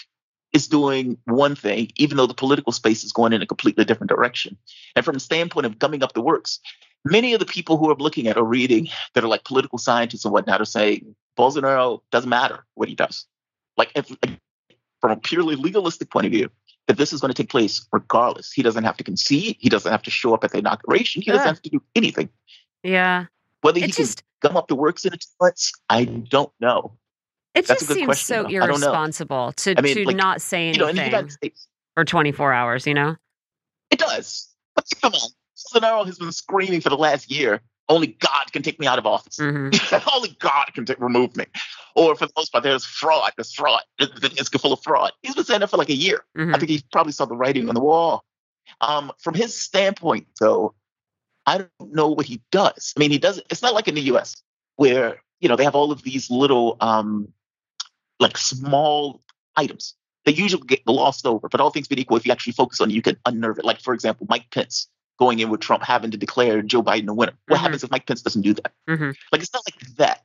[0.55, 4.09] is doing one thing, even though the political space is going in a completely different
[4.09, 4.57] direction.
[4.97, 6.61] And from the standpoint of gumming up the works,
[7.05, 10.25] many of the people who are looking at or reading that are like political scientists
[10.25, 13.27] and whatnot are saying Bolsonaro doesn't matter what he does.
[13.77, 14.07] Like, if,
[15.01, 16.51] from a purely legalistic point of view,
[16.89, 18.53] that this is going to take place regardless.
[18.53, 19.57] He doesn't have to concede.
[19.61, 21.23] He doesn't have to show up at the inauguration.
[21.23, 22.29] He doesn't have to do anything.
[22.83, 23.27] Yeah.
[23.61, 26.93] Whether he just, can gum up the works in its months, I don't know.
[27.55, 28.49] It That's just seems question, so though.
[28.49, 32.87] irresponsible to, I mean, to like, not say anything you know, States, for 24 hours,
[32.87, 33.17] you know?
[33.91, 34.49] It does.
[34.75, 35.31] But come on.
[35.59, 39.07] Bolsonaro has been screaming for the last year only God can take me out of
[39.07, 39.39] office.
[39.39, 40.09] Mm-hmm.
[40.15, 41.47] only God can take, remove me.
[41.95, 43.33] Or for the most part, there's fraud.
[43.37, 43.81] There's fraud.
[43.99, 45.13] It's full of fraud.
[45.23, 46.25] He's been saying that for like a year.
[46.37, 46.55] Mm-hmm.
[46.55, 48.25] I think he probably saw the writing on the wall.
[48.81, 50.75] Um, from his standpoint, though,
[51.47, 52.93] I don't know what he does.
[52.97, 53.47] I mean, he doesn't.
[53.51, 54.43] It's not like in the U.S.
[54.77, 57.29] where you know they have all of these little, um,
[58.21, 59.23] like small
[59.57, 59.95] items.
[60.27, 62.91] They usually get glossed over, but all things being equal, if you actually focus on
[62.91, 63.65] it, you can unnerve it.
[63.65, 64.89] Like for example, Mike Pence
[65.19, 67.33] going in with Trump having to declare Joe Biden a winner.
[67.47, 67.63] What mm-hmm.
[67.65, 68.73] happens if Mike Pence doesn't do that?
[68.89, 69.11] Mm-hmm.
[69.33, 70.25] Like it's not like that.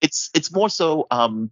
[0.00, 1.50] It's it's more so um,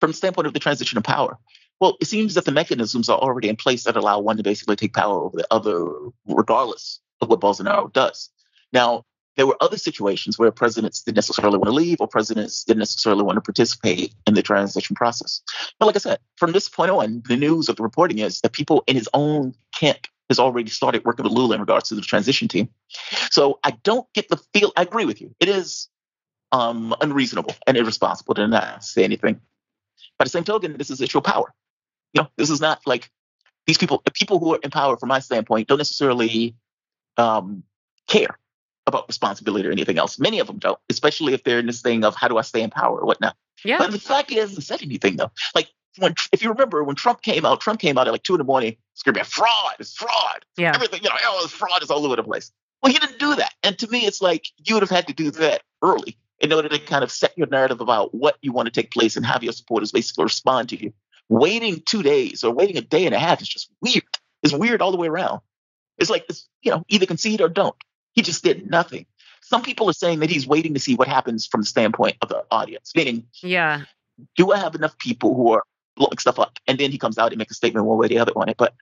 [0.00, 1.38] from the standpoint of the transition of power.
[1.80, 4.76] Well, it seems that the mechanisms are already in place that allow one to basically
[4.76, 5.88] take power over the other,
[6.26, 8.28] regardless of what Bolsonaro does.
[8.70, 9.06] Now,
[9.36, 13.22] there were other situations where presidents didn't necessarily want to leave or presidents didn't necessarily
[13.22, 15.40] want to participate in the transition process.
[15.78, 18.52] But like I said, from this point on, the news of the reporting is that
[18.52, 22.00] people in his own camp has already started working with Lula in regards to the
[22.00, 22.70] transition team.
[23.30, 24.72] So I don't get the feel.
[24.76, 25.34] I agree with you.
[25.40, 25.88] It is
[26.52, 29.40] um, unreasonable and irresponsible to not say anything.
[30.18, 31.52] By the same token, this is issue power.
[32.14, 33.10] You know, this is not like
[33.66, 34.02] these people.
[34.04, 36.56] The people who are in power, from my standpoint, don't necessarily
[37.16, 37.62] um,
[38.06, 38.38] care
[38.86, 40.18] about responsibility or anything else.
[40.18, 42.62] Many of them don't, especially if they're in this thing of how do I stay
[42.62, 43.36] in power or whatnot.
[43.64, 43.78] Yeah.
[43.78, 45.30] But the fact is, it said anything though.
[45.54, 45.68] Like
[45.98, 48.38] when if you remember when Trump came out, Trump came out at like two in
[48.38, 50.44] the morning screaming, fraud, it's fraud.
[50.56, 50.72] Yeah.
[50.74, 52.52] Everything, you know, oh, it's fraud is all over the place.
[52.82, 53.52] Well, he didn't do that.
[53.62, 56.68] And to me, it's like you would have had to do that early in order
[56.68, 59.42] to kind of set your narrative about what you want to take place and have
[59.42, 60.92] your supporters basically respond to you.
[61.28, 64.02] Waiting two days or waiting a day and a half is just weird.
[64.42, 65.40] It's weird all the way around.
[65.98, 67.76] It's like, it's, you know, either concede or don't.
[68.12, 69.06] He just did nothing.
[69.42, 72.28] Some people are saying that he's waiting to see what happens from the standpoint of
[72.28, 73.82] the audience, meaning, yeah,
[74.36, 75.64] do I have enough people who are
[76.00, 76.58] blowing stuff up?
[76.66, 78.48] And then he comes out and makes a statement one way or the other on
[78.48, 78.56] it.
[78.56, 78.74] But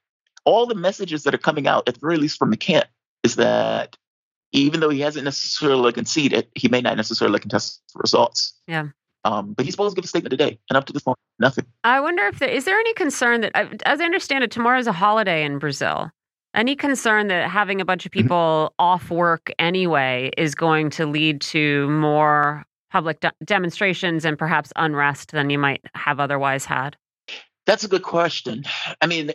[0.44, 2.86] all the messages that are coming out, at the very least from the camp,
[3.22, 3.96] is that
[4.52, 8.54] even though he hasn't necessarily conceded, he may not necessarily contest the results.
[8.66, 8.88] Yeah.
[9.24, 11.66] Um, but he's supposed to give a statement today, and up to this point, nothing.
[11.84, 13.52] I wonder if there is there any concern that,
[13.84, 16.10] as I understand it, tomorrow is a holiday in Brazil.
[16.54, 18.22] Any concern that having a bunch of mm-hmm.
[18.22, 24.72] people off work anyway is going to lead to more public de- demonstrations and perhaps
[24.76, 26.96] unrest than you might have otherwise had?
[27.68, 28.64] That's a good question.
[29.02, 29.30] I mean,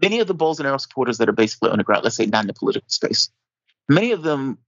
[0.00, 2.46] many of the Bolsonaro supporters that are basically on the ground, let's say not in
[2.46, 3.30] the political space,
[3.88, 4.58] many of them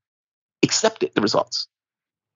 [0.64, 1.68] accepted the results.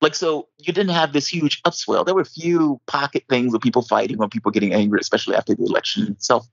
[0.01, 2.06] Like, so you didn't have this huge upswell.
[2.06, 5.56] There were a few pocket things of people fighting or people getting angry, especially after
[5.56, 6.47] the election itself.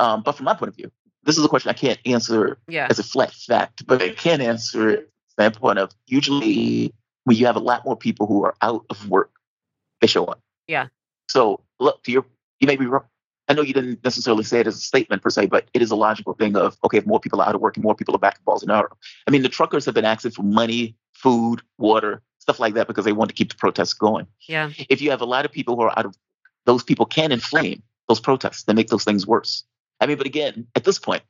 [0.00, 0.90] Um, but from my point of view,
[1.22, 2.88] this is a question I can't answer yeah.
[2.90, 6.92] as a flat fact, but I can answer it from the standpoint of usually
[7.22, 9.30] when you have a lot more people who are out of work,
[10.00, 10.40] they show up.
[10.66, 10.88] Yeah.
[11.28, 12.24] So look, to your
[12.58, 13.04] you may be wrong.
[13.48, 15.90] I know you didn't necessarily say it as a statement per se, but it is
[15.90, 18.14] a logical thing of okay, if more people are out of work and more people
[18.14, 18.88] are back in Bolsonaro.
[19.26, 23.04] I mean, the truckers have been asking for money, food, water, stuff like that because
[23.04, 24.26] they want to keep the protests going.
[24.48, 24.70] Yeah.
[24.88, 26.16] If you have a lot of people who are out of
[26.66, 29.64] those people can inflame those protests and make those things worse.
[30.00, 31.22] I mean, but again, at this point,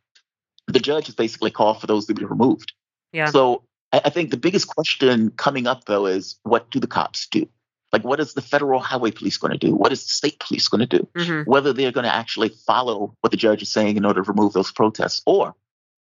[0.66, 2.72] the judge has basically called for those to be removed.
[3.12, 3.26] Yeah.
[3.26, 3.62] So
[3.92, 7.46] I think the biggest question coming up though is what do the cops do?
[7.92, 9.74] Like, what is the federal highway police going to do?
[9.74, 11.06] What is the state police going to do?
[11.14, 11.50] Mm-hmm.
[11.50, 14.54] Whether they're going to actually follow what the judge is saying in order to remove
[14.54, 15.54] those protests, or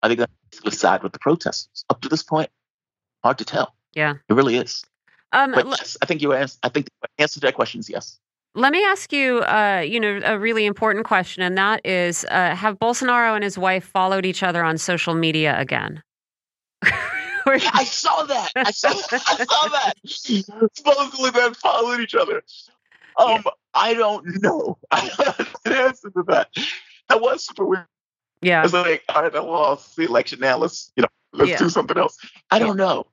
[0.03, 1.83] are they going to side with the protesters?
[1.89, 2.49] Up to this point,
[3.23, 3.73] hard to tell.
[3.93, 4.85] Yeah, it really is.
[5.31, 6.59] Um, but yes, I think you answer.
[6.63, 8.19] I think the answer to that question is yes.
[8.55, 12.55] Let me ask you, uh, you know, a really important question, and that is: uh,
[12.55, 16.03] Have Bolsonaro and his wife followed each other on social media again?
[17.51, 18.51] I saw that.
[18.55, 19.93] I saw, I saw that.
[20.05, 22.43] Supposedly they followed each other.
[23.17, 23.51] Um, yeah.
[23.73, 24.77] I don't know.
[24.91, 26.49] I don't answer to that.
[27.09, 27.85] That was super weird.
[28.41, 28.63] Yeah.
[28.63, 30.57] It's like, all right, well, it's the election now.
[30.57, 31.57] Let's, you know, let's yeah.
[31.57, 32.17] do something else.
[32.49, 33.07] I don't know.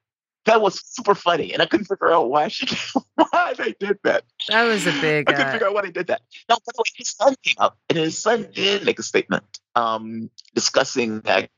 [0.45, 2.69] That was super funny, and I couldn't figure out why she,
[3.17, 4.23] why they did that.
[4.49, 5.29] That was a big.
[5.29, 6.23] I couldn't uh, figure out why they did that.
[6.49, 9.43] Now, by the way, his son came up, and his son did make a statement
[9.75, 11.49] um, discussing that I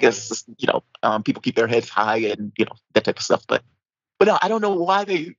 [0.00, 3.22] guess you know um, people keep their heads high and you know that type of
[3.22, 3.44] stuff.
[3.46, 3.62] But
[4.18, 5.34] but no, I don't know why they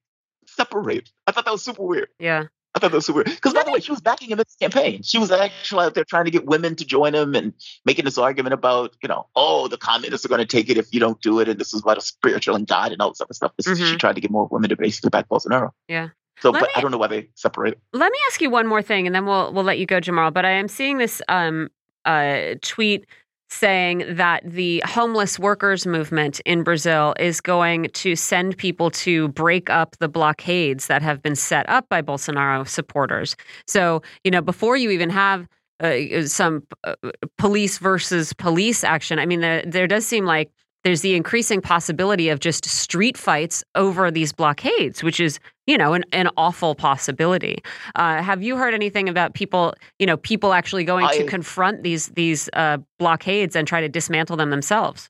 [0.47, 1.11] separate.
[1.27, 2.09] I thought that was super weird.
[2.19, 2.45] Yeah.
[2.73, 3.27] I thought that was super weird.
[3.27, 5.03] Because by the way, she was backing him in his campaign.
[5.03, 7.53] She was actually out there trying to get women to join him and
[7.85, 10.93] making this argument about, you know, oh, the communists are going to take it if
[10.93, 13.19] you don't do it, and this is about a spiritual and God and all this
[13.19, 13.51] other stuff.
[13.57, 13.85] This mm-hmm.
[13.85, 15.71] She tried to get more women to basically back Bolsonaro.
[15.89, 16.09] Yeah.
[16.39, 17.77] So, let but me, I don't know why they separate.
[17.93, 20.33] Let me ask you one more thing, and then we'll we'll let you go, Jamarl.
[20.33, 21.69] But I am seeing this um,
[22.05, 23.05] uh, tweet
[23.51, 29.69] saying that the homeless workers movement in Brazil is going to send people to break
[29.69, 33.35] up the blockades that have been set up by Bolsonaro supporters.
[33.67, 35.47] So, you know, before you even have
[35.81, 36.95] uh, some uh,
[37.37, 40.49] police versus police action, I mean, there, there does seem like
[40.83, 45.39] there's the increasing possibility of just street fights over these blockades, which is,
[45.71, 47.63] you know, an, an awful possibility.
[47.95, 51.81] Uh, have you heard anything about people, you know, people actually going I, to confront
[51.81, 55.09] these these uh, blockades and try to dismantle them themselves?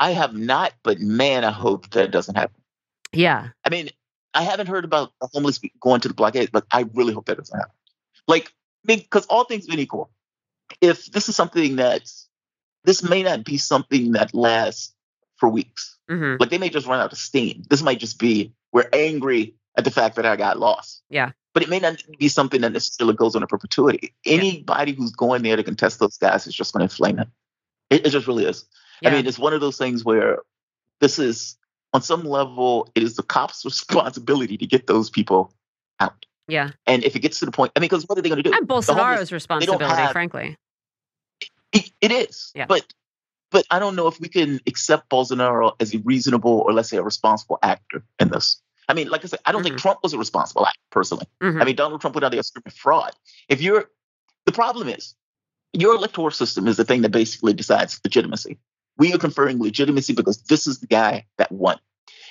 [0.00, 2.60] I have not, but man, I hope that doesn't happen.
[3.12, 3.50] Yeah.
[3.64, 3.90] I mean,
[4.34, 7.38] I haven't heard about the homeless going to the blockades, but I really hope that
[7.38, 7.74] doesn't happen.
[8.26, 8.52] Like,
[8.84, 10.10] because all things being equal,
[10.80, 12.28] if this is something that's
[12.82, 14.92] this may not be something that lasts
[15.36, 15.96] for weeks.
[16.10, 16.40] Mm-hmm.
[16.40, 17.62] Like they may just run out of steam.
[17.70, 21.02] This might just be we're angry at the fact that I got lost.
[21.08, 21.32] Yeah.
[21.54, 24.14] But it may not be something that necessarily goes on a perpetuity.
[24.24, 24.96] Anybody yeah.
[24.96, 27.28] who's going there to contest those guys is just going to inflame it.
[27.90, 28.64] It, it just really is.
[29.02, 29.10] Yeah.
[29.10, 30.38] I mean, it's one of those things where
[31.00, 31.56] this is,
[31.92, 35.52] on some level, it is the cops' responsibility to get those people
[36.00, 36.24] out.
[36.48, 36.70] Yeah.
[36.86, 38.48] And if it gets to the point, I mean, because what are they going to
[38.48, 38.56] do?
[38.56, 40.56] And Bolsonaro's responsibility, have, frankly.
[41.72, 42.52] It, it is.
[42.54, 42.66] Yeah.
[42.66, 42.84] But
[43.50, 46.96] but I don't know if we can accept Bolsonaro as a reasonable or let's say
[46.96, 48.61] a responsible actor in this.
[48.88, 49.70] I mean, like I said, I don't mm-hmm.
[49.70, 51.26] think Trump was a responsible personally.
[51.42, 51.62] Mm-hmm.
[51.62, 53.12] I mean, Donald Trump went out there screaming fraud.
[53.48, 53.90] If you're,
[54.46, 55.14] the problem is,
[55.72, 58.58] your electoral system is the thing that basically decides legitimacy.
[58.98, 61.78] We are conferring legitimacy because this is the guy that won.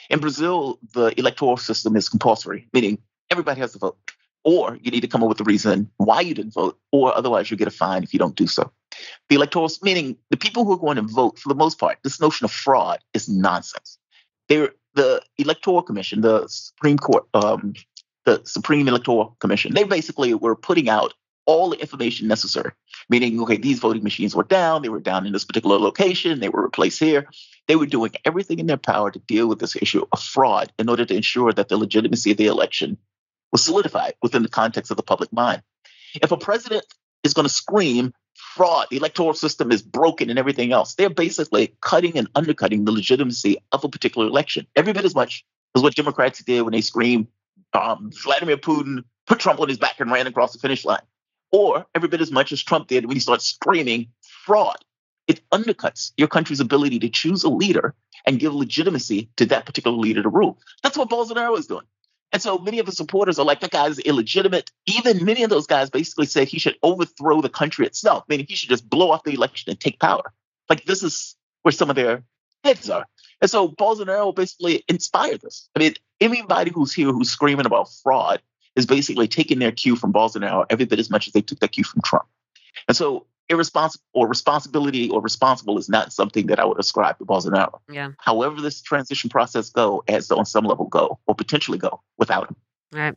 [0.10, 3.00] In Brazil, the electoral system is compulsory, meaning
[3.30, 3.98] everybody has to vote.
[4.44, 7.50] Or you need to come up with a reason why you didn't vote, or otherwise
[7.50, 8.72] you get a fine if you don't do so.
[9.30, 12.20] The electoral, meaning the people who are going to vote, for the most part, this
[12.20, 13.98] notion of fraud is nonsense.
[14.50, 17.74] They're the Electoral Commission, the Supreme Court, um,
[18.26, 21.14] the Supreme Electoral Commission, they basically were putting out
[21.46, 22.72] all the information necessary,
[23.10, 26.50] meaning, okay, these voting machines were down, they were down in this particular location, they
[26.50, 27.28] were replaced here.
[27.68, 30.90] They were doing everything in their power to deal with this issue of fraud in
[30.90, 32.98] order to ensure that the legitimacy of the election
[33.52, 35.62] was solidified within the context of the public mind.
[36.22, 36.86] If a president
[37.24, 38.14] is going to scream
[38.56, 42.92] fraud, the electoral system is broken and everything else, they're basically cutting and undercutting the
[42.92, 45.46] legitimacy of a particular election every bit as much
[45.76, 47.28] as what Democrats did when they screamed
[47.74, 51.02] um, Vladimir Putin put Trump on his back and ran across the finish line,
[51.52, 54.08] or every bit as much as Trump did when he started screaming
[54.46, 54.78] fraud.
[55.28, 57.96] It undercuts your country's ability to choose a leader
[58.26, 60.60] and give legitimacy to that particular leader to rule.
[60.84, 61.86] That's what Bolsonaro is doing.
[62.34, 64.72] And so many of his supporters are like, that guy is illegitimate.
[64.86, 68.56] Even many of those guys basically said he should overthrow the country itself, meaning he
[68.56, 70.34] should just blow off the election and take power.
[70.70, 72.24] Like this is where some of their
[72.64, 73.06] heads are.
[73.42, 75.70] And so Bolsonaro basically inspired this.
[75.76, 78.42] I mean, anybody who's here who's screaming about fraud
[78.76, 81.68] is basically taking their cue from Bolsonaro every bit as much as they took their
[81.68, 82.28] cue from Trump.
[82.88, 87.26] And so irresponsible or responsibility or responsible is not something that I would ascribe to
[87.26, 87.80] Bolsonaro.
[87.92, 88.12] Yeah.
[88.18, 92.50] However, this transition process go has to on some level go or potentially go without
[92.50, 92.56] him.
[92.94, 93.16] Right.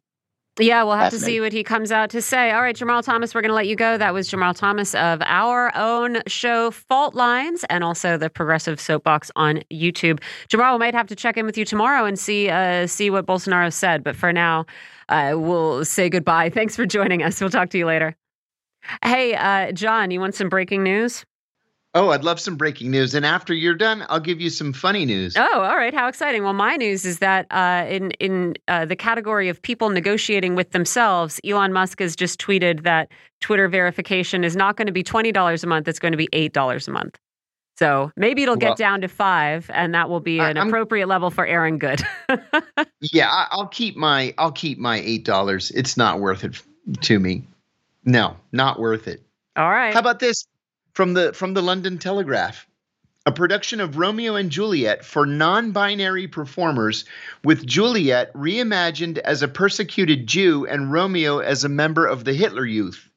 [0.60, 2.52] Yeah, we'll have to see what he comes out to say.
[2.52, 3.98] All right, Jamarl Thomas, we're going to let you go.
[3.98, 9.32] That was Jamarl Thomas of our own show, Fault Lines, and also the Progressive Soapbox
[9.34, 10.20] on YouTube.
[10.48, 13.26] Jamarl, we might have to check in with you tomorrow and see uh, see what
[13.26, 14.04] Bolsonaro said.
[14.04, 14.64] But for now,
[15.08, 16.50] uh, we'll say goodbye.
[16.50, 17.40] Thanks for joining us.
[17.40, 18.16] We'll talk to you later.
[19.04, 21.24] Hey, uh, John, you want some breaking news?
[21.96, 23.14] Oh, I'd love some breaking news.
[23.14, 25.36] And after you're done, I'll give you some funny news.
[25.36, 25.94] Oh, all right.
[25.94, 26.42] How exciting.
[26.42, 30.72] Well, my news is that uh, in, in uh, the category of people negotiating with
[30.72, 35.62] themselves, Elon Musk has just tweeted that Twitter verification is not going to be $20
[35.62, 37.16] a month, it's going to be $8 a month.
[37.76, 41.08] So maybe it'll get well, down to five, and that will be an I'm, appropriate
[41.08, 42.02] level for Aaron Good.
[43.00, 45.72] yeah, I'll keep my I'll keep my eight dollars.
[45.72, 46.62] It's not worth it
[47.02, 47.48] to me.
[48.04, 49.22] No, not worth it.
[49.56, 49.92] All right.
[49.92, 50.46] How about this
[50.92, 52.66] from the from the London Telegraph?
[53.26, 57.06] A production of Romeo and Juliet for non-binary performers
[57.42, 62.66] with Juliet reimagined as a persecuted Jew and Romeo as a member of the Hitler
[62.66, 63.08] Youth.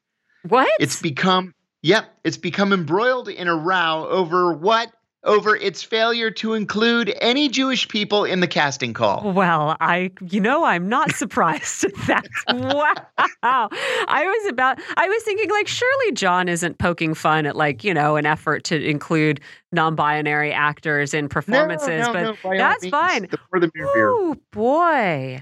[0.47, 0.72] What?
[0.80, 1.53] It's become
[1.84, 4.91] Yep, it's become embroiled in a row over what?
[5.23, 9.31] Over its failure to include any Jewish people in the casting call.
[9.31, 12.27] Well, I, you know, I'm not surprised at that.
[13.44, 13.69] wow.
[13.72, 17.94] I was about, I was thinking, like, surely John isn't poking fun at, like, you
[17.94, 19.41] know, an effort to include
[19.72, 23.27] non binary actors in performances, no, no, but no, that's fine.
[23.80, 25.41] Oh, boy.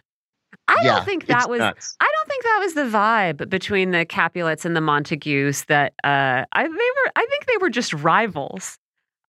[0.68, 1.60] I yeah, don't think that was.
[1.60, 1.96] Nuts.
[2.00, 5.66] I don't think that was the vibe between the Capulets and the Montagues.
[5.66, 7.12] That uh, I they were.
[7.16, 8.80] I think they were just rivals.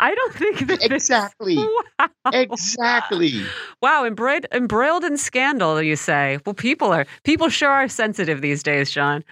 [0.07, 1.59] I don't think that exactly.
[1.99, 2.09] Wow.
[2.33, 3.43] Exactly.
[3.81, 6.39] Wow, embroiled, embroiled in scandal, you say?
[6.45, 9.25] Well, people are people sure are sensitive these days, John.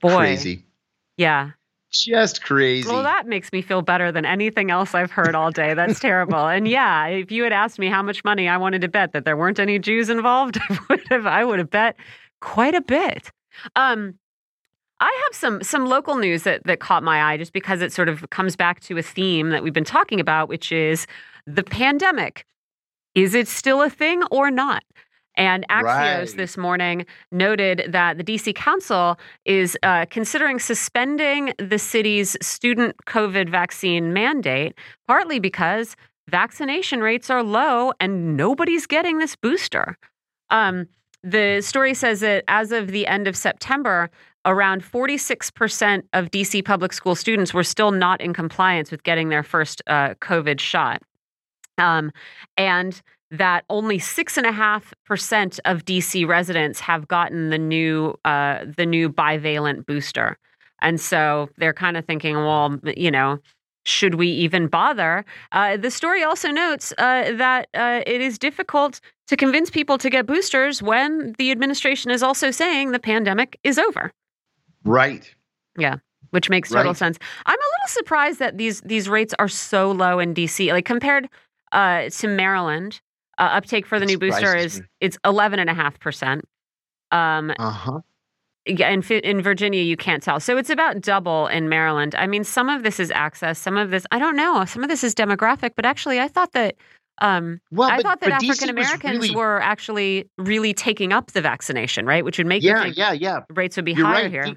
[0.00, 0.64] Boy, crazy.
[1.16, 1.52] Yeah.
[1.92, 2.88] Just crazy.
[2.88, 5.74] Well, that makes me feel better than anything else I've heard all day.
[5.74, 6.46] That's terrible.
[6.46, 9.24] And yeah, if you had asked me how much money I wanted to bet that
[9.24, 11.96] there weren't any Jews involved, I would have I would have bet
[12.40, 13.30] quite a bit.
[13.76, 14.18] Um,
[15.02, 18.08] I have some some local news that that caught my eye just because it sort
[18.08, 21.08] of comes back to a theme that we've been talking about, which is
[21.44, 22.46] the pandemic.
[23.16, 24.84] Is it still a thing or not?
[25.34, 26.36] And Axios right.
[26.36, 33.48] this morning noted that the DC Council is uh, considering suspending the city's student COVID
[33.48, 34.74] vaccine mandate,
[35.08, 35.96] partly because
[36.28, 39.96] vaccination rates are low and nobody's getting this booster.
[40.50, 40.86] Um,
[41.24, 44.10] the story says that as of the end of September,
[44.44, 49.42] around 46% of DC public school students were still not in compliance with getting their
[49.42, 51.02] first uh, COVID shot.
[51.78, 52.12] Um,
[52.56, 53.00] and
[53.30, 58.64] that only six and a half percent of DC residents have gotten the new uh,
[58.76, 60.36] the new bivalent booster,
[60.82, 63.38] and so they're kind of thinking, well, you know,
[63.84, 65.24] should we even bother?
[65.50, 70.10] Uh, the story also notes uh, that uh, it is difficult to convince people to
[70.10, 74.12] get boosters when the administration is also saying the pandemic is over.
[74.84, 75.34] Right.
[75.78, 75.96] Yeah.
[76.30, 76.96] Which makes total right.
[76.96, 77.18] sense.
[77.44, 80.72] I'm a little surprised that these these rates are so low in DC.
[80.72, 81.28] Like compared
[81.72, 83.00] uh, to Maryland,
[83.38, 84.86] uh, uptake for the new booster is me.
[85.00, 86.44] it's 11.5 percent.
[87.10, 88.00] Um, uh huh.
[88.64, 90.40] Yeah, in in Virginia you can't tell.
[90.40, 92.14] So it's about double in Maryland.
[92.14, 94.64] I mean, some of this is access, some of this I don't know.
[94.64, 96.76] Some of this is demographic, but actually, I thought that
[97.20, 99.34] um, well, I but, thought that African Americans really...
[99.34, 102.24] were actually really taking up the vaccination, right?
[102.24, 103.40] Which would make yeah, yeah, yeah.
[103.50, 104.30] rates would be higher right.
[104.30, 104.56] here.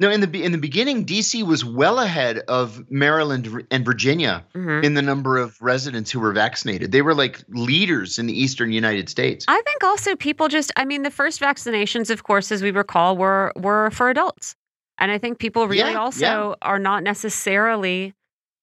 [0.00, 4.84] No, in the in the beginning, DC was well ahead of Maryland and Virginia mm-hmm.
[4.84, 6.92] in the number of residents who were vaccinated.
[6.92, 9.44] They were like leaders in the eastern United States.
[9.48, 13.16] I think also people just I mean the first vaccinations of course as we recall
[13.16, 14.54] were were for adults.
[14.98, 16.54] And I think people really yeah, also yeah.
[16.62, 18.14] are not necessarily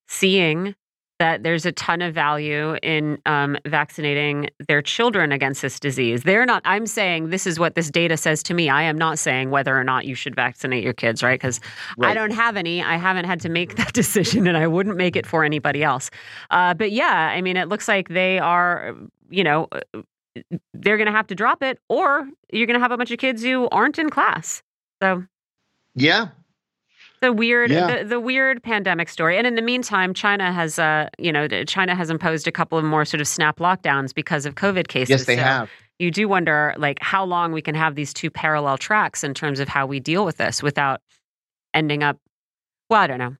[0.07, 0.75] seeing
[1.25, 6.21] that there's a ton of value in um, vaccinating their children against this disease.
[6.21, 8.69] They're not, I'm saying this is what this data says to me.
[8.69, 11.39] I am not saying whether or not you should vaccinate your kids, right?
[11.39, 11.59] Because
[11.97, 12.11] right.
[12.11, 12.83] I don't have any.
[12.83, 16.11] I haven't had to make that decision and I wouldn't make it for anybody else.
[16.51, 18.93] Uh, but yeah, I mean, it looks like they are,
[19.27, 20.01] you know, uh,
[20.75, 23.17] they're going to have to drop it or you're going to have a bunch of
[23.17, 24.61] kids who aren't in class.
[25.01, 25.23] So,
[25.95, 26.27] yeah,
[27.25, 28.03] the weird yeah.
[28.03, 29.37] the, the, weird pandemic story.
[29.37, 32.83] And in the meantime china has uh you know china has imposed a couple of
[32.83, 35.09] more sort of snap lockdowns because of covid cases.
[35.09, 35.69] Yes they so have.
[35.97, 39.59] you do wonder like how long we can have these two parallel tracks in terms
[39.59, 41.01] of how we deal with this without
[41.73, 42.17] ending up
[42.89, 43.35] well i don't know.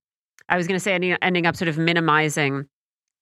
[0.47, 2.67] I was going to say ending, ending up sort of minimizing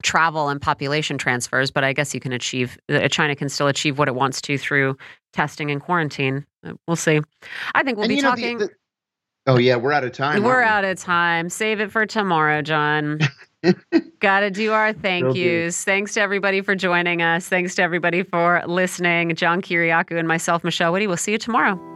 [0.02, 3.98] travel and population transfers but i guess you can achieve uh, china can still achieve
[3.98, 4.98] what it wants to through
[5.34, 6.46] testing and quarantine.
[6.66, 7.20] Uh, we'll see.
[7.76, 8.74] I think we'll and, be talking know, the, the,
[9.46, 10.44] Oh yeah, we're out of time.
[10.44, 10.68] We're we?
[10.68, 11.50] out of time.
[11.50, 13.20] Save it for tomorrow, John.
[14.20, 15.40] Got to do our thank okay.
[15.40, 15.84] yous.
[15.84, 17.48] Thanks to everybody for joining us.
[17.48, 19.36] Thanks to everybody for listening.
[19.36, 21.08] John Kiriakou and myself, Michelle Witte.
[21.08, 21.93] We'll see you tomorrow.